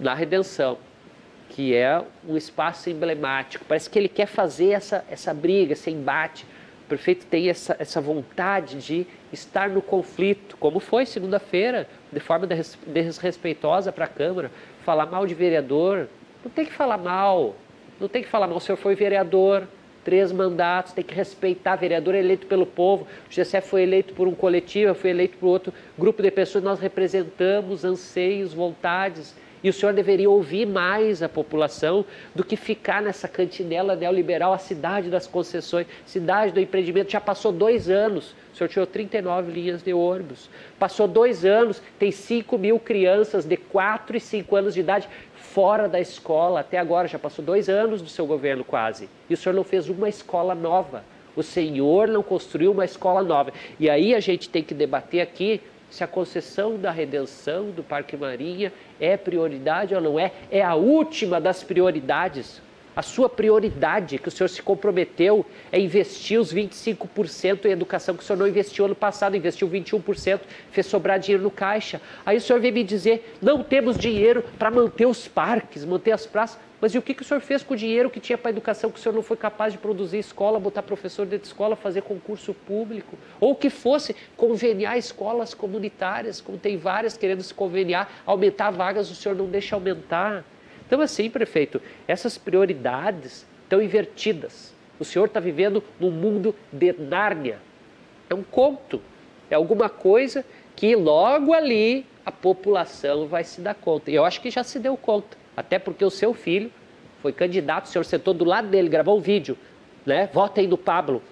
[0.00, 0.78] Na redenção
[1.48, 3.64] que é um espaço emblemático.
[3.64, 6.44] Parece que ele quer fazer essa, essa briga, esse embate.
[6.84, 12.46] O prefeito tem essa, essa vontade de estar no conflito, como foi segunda-feira, de forma
[12.86, 14.50] desrespeitosa para a Câmara,
[14.84, 16.08] falar mal de vereador.
[16.44, 17.56] Não tem que falar mal,
[18.00, 18.58] não tem que falar mal.
[18.58, 19.66] O senhor foi vereador,
[20.06, 23.08] três mandatos, tem que respeitar vereador eleito pelo povo.
[23.28, 26.62] O Gessé foi eleito por um coletivo, eu fui eleito por outro grupo de pessoas.
[26.62, 29.34] Nós representamos anseios, vontades
[29.66, 34.58] e o senhor deveria ouvir mais a população do que ficar nessa cantinela neoliberal, a
[34.58, 37.10] cidade das concessões, cidade do empreendimento.
[37.10, 40.48] Já passou dois anos, o senhor tirou 39 linhas de ônibus.
[40.78, 45.08] Passou dois anos, tem 5 mil crianças de 4 e 5 anos de idade
[45.56, 46.60] fora da escola.
[46.60, 49.08] Até agora, já passou dois anos do seu governo quase.
[49.26, 51.02] E o senhor não fez uma escola nova.
[51.34, 53.54] O senhor não construiu uma escola nova.
[53.80, 58.18] E aí a gente tem que debater aqui se a concessão da redenção do Parque
[58.18, 58.70] Marinha
[59.00, 60.30] é prioridade ou não é.
[60.50, 62.60] É a última das prioridades.
[62.96, 68.22] A sua prioridade, que o senhor se comprometeu, é investir os 25% em educação que
[68.22, 70.40] o senhor não investiu ano passado, investiu 21%,
[70.70, 72.00] fez sobrar dinheiro no caixa.
[72.24, 76.26] Aí o senhor vem me dizer: não temos dinheiro para manter os parques, manter as
[76.26, 76.58] praças.
[76.80, 78.52] Mas e o que, que o senhor fez com o dinheiro que tinha para a
[78.52, 81.76] educação que o senhor não foi capaz de produzir escola, botar professor dentro de escola,
[81.76, 83.18] fazer concurso público?
[83.38, 89.14] Ou que fosse conveniar escolas comunitárias, como tem várias querendo se conveniar, aumentar vagas, o
[89.14, 90.44] senhor não deixa aumentar.
[90.86, 94.74] Então, assim, prefeito, essas prioridades estão invertidas.
[94.98, 97.58] O senhor está vivendo num mundo de Nárnia.
[98.30, 99.02] É um conto,
[99.50, 100.44] é alguma coisa
[100.74, 104.10] que logo ali a população vai se dar conta.
[104.10, 105.36] E eu acho que já se deu conta.
[105.56, 106.70] Até porque o seu filho
[107.22, 109.56] foi candidato, o senhor sentou do lado dele, gravou um vídeo,
[110.04, 110.28] né?
[110.32, 111.22] Vota aí no Pablo.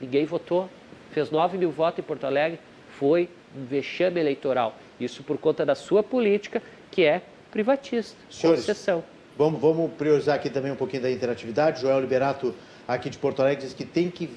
[0.00, 0.68] Ninguém votou.
[1.10, 2.58] Fez 9 mil votos em Porto Alegre.
[2.90, 4.76] Foi um vexame eleitoral.
[4.98, 7.22] Isso por conta da sua política, que é
[7.52, 9.04] privatista, Senhores, concessão.
[9.38, 11.80] Vamos, vamos priorizar aqui também um pouquinho da interatividade.
[11.80, 12.54] Joel Liberato,
[12.88, 14.28] aqui de Porto Alegre, diz que tem que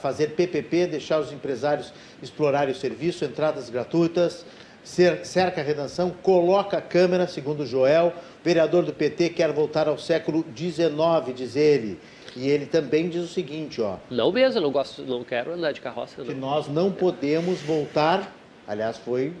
[0.00, 1.92] fazer PPP, deixar os empresários
[2.22, 4.44] explorarem o serviço, entradas gratuitas,
[4.82, 8.12] cerca a redenção, coloca a câmera, segundo o Joel.
[8.42, 11.98] Vereador do PT quer voltar ao século XIX, diz ele.
[12.36, 13.96] E ele também diz o seguinte, ó.
[14.08, 16.14] Não mesmo, não gosto, não quero andar de carroça.
[16.18, 16.26] Não.
[16.26, 18.32] Que nós não podemos voltar.
[18.66, 19.32] Aliás, foi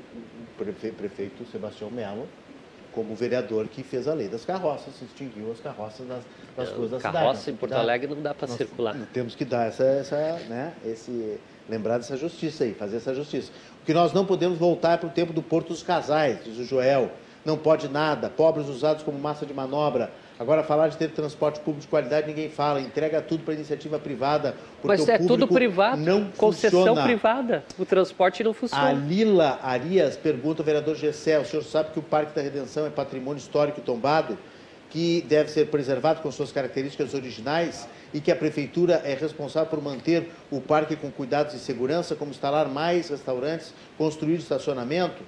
[0.58, 2.26] o prefeito Sebastião Melo,
[2.92, 6.22] como vereador que fez a lei das carroças, extinguiu as carroças das,
[6.56, 7.16] das é, ruas da cidade.
[7.16, 8.96] Carroça em Porto Alegre não dá para circular.
[9.12, 10.16] Temos que dar essa, essa,
[10.48, 11.38] né, esse,
[11.68, 13.52] lembrar dessa justiça aí, fazer essa justiça.
[13.82, 16.58] O que nós não podemos voltar é para o tempo do Porto dos Casais, diz
[16.58, 17.10] o Joel.
[17.44, 20.10] Não pode nada, pobres usados como massa de manobra.
[20.40, 22.80] Agora, falar de ter transporte público de qualidade, ninguém fala.
[22.80, 24.54] Entrega tudo para iniciativa privada.
[24.82, 27.02] Mas é tudo privado, não concessão funciona.
[27.02, 27.64] privada.
[27.78, 28.88] O transporte não funciona.
[28.88, 32.86] A Lila Arias pergunta ao vereador Gessé, o senhor sabe que o Parque da Redenção
[32.86, 34.38] é patrimônio histórico tombado,
[34.88, 39.82] que deve ser preservado com suas características originais e que a prefeitura é responsável por
[39.82, 45.22] manter o parque com cuidados de segurança, como instalar mais restaurantes, construir estacionamento?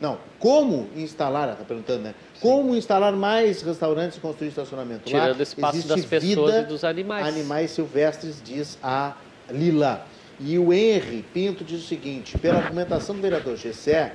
[0.00, 2.14] Não, como instalar, está perguntando, né?
[2.40, 5.02] Como instalar mais restaurantes e construir estacionamento?
[5.04, 7.26] Tirando Lá, espaço das pessoas e dos animais.
[7.26, 9.16] Animais silvestres, diz a
[9.50, 10.06] Lila.
[10.38, 14.12] E o Henry Pinto diz o seguinte, pela argumentação do vereador Gessé,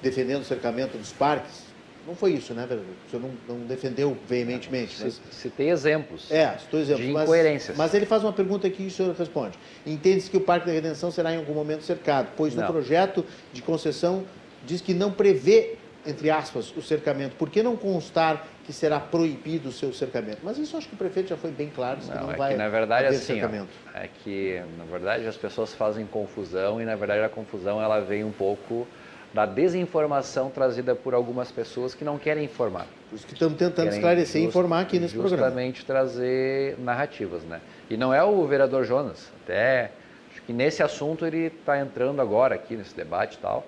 [0.00, 1.68] defendendo o cercamento dos parques,
[2.06, 2.94] não foi isso, né, vereador?
[3.06, 4.96] O senhor não, não defendeu veementemente.
[5.02, 5.20] Mas...
[5.30, 6.30] Citei exemplos.
[6.30, 7.04] É, citou exemplos.
[7.04, 7.76] De incoerências.
[7.76, 9.58] Mas, mas, ele faz uma pergunta aqui e o senhor responde.
[9.84, 12.68] Entende-se que o Parque da Redenção será em algum momento cercado, pois no não.
[12.68, 14.24] projeto de concessão
[14.68, 15.76] diz que não prevê,
[16.06, 17.34] entre aspas, o cercamento.
[17.36, 20.40] Por que não constar que será proibido o seu cercamento?
[20.42, 22.52] Mas isso acho que o prefeito já foi bem claro, não, que não é vai
[22.52, 23.70] que, na verdade, haver assim, cercamento.
[23.86, 28.00] Ó, é que, na verdade, as pessoas fazem confusão e, na verdade, a confusão ela
[28.00, 28.86] vem um pouco
[29.32, 32.86] da desinformação trazida por algumas pessoas que não querem informar.
[33.08, 35.62] Por isso que estamos tentando querem esclarecer e informar aqui nesse justamente programa.
[35.62, 37.60] Justamente trazer narrativas, né?
[37.90, 39.90] E não é o vereador Jonas, até
[40.30, 43.66] acho que nesse assunto ele está entrando agora aqui nesse debate e tal,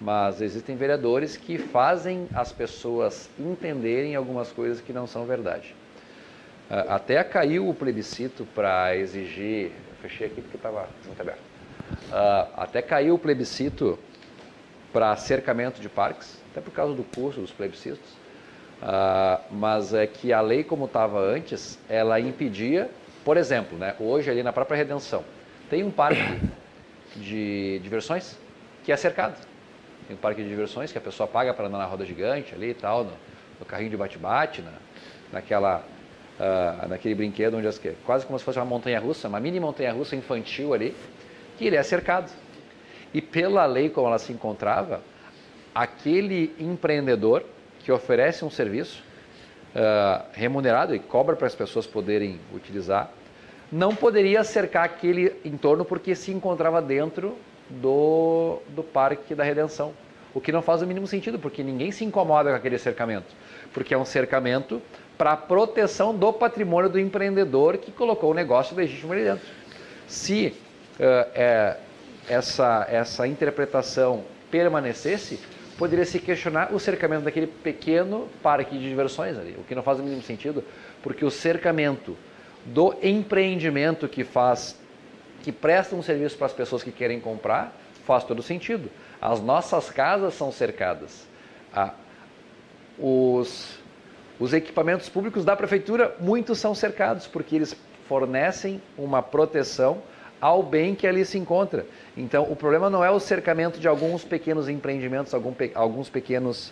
[0.00, 5.74] mas existem vereadores que fazem as pessoas entenderem algumas coisas que não são verdade.
[6.88, 9.72] até caiu o plebiscito para exigir.
[10.00, 11.54] Fechei aqui porque estava muito aberto.
[12.10, 13.98] Uh, até caiu o plebiscito
[14.92, 18.08] para cercamento de parques, até por causa do custo dos plebiscitos.
[18.82, 22.90] Uh, mas é que a lei, como estava antes, ela impedia,
[23.24, 25.24] por exemplo, né, hoje ali na própria Redenção,
[25.70, 26.40] tem um parque
[27.16, 28.38] de diversões
[28.84, 29.36] que é cercado.
[30.06, 32.70] Tem um parque de diversões que a pessoa paga para andar na roda gigante ali
[32.70, 33.12] e tal, no,
[33.58, 34.72] no carrinho de bate-bate, na,
[35.32, 35.82] naquela,
[36.38, 40.74] uh, naquele brinquedo onde as, quase como se fosse uma montanha-russa, uma mini montanha-russa infantil
[40.74, 40.94] ali,
[41.56, 42.30] que ele é cercado.
[43.14, 45.00] E pela lei como ela se encontrava,
[45.74, 47.44] aquele empreendedor
[47.80, 49.02] que oferece um serviço
[49.74, 53.10] uh, remunerado e cobra para as pessoas poderem utilizar,
[53.72, 57.36] não poderia cercar aquele entorno porque se encontrava dentro
[57.68, 59.92] do, do Parque da Redenção.
[60.34, 63.34] O que não faz o mínimo sentido, porque ninguém se incomoda com aquele cercamento.
[63.72, 64.82] Porque é um cercamento
[65.16, 69.46] para proteção do patrimônio do empreendedor que colocou o negócio legítimo ali dentro.
[70.08, 70.48] Se
[70.98, 71.76] uh, é,
[72.28, 75.38] essa, essa interpretação permanecesse,
[75.78, 79.98] poderia se questionar o cercamento daquele pequeno parque de diversões ali, o que não faz
[79.98, 80.64] o mínimo sentido,
[81.02, 82.16] porque o cercamento
[82.64, 84.78] do empreendimento que faz,
[85.44, 87.76] que presta um serviço para as pessoas que querem comprar,
[88.06, 88.90] faz todo sentido.
[89.20, 91.26] As nossas casas são cercadas.
[91.70, 91.92] Ah,
[92.98, 93.78] os,
[94.40, 97.76] os equipamentos públicos da prefeitura, muitos são cercados, porque eles
[98.08, 99.98] fornecem uma proteção
[100.40, 101.84] ao bem que ali se encontra.
[102.16, 105.34] Então, o problema não é o cercamento de alguns pequenos empreendimentos,
[105.74, 106.70] alguns pequenos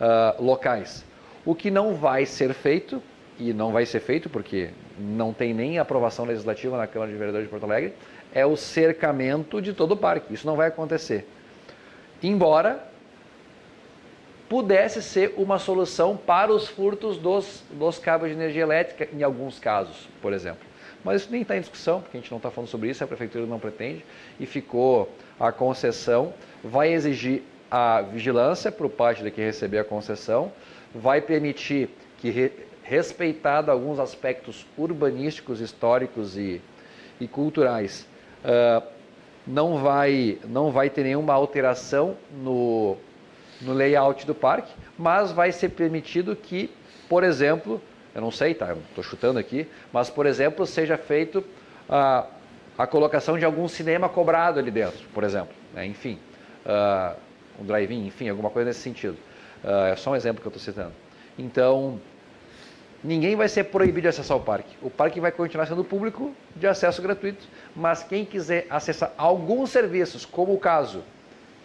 [0.00, 1.04] uh, locais.
[1.44, 3.02] O que não vai ser feito,
[3.38, 7.46] e não vai ser feito porque não tem nem aprovação legislativa na Câmara de Vereadores
[7.46, 7.94] de Porto Alegre,
[8.34, 10.34] é o cercamento de todo o parque.
[10.34, 11.26] Isso não vai acontecer.
[12.22, 12.92] Embora
[14.48, 19.58] pudesse ser uma solução para os furtos dos, dos cabos de energia elétrica, em alguns
[19.58, 20.64] casos, por exemplo.
[21.02, 23.06] Mas isso nem está em discussão, porque a gente não está falando sobre isso, a
[23.06, 24.04] prefeitura não pretende,
[24.40, 26.32] e ficou a concessão,
[26.62, 30.52] vai exigir a vigilância para o partido que receber a concessão,
[30.94, 32.52] vai permitir que, re,
[32.82, 36.60] respeitado alguns aspectos urbanísticos, históricos e,
[37.20, 38.06] e culturais,
[38.44, 38.86] uh,
[39.46, 42.96] não, vai, não vai ter nenhuma alteração no,
[43.60, 46.70] no layout do parque, mas vai ser permitido que,
[47.08, 47.80] por exemplo,
[48.14, 48.74] eu não sei, tá?
[48.88, 51.44] Estou chutando aqui, mas por exemplo, seja feito
[51.88, 52.26] a,
[52.78, 55.54] a colocação de algum cinema cobrado ali dentro, por exemplo.
[55.72, 55.86] Né?
[55.86, 56.18] Enfim,
[56.64, 57.16] uh,
[57.60, 59.16] um drive-in, enfim, alguma coisa nesse sentido.
[59.64, 60.92] Uh, é só um exemplo que eu estou citando.
[61.38, 62.00] Então,
[63.04, 64.74] ninguém vai ser proibido de acessar o parque.
[64.82, 70.24] O parque vai continuar sendo público de acesso gratuito, mas quem quiser acessar alguns serviços,
[70.24, 71.04] como o caso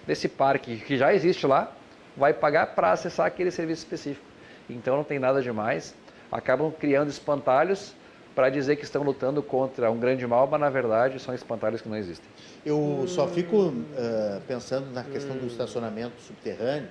[0.05, 1.71] desse parque que já existe lá,
[2.15, 4.25] vai pagar para acessar aquele serviço específico.
[4.69, 5.95] Então não tem nada demais
[6.31, 7.93] acabam criando espantalhos
[8.35, 11.89] para dizer que estão lutando contra um grande mal, mas na verdade são espantalhos que
[11.89, 12.29] não existem.
[12.65, 16.87] Eu só fico uh, pensando na questão do estacionamento subterrâneo.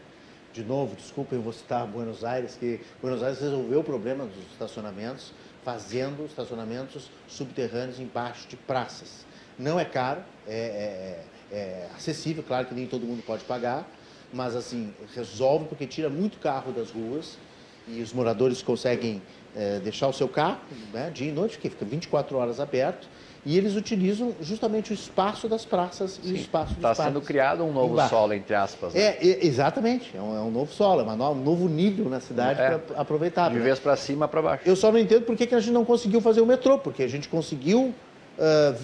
[0.58, 4.44] De novo, desculpa, eu vou citar Buenos Aires, que Buenos Aires resolveu o problema dos
[4.50, 5.32] estacionamentos
[5.64, 9.24] fazendo estacionamentos subterrâneos embaixo de praças.
[9.56, 11.22] Não é caro, é,
[11.52, 13.88] é, é acessível, claro que nem todo mundo pode pagar,
[14.32, 17.38] mas assim, resolve porque tira muito carro das ruas
[17.86, 19.22] e os moradores conseguem
[19.54, 20.58] é, deixar o seu carro
[20.92, 23.06] né, dia e noite, que fica 24 horas aberto,
[23.46, 27.20] e eles utilizam justamente o espaço das praças Sim, e o espaço dos Está sendo
[27.20, 28.10] criado um novo embaixo.
[28.10, 28.94] solo, entre aspas.
[28.94, 29.00] Né?
[29.00, 32.60] É, é, exatamente, é um, é um, novo solo, é um novo nível na cidade
[32.60, 33.48] é, para aproveitar.
[33.50, 33.62] De né?
[33.62, 34.62] vez para cima, para baixo.
[34.66, 37.02] Eu só não entendo por que, que a gente não conseguiu fazer o metrô, porque
[37.02, 37.94] a gente conseguiu
[38.38, 38.76] uh,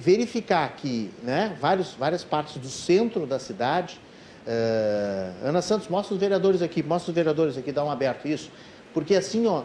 [0.00, 4.00] verificar que né, vários, várias partes do centro da cidade
[4.48, 8.50] Uh, Ana Santos, mostra os vereadores aqui, mostra os vereadores aqui, dá um aberto isso.
[8.94, 9.64] Porque assim, ó,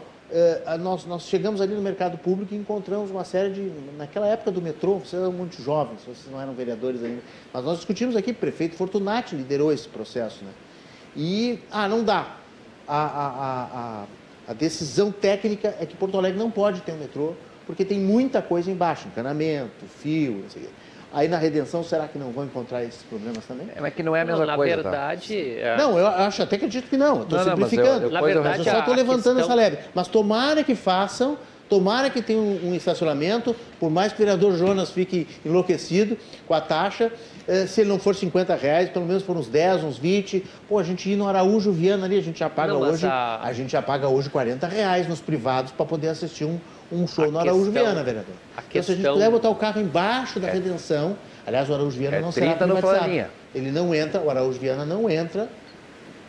[0.80, 3.72] nós, nós chegamos ali no mercado público e encontramos uma série de.
[3.96, 7.76] Naquela época do metrô, vocês eram muito jovens, vocês não eram vereadores ainda, mas nós
[7.76, 10.50] discutimos aqui, prefeito Fortunati liderou esse processo, né?
[11.16, 12.36] E, ah, não dá.
[12.86, 13.28] A, a,
[13.72, 14.06] a,
[14.48, 17.34] a decisão técnica é que Porto Alegre não pode ter um metrô,
[17.66, 20.83] porque tem muita coisa embaixo, encanamento, fio, não sei o.
[21.14, 23.68] Aí na redenção, será que não vão encontrar esses problemas também?
[23.76, 24.76] É, mas que não é a mesma não, coisa.
[24.78, 24.90] Na tá?
[24.90, 25.56] verdade.
[25.62, 25.76] Tá?
[25.76, 27.22] Não, eu acho até que acredito que não.
[27.22, 28.06] Estou simplificando.
[28.06, 29.40] Eu, eu, na verdade, eu só estou levantando questão...
[29.44, 29.78] essa leve.
[29.94, 31.38] Mas tomara que façam.
[31.68, 36.16] Tomara que tenha um, um, estacionamento, por mais que o vereador Jonas fique enlouquecido
[36.46, 37.10] com a taxa,
[37.48, 40.44] eh, se ele não for 50 reais, pelo menos for uns 10, uns 20.
[40.68, 43.06] Pô, a gente ir no Araújo Viana ali, a gente já paga não, hoje.
[43.06, 43.40] A...
[43.42, 43.52] a...
[43.54, 46.60] gente já paga hoje 40 reais nos privados para poder assistir um,
[46.92, 48.34] um show a no Araújo questão, Viana, vereador.
[48.56, 48.82] A então, questão...
[48.82, 50.52] se a gente puder botar o carro embaixo da é.
[50.52, 51.16] redenção,
[51.46, 53.30] aliás, o Araújo Viana é não será privatizado.
[53.54, 55.48] Ele não entra, o Araújo Viana não entra,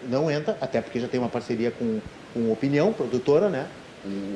[0.09, 1.99] não entra, até porque já tem uma parceria com,
[2.33, 3.67] com Opinião, produtora, né?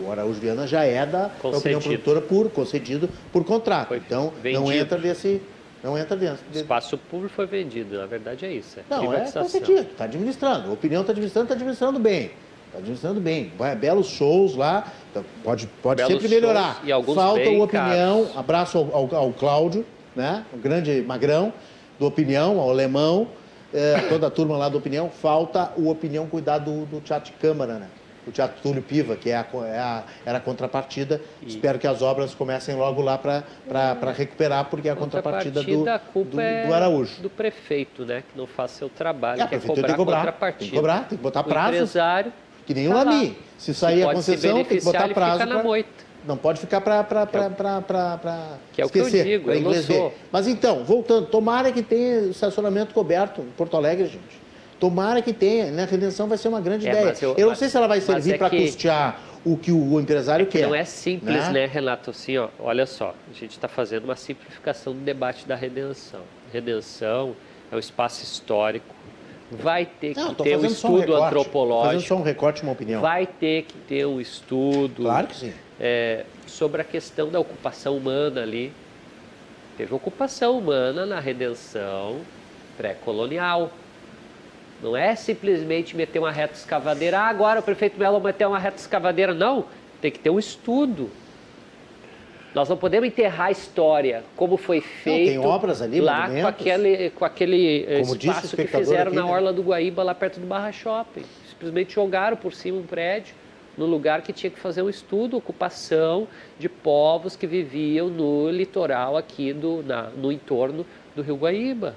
[0.04, 3.90] O Araújo Viana já é da, da opinião produtora por concedido por contrato.
[3.90, 4.64] Foi então vendido.
[4.64, 5.40] não entra desse
[5.84, 6.44] não entra dentro.
[6.54, 8.80] O espaço público foi vendido, na verdade é isso.
[8.80, 10.70] É não, é concedido, está administrando.
[10.70, 12.32] A opinião está administrando, está administrando bem.
[12.70, 13.52] Está administrando bem.
[13.58, 16.82] Vai, belos shows lá, então pode, pode sempre melhorar.
[16.84, 18.38] E alguns Falta o opinião, caros.
[18.38, 19.84] abraço ao, ao, ao, Cláudio,
[20.16, 20.46] né?
[20.54, 21.52] o grande magrão
[21.98, 23.28] do opinião, ao alemão,
[23.74, 25.10] é, toda a turma lá do opinião.
[25.10, 27.88] Falta o opinião cuidar do, do teatro de câmara, né?
[28.28, 31.20] o Teatro Túlio Piva, que é a, é a, era a contrapartida.
[31.42, 31.48] E...
[31.48, 36.26] Espero que as obras comecem logo lá para recuperar, porque é a contrapartida, contrapartida do,
[36.26, 37.22] do, é do, Araújo.
[37.22, 38.24] do prefeito, né?
[38.32, 40.60] Que não faz seu trabalho, é, que é cobrar, tem que cobrar contrapartida.
[40.60, 41.72] Tem que cobrar, tem que botar prazo.
[41.72, 42.34] O empresário
[42.70, 43.36] que nem o tá Lami.
[43.58, 45.40] Se sair a concessão, tem que botar prazo.
[45.40, 45.90] Fica na moita.
[46.24, 47.04] Não pode ficar para
[48.72, 50.14] que é o que eu digo, eu não sou.
[50.32, 54.40] Mas então, voltando, tomara que tenha estacionamento coberto em Porto Alegre, gente.
[54.80, 55.72] Tomara que tenha.
[55.72, 57.16] Na redenção vai ser uma grande é, ideia.
[57.22, 58.62] Eu, eu, não sei se ela vai servir é para que...
[58.62, 60.68] custear o que o empresário é que quer.
[60.68, 62.12] Não é simples, né, né Renato?
[62.12, 66.22] Assim, ó, olha só, a gente está fazendo uma simplificação do debate da redenção.
[66.54, 67.36] Redenção
[67.72, 68.99] é um espaço histórico
[69.52, 71.88] vai ter que Não, ter um estudo um antropológico.
[71.88, 73.02] Fazendo só um recorte, uma opinião.
[73.02, 75.04] Vai ter que ter um estudo.
[75.04, 75.54] Claro que sim.
[75.80, 78.72] É, sobre a questão da ocupação humana ali.
[79.78, 82.20] Teve ocupação humana na redenção
[82.78, 83.72] pré-colonial.
[84.82, 87.20] Não é simplesmente meter uma reta escavadeira.
[87.20, 89.34] Ah, agora o prefeito Melo vai meter uma reta escavadeira.
[89.34, 89.66] Não,
[90.02, 91.10] tem que ter um estudo.
[92.54, 96.48] Nós não podemos enterrar a história, como foi feito não, tem obras ali, lá com
[96.48, 99.32] aquele, com aquele eh, como espaço que fizeram aqui, na né?
[99.32, 101.24] Orla do Guaíba, lá perto do Barra Shopping.
[101.48, 103.36] Simplesmente jogaram por cima um prédio,
[103.78, 106.28] no lugar que tinha que fazer um estudo, ocupação
[106.58, 110.86] de povos que viviam no litoral aqui, do, na, no entorno
[111.16, 111.96] do Rio Guaíba.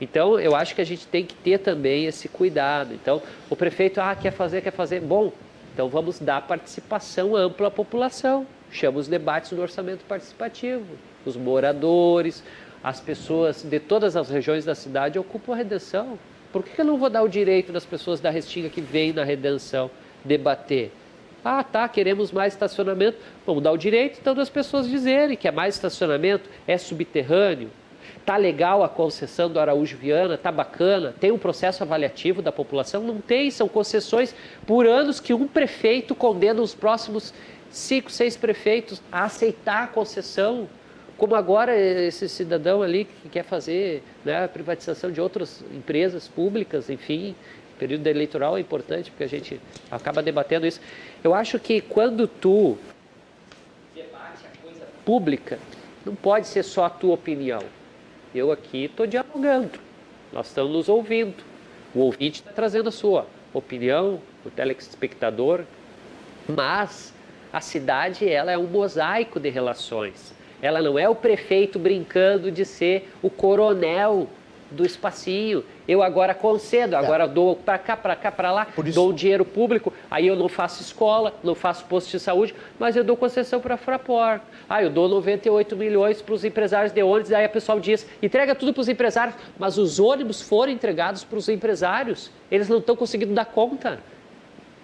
[0.00, 2.94] Então, eu acho que a gente tem que ter também esse cuidado.
[2.94, 3.20] Então,
[3.50, 5.00] o prefeito, ah, quer fazer, quer fazer.
[5.00, 5.30] Bom,
[5.72, 10.86] então vamos dar participação ampla à população chama os debates do orçamento participativo.
[11.24, 12.42] Os moradores,
[12.82, 16.18] as pessoas de todas as regiões da cidade ocupam a redenção.
[16.52, 19.24] Por que eu não vou dar o direito das pessoas da Restinga que vêm na
[19.24, 19.90] redenção
[20.24, 20.92] debater?
[21.44, 23.18] Ah, tá, queremos mais estacionamento.
[23.46, 27.70] Vamos dar o direito então das pessoas dizerem que é mais estacionamento, é subterrâneo,
[28.24, 33.02] tá legal a concessão do Araújo Viana, tá bacana, tem um processo avaliativo da população?
[33.02, 34.34] Não tem, são concessões
[34.66, 37.32] por anos que um prefeito condena os próximos
[37.70, 40.68] cinco, seis prefeitos a aceitar a concessão,
[41.16, 46.88] como agora esse cidadão ali que quer fazer né, a privatização de outras empresas públicas,
[46.88, 47.34] enfim,
[47.80, 49.58] período eleitoral é importante porque a gente
[49.90, 50.80] acaba debatendo isso.
[51.24, 52.76] Eu acho que quando tu
[53.94, 55.58] debate a coisa pública,
[56.04, 57.62] não pode ser só a tua opinião.
[58.34, 59.78] Eu aqui estou dialogando,
[60.32, 61.42] nós estamos nos ouvindo.
[61.94, 65.64] O ouvinte está trazendo a sua opinião, o telespectador,
[66.48, 67.12] mas
[67.52, 70.32] a cidade ela é um mosaico de relações.
[70.62, 74.28] Ela não é o prefeito brincando de ser o coronel
[74.70, 75.64] do espacinho.
[75.86, 77.28] Eu agora concedo, agora é.
[77.28, 78.92] dou para cá, para cá, para lá, isso...
[78.92, 83.02] dou dinheiro público, aí eu não faço escola, não faço posto de saúde, mas eu
[83.02, 84.40] dou concessão para a Fraport.
[84.68, 88.54] Ah, eu dou 98 milhões para os empresários de ônibus, aí o pessoal diz, entrega
[88.54, 92.94] tudo para os empresários, mas os ônibus foram entregados para os empresários, eles não estão
[92.94, 94.00] conseguindo dar conta.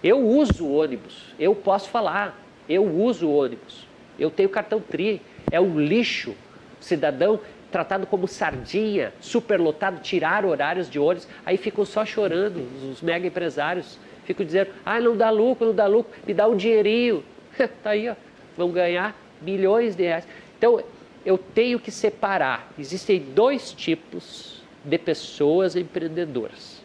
[0.03, 3.87] Eu uso ônibus, eu posso falar, eu uso ônibus,
[4.19, 6.35] eu tenho cartão TRI, é um lixo.
[6.79, 7.39] Cidadão
[7.71, 13.99] tratado como sardinha, superlotado, tirar horários de ônibus, aí ficam só chorando os mega empresários.
[14.25, 17.23] Ficam dizendo, ah, não dá lucro, não dá lucro, me dá um dinheirinho.
[17.83, 18.15] tá aí, ó,
[18.57, 20.27] vão ganhar milhões de reais.
[20.57, 20.83] Então,
[21.25, 22.71] eu tenho que separar.
[22.77, 26.81] Existem dois tipos de pessoas empreendedoras.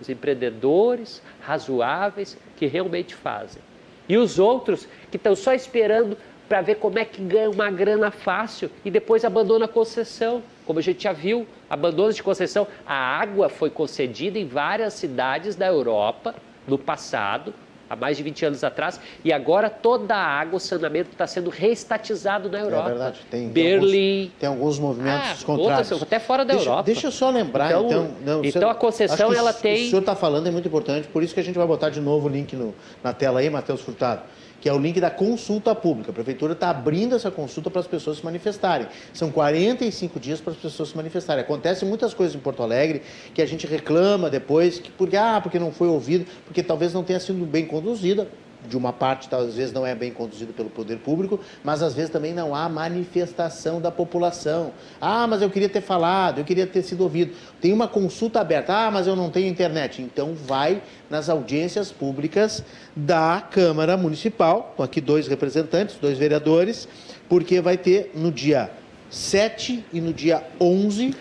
[0.00, 3.62] Os empreendedores razoáveis que realmente fazem
[4.08, 6.16] e os outros que estão só esperando
[6.52, 10.42] para ver como é que ganha uma grana fácil e depois abandona a concessão.
[10.66, 12.66] Como a gente já viu, abandono de concessão.
[12.86, 16.34] A água foi concedida em várias cidades da Europa
[16.68, 17.54] no passado,
[17.88, 21.48] há mais de 20 anos atrás, e agora toda a água, o saneamento está sendo
[21.48, 22.84] reestatizado na Europa.
[22.84, 23.88] É verdade, tem, Berlim.
[23.88, 25.90] Tem alguns, tem alguns movimentos ah, contrários.
[25.90, 26.82] Outras, até fora da deixa, Europa.
[26.82, 27.86] Deixa eu só lembrar, então.
[27.86, 29.86] Então, não, então a concessão ela tem.
[29.86, 32.00] O senhor está falando é muito importante, por isso que a gente vai botar de
[32.02, 34.20] novo o link no, na tela aí, Matheus Furtado
[34.62, 36.12] que é o link da consulta pública.
[36.12, 38.86] A prefeitura está abrindo essa consulta para as pessoas se manifestarem.
[39.12, 41.42] São 45 dias para as pessoas se manifestarem.
[41.42, 43.02] Acontecem muitas coisas em Porto Alegre
[43.34, 47.02] que a gente reclama depois, que, porque, ah, porque não foi ouvido, porque talvez não
[47.02, 48.28] tenha sido bem conduzida
[48.68, 52.10] de uma parte, às vezes não é bem conduzido pelo poder público, mas às vezes
[52.10, 54.72] também não há manifestação da população.
[55.00, 57.34] Ah, mas eu queria ter falado, eu queria ter sido ouvido.
[57.60, 58.72] Tem uma consulta aberta.
[58.72, 60.00] Ah, mas eu não tenho internet.
[60.02, 62.62] Então vai nas audiências públicas
[62.94, 64.68] da Câmara Municipal.
[64.70, 66.88] Estão aqui dois representantes, dois vereadores,
[67.28, 68.70] porque vai ter no dia
[69.10, 71.14] 7 e no dia 11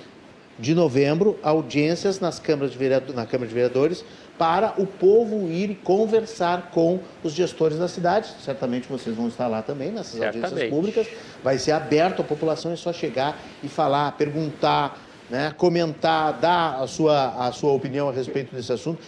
[0.57, 4.05] de novembro audiências nas câmaras de vereador, na Câmara de Vereadores
[4.41, 8.27] para o povo ir conversar com os gestores da cidade.
[8.43, 10.45] Certamente vocês vão estar lá também, nessas Certamente.
[10.45, 11.07] audiências públicas.
[11.43, 14.99] Vai ser aberto à população, é só chegar e falar, perguntar,
[15.29, 18.99] né, comentar, dar a sua, a sua opinião a respeito desse assunto.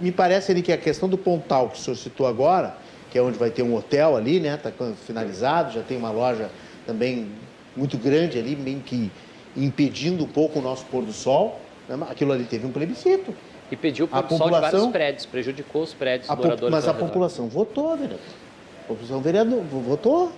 [0.00, 2.76] Me parece ali que a questão do Pontal, que o senhor citou agora,
[3.10, 4.54] que é onde vai ter um hotel ali, né?
[4.54, 4.70] Está
[5.04, 6.48] finalizado, já tem uma loja
[6.86, 7.26] também
[7.76, 9.10] muito grande ali, bem que
[9.56, 11.60] impedindo um pouco o nosso pôr do sol.
[11.88, 11.98] Né?
[12.08, 13.34] Aquilo ali teve um plebiscito.
[13.70, 16.70] E pediu por população, de vários prédios, prejudicou os prédios a moradores.
[16.70, 18.18] Mas a população votou, vereador.
[18.84, 20.32] A população vereador votou.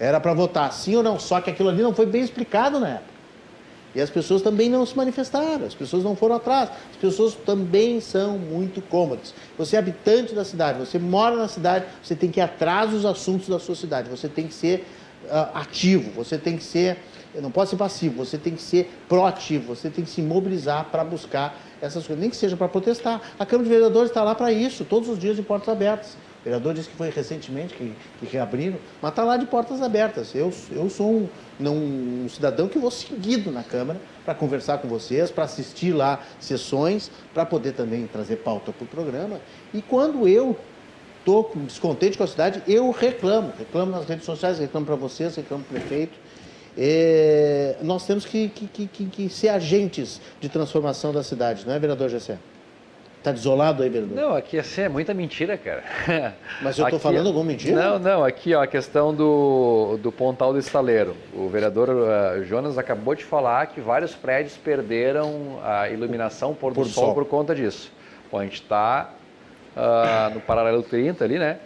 [0.00, 2.88] Era para votar sim ou não, só que aquilo ali não foi bem explicado na
[2.88, 3.12] época.
[3.94, 6.70] E as pessoas também não se manifestaram, as pessoas não foram atrás.
[6.90, 9.34] As pessoas também são muito cômodas.
[9.58, 13.04] Você é habitante da cidade, você mora na cidade, você tem que ir atrás dos
[13.04, 14.86] assuntos da sua cidade, você tem que ser
[15.24, 16.96] uh, ativo, você tem que ser,
[17.34, 21.04] não pode ser passivo, você tem que ser proativo, você tem que se mobilizar para
[21.04, 23.20] buscar essas coisas, nem que seja para protestar.
[23.38, 26.16] A Câmara de Vereadores está lá para isso, todos os dias de portas abertas.
[26.40, 30.34] O vereador disse que foi recentemente que, que reabriram, mas está lá de portas abertas.
[30.34, 31.28] Eu, eu sou um,
[31.60, 37.10] um cidadão que vou seguido na Câmara para conversar com vocês, para assistir lá sessões,
[37.34, 39.40] para poder também trazer pauta para o programa.
[39.74, 40.56] E quando eu
[41.20, 43.52] estou descontente com a cidade, eu reclamo.
[43.56, 46.18] Reclamo nas redes sociais, reclamo para vocês, reclamo para o prefeito
[46.76, 51.78] é, nós temos que, que, que, que, ser agentes de transformação da cidade, não é,
[51.78, 52.38] vereador Gessé?
[53.18, 54.16] Está desolado aí, vereador?
[54.16, 55.84] Não, aqui assim, é muita mentira, cara.
[56.60, 57.80] Mas eu estou falando alguma mentira?
[57.80, 61.14] Não, não, aqui ó, a questão do, do pontal do estaleiro.
[61.32, 66.84] O vereador uh, Jonas acabou de falar que vários prédios perderam a iluminação por, por
[66.84, 67.92] do sol, sol por conta disso.
[68.30, 69.12] Bom, a gente está
[69.76, 71.58] uh, ah, no paralelo 30 ali, né?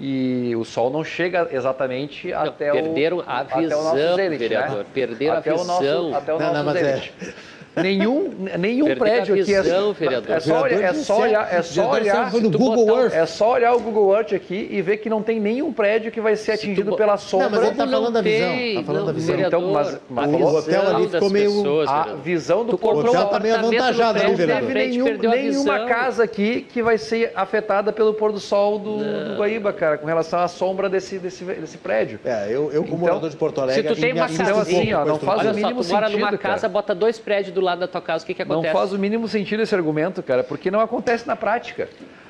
[0.00, 4.30] E o sol não chega exatamente não, até perderam o a visão, até o zenit,
[4.30, 4.36] né?
[4.36, 4.86] vereador, né?
[4.94, 5.64] perderam até a visão.
[5.64, 7.12] O nosso, até o não, nosso não, zenit.
[7.20, 7.57] É...
[7.82, 12.98] Nenhum, nenhum prédio aqui é, é só, olhar, é só olhar, é só olhar, Google
[12.98, 13.14] Earth.
[13.14, 16.20] é só olhar o Google Earth aqui e ver que não tem nenhum prédio que
[16.20, 17.48] vai ser atingido pela sombra.
[17.48, 18.74] Não, mas ele está falando da visão.
[18.74, 19.40] Tá falando da visão.
[19.40, 23.00] Então, mas, mas o hotel ali ficou meio pessoas, a visão do corpo.
[23.00, 24.62] O hotel está meio avantajado ali, vereador.
[24.62, 28.98] Não teve nenhum, nenhuma casa aqui que vai ser afetada pelo pôr do sol do,
[28.98, 32.20] do Guaíba, cara, com relação à sombra desse, desse, desse prédio.
[32.24, 34.92] É, eu, eu como então, morador de Porto Alegre, se tu tem uma casa assim,
[34.92, 35.94] ó, não faz o mínimo sentido.
[35.94, 38.72] Mora numa casa, bota dois prédios do lado da tua casa, o que que acontece?
[38.72, 41.88] Não faz o mínimo sentido esse argumento, cara, porque não acontece na prática.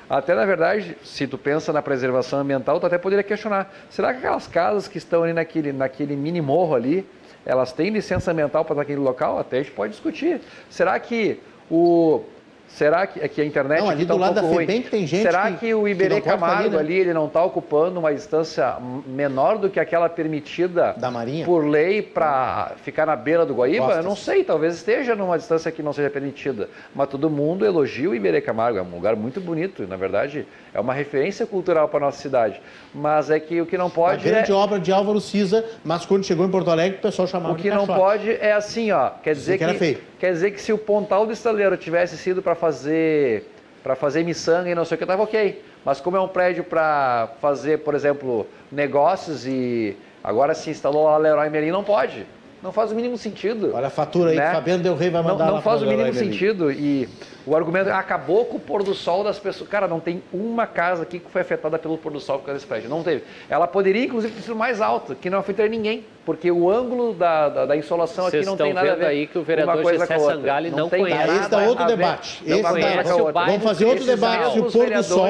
[0.09, 4.19] Até, na verdade, se tu pensa na preservação ambiental, tu até poderia questionar, será que
[4.19, 7.07] aquelas casas que estão ali naquele, naquele mini morro ali,
[7.45, 9.37] elas têm licença ambiental para aquele local?
[9.37, 10.41] Até a gente pode discutir.
[10.69, 11.39] Será que
[11.69, 12.23] o
[12.69, 15.05] Será que, é que a internet não, ali tá do um lado da FEBEM tem
[15.05, 16.77] gente Será que, que o Iberê Camargo ali, né?
[16.79, 21.45] ali, ele não está ocupando uma distância menor do que aquela permitida da Marinha?
[21.45, 23.85] por lei para ficar na beira do Guaíba?
[23.85, 24.03] Costas.
[24.03, 26.69] Eu não sei, talvez esteja numa distância que não seja permitida.
[26.95, 30.79] Mas todo mundo elogia o Iberê Camargo, é um lugar muito bonito, na verdade é
[30.79, 32.61] uma referência cultural para a nossa cidade.
[32.93, 34.27] Mas é que o que não pode.
[34.27, 34.55] A grande é...
[34.55, 37.69] obra de Álvaro Cisa, mas quando chegou em Porto Alegre, o pessoal chamava O que
[37.69, 39.09] não pode é assim, ó.
[39.23, 42.55] Quer dizer que, que quer dizer que se o Pontal do Estaleiro tivesse sido para
[42.55, 43.45] fazer
[43.83, 45.63] para fazer miçanga e não sei o que, estava ok.
[45.85, 51.17] Mas como é um prédio para fazer, por exemplo, negócios e agora se instalou lá
[51.17, 52.25] Leroy Merlin, não pode.
[52.61, 53.71] Não faz o mínimo sentido.
[53.73, 54.47] Olha a fatura aí né?
[54.47, 56.71] que Fabiano Del Rey vai mandar Não, não faz o mínimo sentido.
[56.71, 57.07] E
[57.45, 59.69] o argumento acabou com o pôr do sol das pessoas.
[59.69, 62.59] Cara, não tem uma casa aqui que foi afetada pelo pôr do sol por causa
[62.59, 62.89] desse prédio.
[62.89, 63.23] Não teve.
[63.49, 66.03] Ela poderia, inclusive, ter sido mais alta, que não afetaria ninguém.
[66.25, 69.05] Porque o ângulo da, da, da insolação Vocês aqui não tem nada a ver.
[69.05, 71.37] aí que o vereador Gessé Sangali não, não conhece.
[71.37, 72.43] Esse é outro debate.
[72.45, 73.45] Esse tá...
[73.45, 75.27] Vamos fazer outro debate se o pôr do sol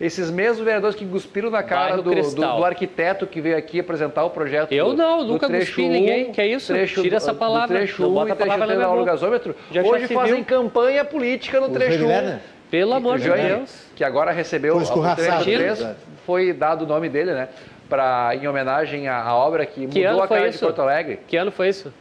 [0.00, 4.24] esses mesmos vereadores que cuspiram na cara do, do, do, arquiteto que veio aqui apresentar
[4.24, 4.72] o projeto.
[4.72, 6.30] Eu do, não, nunca cuspi ninguém.
[6.30, 6.72] Que é isso?
[6.72, 7.66] Trecho, Tira essa palavra.
[7.66, 9.56] Do trecho 1 um e trecho 3 do gasômetro.
[9.72, 12.08] Já hoje fazem campanha política no trecho 1.
[12.08, 12.38] Um.
[12.70, 13.86] Pelo amor de Deus.
[13.96, 15.86] Que agora recebeu o trecho 3,
[16.24, 17.48] foi dado o nome dele, né?
[17.88, 21.20] Pra, em homenagem à, à obra que, que mudou a cara de Porto Alegre.
[21.26, 21.92] Que ano foi isso?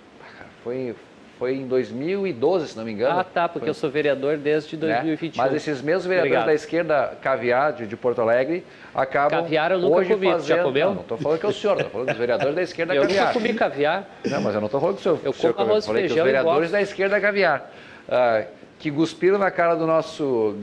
[0.64, 0.94] Foi,
[1.38, 3.20] foi em 2012, se não me engano.
[3.20, 3.70] Ah, tá, porque foi.
[3.70, 5.28] eu sou vereador desde 2021.
[5.28, 5.50] Né?
[5.50, 6.46] Mas esses mesmos vereadores Obrigado.
[6.48, 9.42] da esquerda caviar de, de, Porto Alegre acabam.
[9.42, 10.48] Caviar eu nunca hoje comi, fazendo...
[10.48, 10.88] já comeu?
[10.88, 13.02] Não, não estou falando que é o senhor, estou falando dos vereadores da esquerda eu
[13.04, 13.20] caviar.
[13.20, 14.10] Eu nunca comi caviar.
[14.26, 15.20] Não, mas eu não estou falando que o senhor.
[15.24, 16.16] Eu como arroz e feijão.
[16.16, 17.72] Que os vereadores da esquerda caviar.
[18.08, 20.56] Uh, que cuspiram na cara do nosso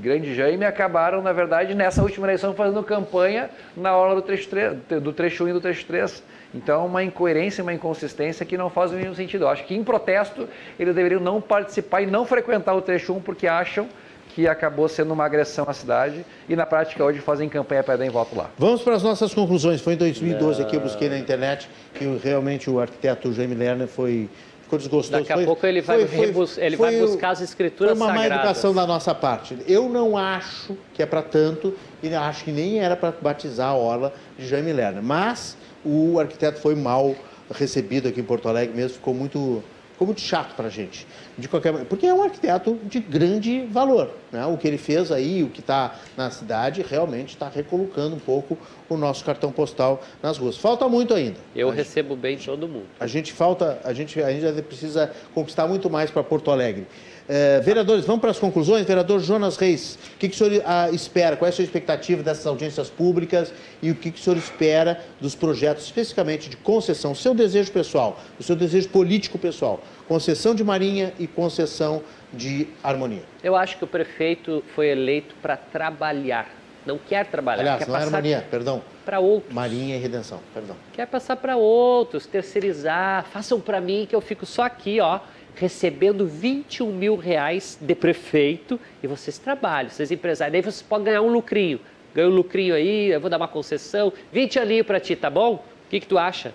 [0.00, 4.48] grande Jaime e acabaram, na verdade, nessa última eleição fazendo campanha na hora do trecho,
[4.48, 6.22] 3, do trecho 1 e do trecho 3.
[6.54, 9.44] Então, uma incoerência, uma inconsistência que não faz o mínimo sentido.
[9.44, 10.48] Eu acho que em protesto
[10.78, 13.88] eles deveriam não participar e não frequentar o trecho 1 porque acham
[14.34, 18.06] que acabou sendo uma agressão à cidade e na prática hoje fazem campanha para dar
[18.06, 18.50] em voto lá.
[18.56, 19.80] Vamos para as nossas conclusões.
[19.80, 24.28] Foi em 2012 aqui eu busquei na internet que realmente o arquiteto Jaime Lerner foi
[24.62, 25.20] ficou desgostoso.
[25.20, 28.14] Daqui a foi, pouco ele, vai, foi, rebus, ele vai buscar as escrituras Foi uma
[28.14, 28.30] sagradas.
[28.30, 29.58] má educação da nossa parte.
[29.66, 33.74] Eu não acho que é para tanto e acho que nem era para batizar a
[33.74, 35.02] orla de Jaime Lerner.
[35.02, 37.14] Mas o arquiteto foi mal
[37.50, 39.62] recebido aqui em Porto Alegre mesmo, ficou muito
[40.00, 41.06] ficou muito chato para a gente.
[41.36, 44.10] De qualquer maneira, porque é um arquiteto de grande valor.
[44.32, 44.46] Né?
[44.46, 48.56] O que ele fez aí, o que está na cidade, realmente está recolocando um pouco
[48.88, 50.56] o nosso cartão postal nas ruas.
[50.56, 51.36] Falta muito ainda.
[51.54, 52.86] Eu a recebo gente, bem todo mundo.
[52.98, 56.86] A gente falta, a gente, a gente precisa conquistar muito mais para Porto Alegre.
[57.32, 58.84] É, vereadores, vamos para as conclusões.
[58.84, 61.36] Vereador Jonas Reis, o que, que o senhor ah, espera?
[61.36, 65.00] Qual é a sua expectativa dessas audiências públicas e o que, que o senhor espera
[65.20, 67.12] dos projetos, especificamente de concessão?
[67.12, 69.78] O seu desejo pessoal, o seu desejo político pessoal.
[70.08, 72.02] Concessão de Marinha e concessão
[72.32, 73.22] de Harmonia.
[73.44, 76.48] Eu acho que o prefeito foi eleito para trabalhar.
[76.84, 77.60] Não quer trabalhar.
[77.60, 78.82] Aliás, quer não é Harmonia, perdão.
[79.04, 79.54] Para outros.
[79.54, 80.74] Marinha e Redenção, perdão.
[80.92, 83.24] Quer passar para outros, terceirizar.
[83.26, 85.20] Façam para mim que eu fico só aqui, ó
[85.56, 90.52] recebendo 21 mil reais de prefeito e vocês trabalham, vocês empresários.
[90.52, 91.80] Daí vocês podem ganhar um lucrinho.
[92.14, 95.54] Ganha um lucrinho aí, eu vou dar uma concessão, 20 aninho para ti, tá bom?
[95.54, 96.52] O que, que tu acha?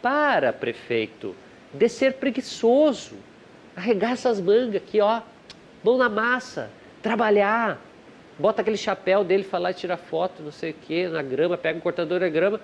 [0.00, 1.34] Para, prefeito,
[1.72, 3.16] de ser preguiçoso.
[3.74, 5.22] Arregaça as mangas aqui, ó.
[5.82, 6.70] Mão na massa.
[7.02, 7.80] Trabalhar.
[8.38, 11.78] Bota aquele chapéu dele, falar e tirar foto, não sei o quê, na grama, pega
[11.78, 12.60] um cortador de grama.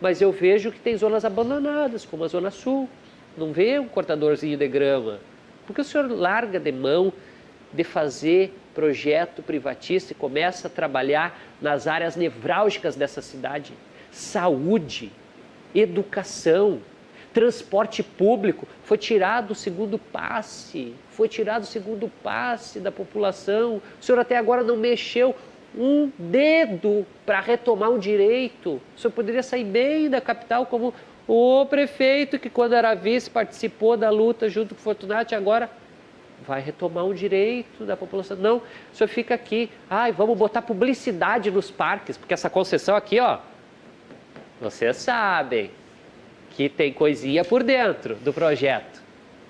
[0.00, 2.88] Mas eu vejo que tem zonas abandonadas, como a Zona Sul,
[3.36, 5.18] não vê um cortadorzinho de grama.
[5.66, 7.12] Porque o senhor larga de mão
[7.72, 13.72] de fazer projeto privatista e começa a trabalhar nas áreas nevrálgicas dessa cidade?
[14.10, 15.12] Saúde,
[15.74, 16.80] educação,
[17.32, 18.66] transporte público.
[18.84, 23.80] Foi tirado o segundo passe, foi tirado o segundo passe da população.
[24.00, 25.34] O senhor até agora não mexeu
[25.76, 28.80] um dedo para retomar um direito.
[28.96, 30.92] O senhor poderia sair bem da capital como
[31.32, 35.70] o prefeito, que quando era vice participou da luta junto com o Fortunati, agora
[36.44, 38.36] vai retomar um direito da população.
[38.36, 38.62] Não, o
[38.92, 39.70] senhor fica aqui.
[39.88, 43.38] Ai, vamos botar publicidade nos parques, porque essa concessão aqui, ó,
[44.60, 45.70] vocês sabem
[46.50, 49.00] que tem coisinha por dentro do projeto.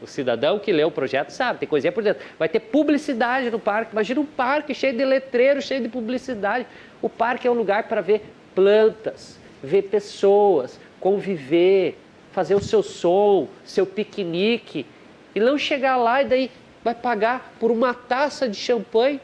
[0.03, 2.23] O cidadão que lê o projeto sabe, tem coisinha por dentro.
[2.39, 3.93] Vai ter publicidade no parque.
[3.93, 6.67] Imagina um parque cheio de letreiro, cheio de publicidade.
[7.01, 8.23] O parque é um lugar para ver
[8.55, 11.99] plantas, ver pessoas, conviver,
[12.31, 14.87] fazer o seu som, seu piquenique,
[15.35, 16.51] e não chegar lá e daí
[16.83, 19.21] vai pagar por uma taça de champanhe.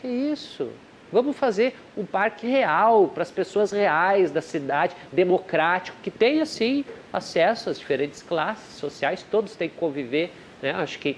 [0.00, 0.70] Que isso?
[1.12, 6.84] Vamos fazer um parque real para as pessoas reais da cidade, democrático, que tenha sim
[7.12, 10.32] acesso às diferentes classes sociais, todos têm que conviver.
[10.60, 10.72] Né?
[10.72, 11.16] Acho que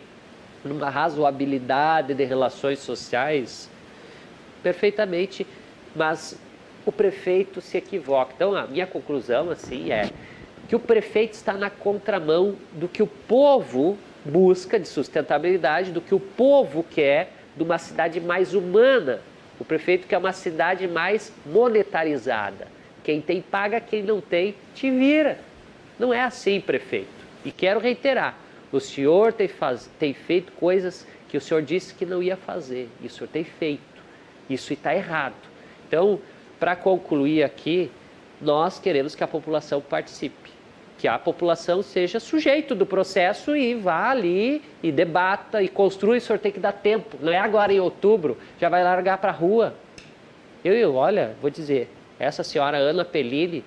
[0.65, 3.71] numa razoabilidade de relações sociais
[4.63, 5.47] perfeitamente,
[5.95, 6.39] mas
[6.89, 8.33] o prefeito se equivoca.
[8.35, 10.11] Então, a minha conclusão assim é
[10.69, 16.15] que o prefeito está na contramão do que o povo busca de sustentabilidade, do que
[16.15, 19.21] o povo quer de uma cidade mais humana.
[19.59, 22.69] O prefeito quer uma cidade mais monetarizada.
[23.03, 25.39] Quem tem paga, quem não tem te vira.
[25.99, 27.09] Não é assim, prefeito.
[27.45, 28.37] E quero reiterar:
[28.71, 29.91] o senhor tem, faz...
[29.99, 33.45] tem feito coisas que o senhor disse que não ia fazer, e o senhor tem
[33.45, 33.83] feito.
[34.49, 35.35] Isso está errado.
[35.87, 36.21] Então,
[36.59, 37.91] para concluir aqui,
[38.41, 40.51] nós queremos que a população participe,
[40.99, 46.17] que a população seja sujeito do processo e vá ali e debata e construa.
[46.17, 49.31] O senhor tem que dar tempo, não é agora em outubro, já vai largar para
[49.31, 49.75] a rua.
[50.65, 53.65] Eu, eu, olha, vou dizer, essa senhora Ana Pellini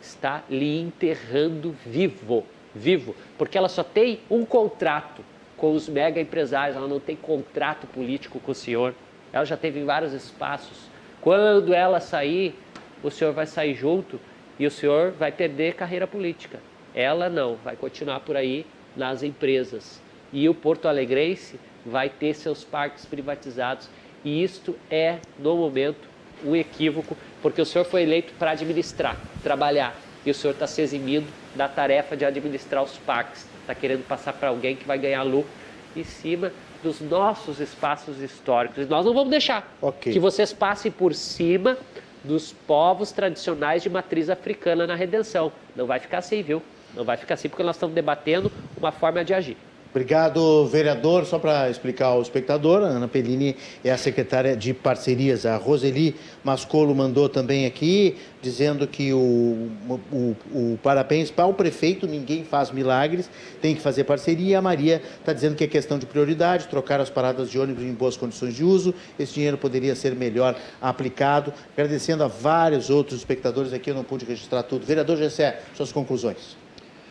[0.00, 2.44] está lhe enterrando vivo,
[2.74, 5.22] vivo, porque ela só tem um contrato
[5.56, 8.94] com os mega empresários, ela não tem contrato político com o senhor.
[9.32, 10.91] Ela já teve em vários espaços
[11.22, 12.52] quando ela sair,
[13.00, 14.20] o senhor vai sair junto
[14.58, 16.58] e o senhor vai perder carreira política.
[16.92, 18.66] Ela não, vai continuar por aí
[18.96, 20.02] nas empresas.
[20.32, 23.88] E o Porto Alegrense vai ter seus parques privatizados.
[24.24, 26.08] E isto é, no momento,
[26.44, 29.94] um equívoco, porque o senhor foi eleito para administrar, trabalhar.
[30.26, 33.46] E o senhor está se eximindo da tarefa de administrar os parques.
[33.60, 35.50] Está querendo passar para alguém que vai ganhar lucro
[35.94, 36.52] em cima
[36.82, 38.84] dos nossos espaços históricos.
[38.84, 40.12] E nós não vamos deixar okay.
[40.12, 41.76] que vocês passem por cima
[42.24, 45.52] dos povos tradicionais de matriz africana na redenção.
[45.74, 46.62] Não vai ficar assim, viu?
[46.94, 49.56] Não vai ficar assim porque nós estamos debatendo uma forma de agir.
[49.92, 51.26] Obrigado, vereador.
[51.26, 53.54] Só para explicar ao espectador, a Ana Pellini
[53.84, 55.44] é a secretária de parcerias.
[55.44, 59.68] A Roseli Mascolo mandou também aqui, dizendo que o,
[60.10, 63.28] o, o parabéns para o prefeito, ninguém faz milagres,
[63.60, 64.58] tem que fazer parceria.
[64.58, 67.92] A Maria está dizendo que é questão de prioridade, trocar as paradas de ônibus em
[67.92, 71.52] boas condições de uso, esse dinheiro poderia ser melhor aplicado.
[71.76, 74.86] Agradecendo a vários outros espectadores aqui, eu não pude registrar tudo.
[74.86, 76.56] Vereador Gessé, suas conclusões.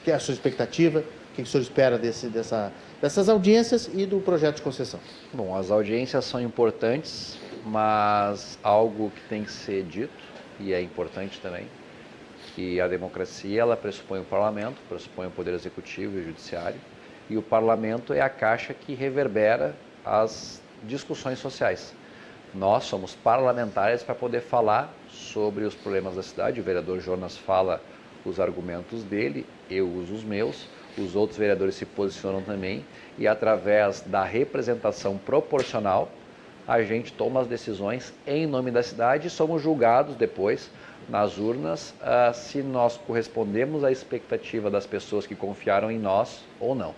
[0.04, 1.04] Que é a sua expectativa?
[1.32, 5.00] O que o senhor espera desse, dessa, dessas audiências e do projeto de concessão?
[5.34, 10.12] Bom, as audiências são importantes, mas algo que tem que ser dito,
[10.60, 11.68] e é importante também,
[12.54, 16.80] que a democracia ela pressupõe o parlamento, pressupõe o poder executivo e o judiciário,
[17.30, 21.94] e o parlamento é a caixa que reverbera as discussões sociais.
[22.54, 26.60] Nós somos parlamentares para poder falar sobre os problemas da cidade.
[26.60, 27.82] O vereador Jonas fala
[28.26, 30.68] os argumentos dele, eu uso os meus
[30.98, 32.86] os outros vereadores se posicionam também
[33.18, 36.10] e através da representação proporcional
[36.68, 40.70] a gente toma as decisões em nome da cidade e somos julgados depois
[41.10, 46.76] nas urnas uh, se nós correspondemos à expectativa das pessoas que confiaram em nós ou
[46.76, 46.94] não.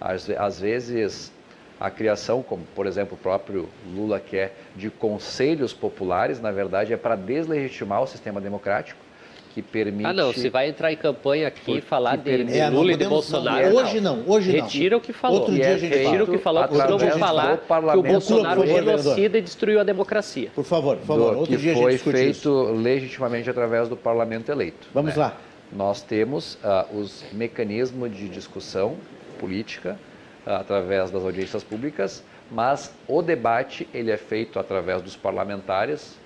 [0.00, 1.32] Às, às vezes
[1.80, 6.96] a criação, como por exemplo o próprio Lula quer, de conselhos populares, na verdade é
[6.96, 9.07] para deslegitimar o sistema democrático
[9.54, 10.06] que permite.
[10.06, 12.96] Ah, não, se vai entrar em campanha aqui e falar de, de é, Lula e
[12.96, 13.70] de Bolsonaro.
[13.70, 14.62] Não, hoje não, hoje não.
[14.62, 15.40] Retira o que falou.
[15.40, 18.66] Outro dia a gente Retira o que falou, porque senão vou falar que o Bolsonaro
[18.66, 20.50] genocida e destruiu a democracia.
[20.54, 21.32] Por favor, por favor.
[21.32, 22.62] Do, outro que dia foi a gente feito isso.
[22.72, 24.88] legitimamente através do parlamento eleito.
[24.92, 25.22] Vamos né?
[25.22, 25.36] lá.
[25.72, 28.96] Nós temos uh, os mecanismos de discussão
[29.38, 29.98] política
[30.46, 36.16] uh, através das audiências públicas, mas o debate ele é feito através dos parlamentares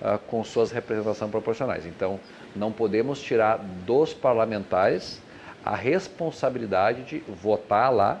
[0.00, 1.86] uh, com suas representações proporcionais.
[1.86, 2.18] Então,
[2.54, 5.20] não podemos tirar dos parlamentares
[5.64, 8.20] a responsabilidade de votar lá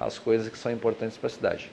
[0.00, 1.70] as coisas que são importantes para a cidade.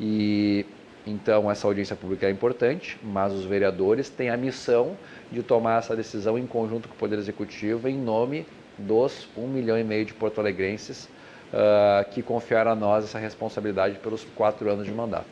[0.00, 0.66] E
[1.06, 4.96] então essa audiência pública é importante, mas os vereadores têm a missão
[5.30, 8.46] de tomar essa decisão em conjunto com o Poder Executivo em nome
[8.76, 11.08] dos um milhão e meio de porto-alegrenses
[11.52, 15.26] uh, que confiaram a nós essa responsabilidade pelos quatro anos de mandato.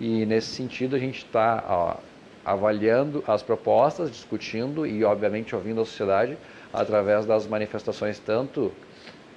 [0.00, 1.98] E nesse sentido a gente está
[2.46, 6.38] avaliando as propostas, discutindo e, obviamente, ouvindo a sociedade
[6.72, 8.72] através das manifestações tanto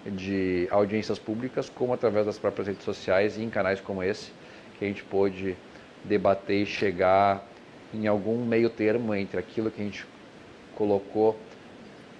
[0.06, 4.31] de audiências públicas como através das próprias redes sociais e em canais como esse
[4.77, 5.57] que a gente pôde
[6.06, 7.44] debater e chegar
[7.91, 10.06] em algum meio termo entre aquilo que a gente
[10.76, 11.36] colocou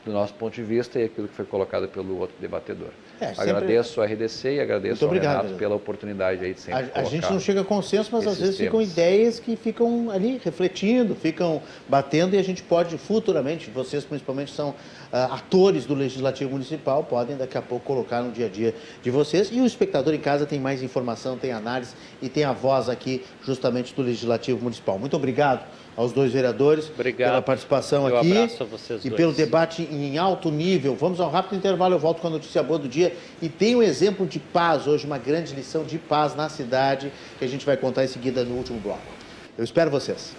[0.03, 2.90] do nosso ponto de vista e aquilo que foi colocado pelo outro debatedor.
[3.21, 7.01] É, agradeço a RDC e agradeço ao obrigado, Renato pela oportunidade aí de sempre A,
[7.01, 8.71] a gente não chega a consenso, mas às vezes temas.
[8.71, 14.53] ficam ideias que ficam ali refletindo, ficam batendo e a gente pode futuramente, vocês principalmente
[14.53, 14.75] são uh,
[15.33, 19.49] atores do Legislativo Municipal, podem daqui a pouco colocar no dia a dia de vocês.
[19.51, 23.25] E o espectador em casa tem mais informação, tem análise e tem a voz aqui
[23.43, 24.97] justamente do Legislativo Municipal.
[24.97, 25.65] Muito obrigado
[25.99, 27.30] aos dois vereadores Obrigado.
[27.30, 29.19] pela participação Meu aqui abraço a vocês e dois.
[29.19, 30.95] pelo debate em alto nível.
[30.95, 33.84] Vamos ao rápido intervalo, eu volto com a notícia boa do dia e tem um
[33.84, 37.76] exemplo de paz hoje, uma grande lição de paz na cidade que a gente vai
[37.76, 39.01] contar em seguida no último bloco.
[39.57, 40.34] Eu espero vocês.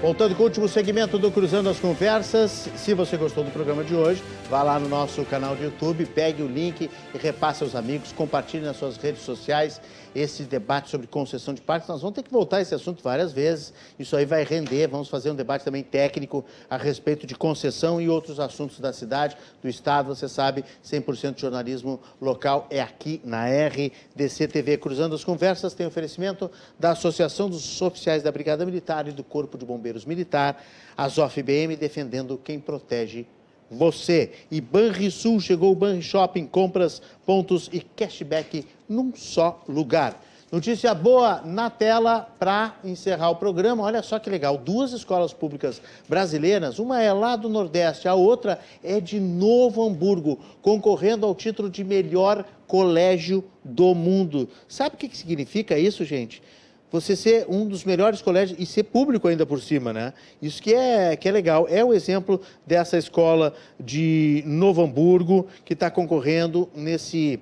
[0.00, 3.94] Voltando com o último segmento do Cruzando as Conversas, se você gostou do programa de
[3.94, 8.10] hoje, vá lá no nosso canal de YouTube, pegue o link e repasse aos amigos,
[8.10, 9.78] compartilhe nas suas redes sociais
[10.14, 11.88] esse debate sobre concessão de parques.
[11.88, 13.72] Nós vamos ter que voltar a esse assunto várias vezes.
[13.98, 14.86] Isso aí vai render.
[14.88, 19.36] Vamos fazer um debate também técnico a respeito de concessão e outros assuntos da cidade,
[19.62, 20.08] do Estado.
[20.08, 24.76] Você sabe, 100% de jornalismo local é aqui na RDC TV.
[24.76, 29.56] Cruzando as Conversas tem oferecimento da Associação dos Oficiais da Brigada Militar e do Corpo
[29.56, 30.62] de Bombeiros Militar,
[30.96, 33.26] a ZOF-BM, defendendo quem protege
[33.70, 34.32] você.
[34.50, 40.20] E Banrisul chegou o Banri Shopping, compras, pontos e cashback num só lugar.
[40.50, 43.84] Notícia boa na tela para encerrar o programa.
[43.84, 48.58] Olha só que legal, duas escolas públicas brasileiras, uma é lá do Nordeste, a outra
[48.82, 54.48] é de Novo Hamburgo, concorrendo ao título de melhor colégio do mundo.
[54.66, 56.42] Sabe o que significa isso, gente?
[56.90, 60.12] Você ser um dos melhores colégios e ser público ainda por cima, né?
[60.42, 61.66] Isso que é, que é legal.
[61.68, 67.40] É o exemplo dessa escola de Novo Hamburgo que está concorrendo nesse,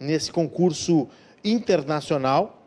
[0.00, 1.08] nesse concurso
[1.44, 2.62] internacional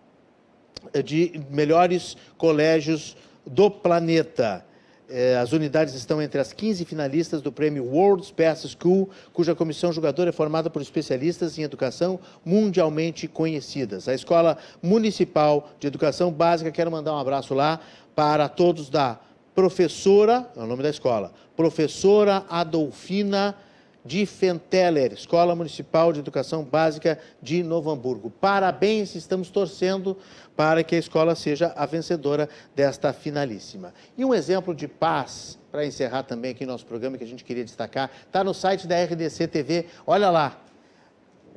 [1.04, 3.16] de melhores colégios
[3.46, 4.66] do planeta.
[5.14, 9.92] Eh, as unidades estão entre as 15 finalistas do prêmio World's Best School, cuja comissão
[9.92, 14.08] jogadora é formada por especialistas em educação mundialmente conhecidas.
[14.08, 17.82] A Escola Municipal de Educação Básica, quero mandar um abraço lá
[18.16, 19.20] para todos da
[19.54, 23.58] professora, é o nome da escola, professora Adolfina
[24.04, 28.32] Diffenteller, Escola Municipal de Educação Básica de Novo Hamburgo.
[28.32, 30.18] Parabéns, estamos torcendo
[30.56, 33.94] para que a escola seja a vencedora desta finalíssima.
[34.18, 37.64] E um exemplo de paz, para encerrar também aqui nosso programa, que a gente queria
[37.64, 39.86] destacar, está no site da RDC TV.
[40.06, 40.60] Olha lá,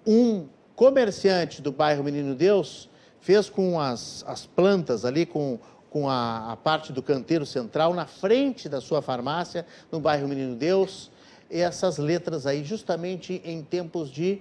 [0.06, 0.46] um
[0.76, 2.90] comerciante do bairro Menino Deus
[3.20, 5.58] fez com as, as plantas ali, com
[5.94, 10.56] com a, a, parte do canteiro central, na frente da sua farmácia, no bairro Menino
[10.56, 11.08] Deus,
[11.50, 14.40] essas letras aí, justamente em tempos de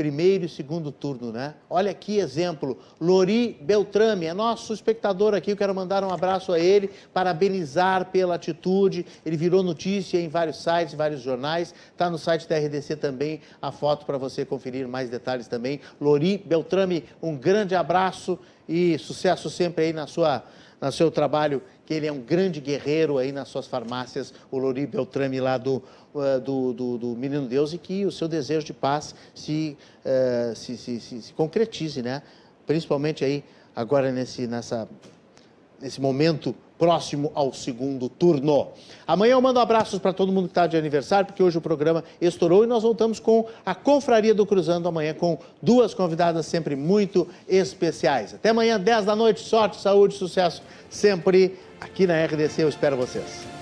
[0.00, 1.52] primeiro e segundo turno, né?
[1.68, 6.58] Olha aqui exemplo, Lori Beltrame, é nosso espectador aqui, eu quero mandar um abraço a
[6.58, 12.48] ele, parabenizar pela atitude, ele virou notícia em vários sites, vários jornais, está no site
[12.48, 15.82] da RDC também, a foto para você conferir mais detalhes também.
[16.00, 20.42] Lori Beltrame, um grande abraço e sucesso sempre aí na sua
[20.80, 24.86] no seu trabalho, que ele é um grande guerreiro aí nas suas farmácias, o Lori
[24.86, 25.82] Beltrame lá do,
[26.14, 30.54] uh, do, do, do, Menino Deus, e que o seu desejo de paz se, uh,
[30.56, 32.22] se, se, se, se concretize, né?
[32.66, 33.44] Principalmente aí
[33.74, 34.88] agora nesse, nessa,
[35.80, 38.68] nesse momento próximo ao segundo turno.
[39.06, 42.02] Amanhã eu mando abraços para todo mundo que está de aniversário, porque hoje o programa
[42.20, 47.28] estourou e nós voltamos com a Confraria do Cruzando amanhã com duas convidadas sempre muito
[47.46, 48.32] especiais.
[48.32, 49.40] Até amanhã, 10 da noite.
[49.40, 52.62] Sorte, saúde, sucesso sempre aqui na RDC.
[52.62, 53.59] Eu espero vocês.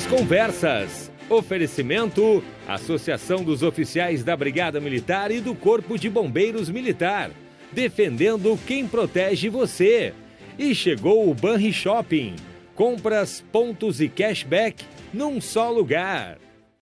[0.00, 1.12] Cruzando as Conversas.
[1.28, 7.30] Oferecimento: Associação dos Oficiais da Brigada Militar e do Corpo de Bombeiros Militar.
[7.72, 10.14] Defendendo quem protege você.
[10.58, 12.36] E chegou o Banri Shopping.
[12.74, 16.38] Compras, pontos e cashback num só lugar.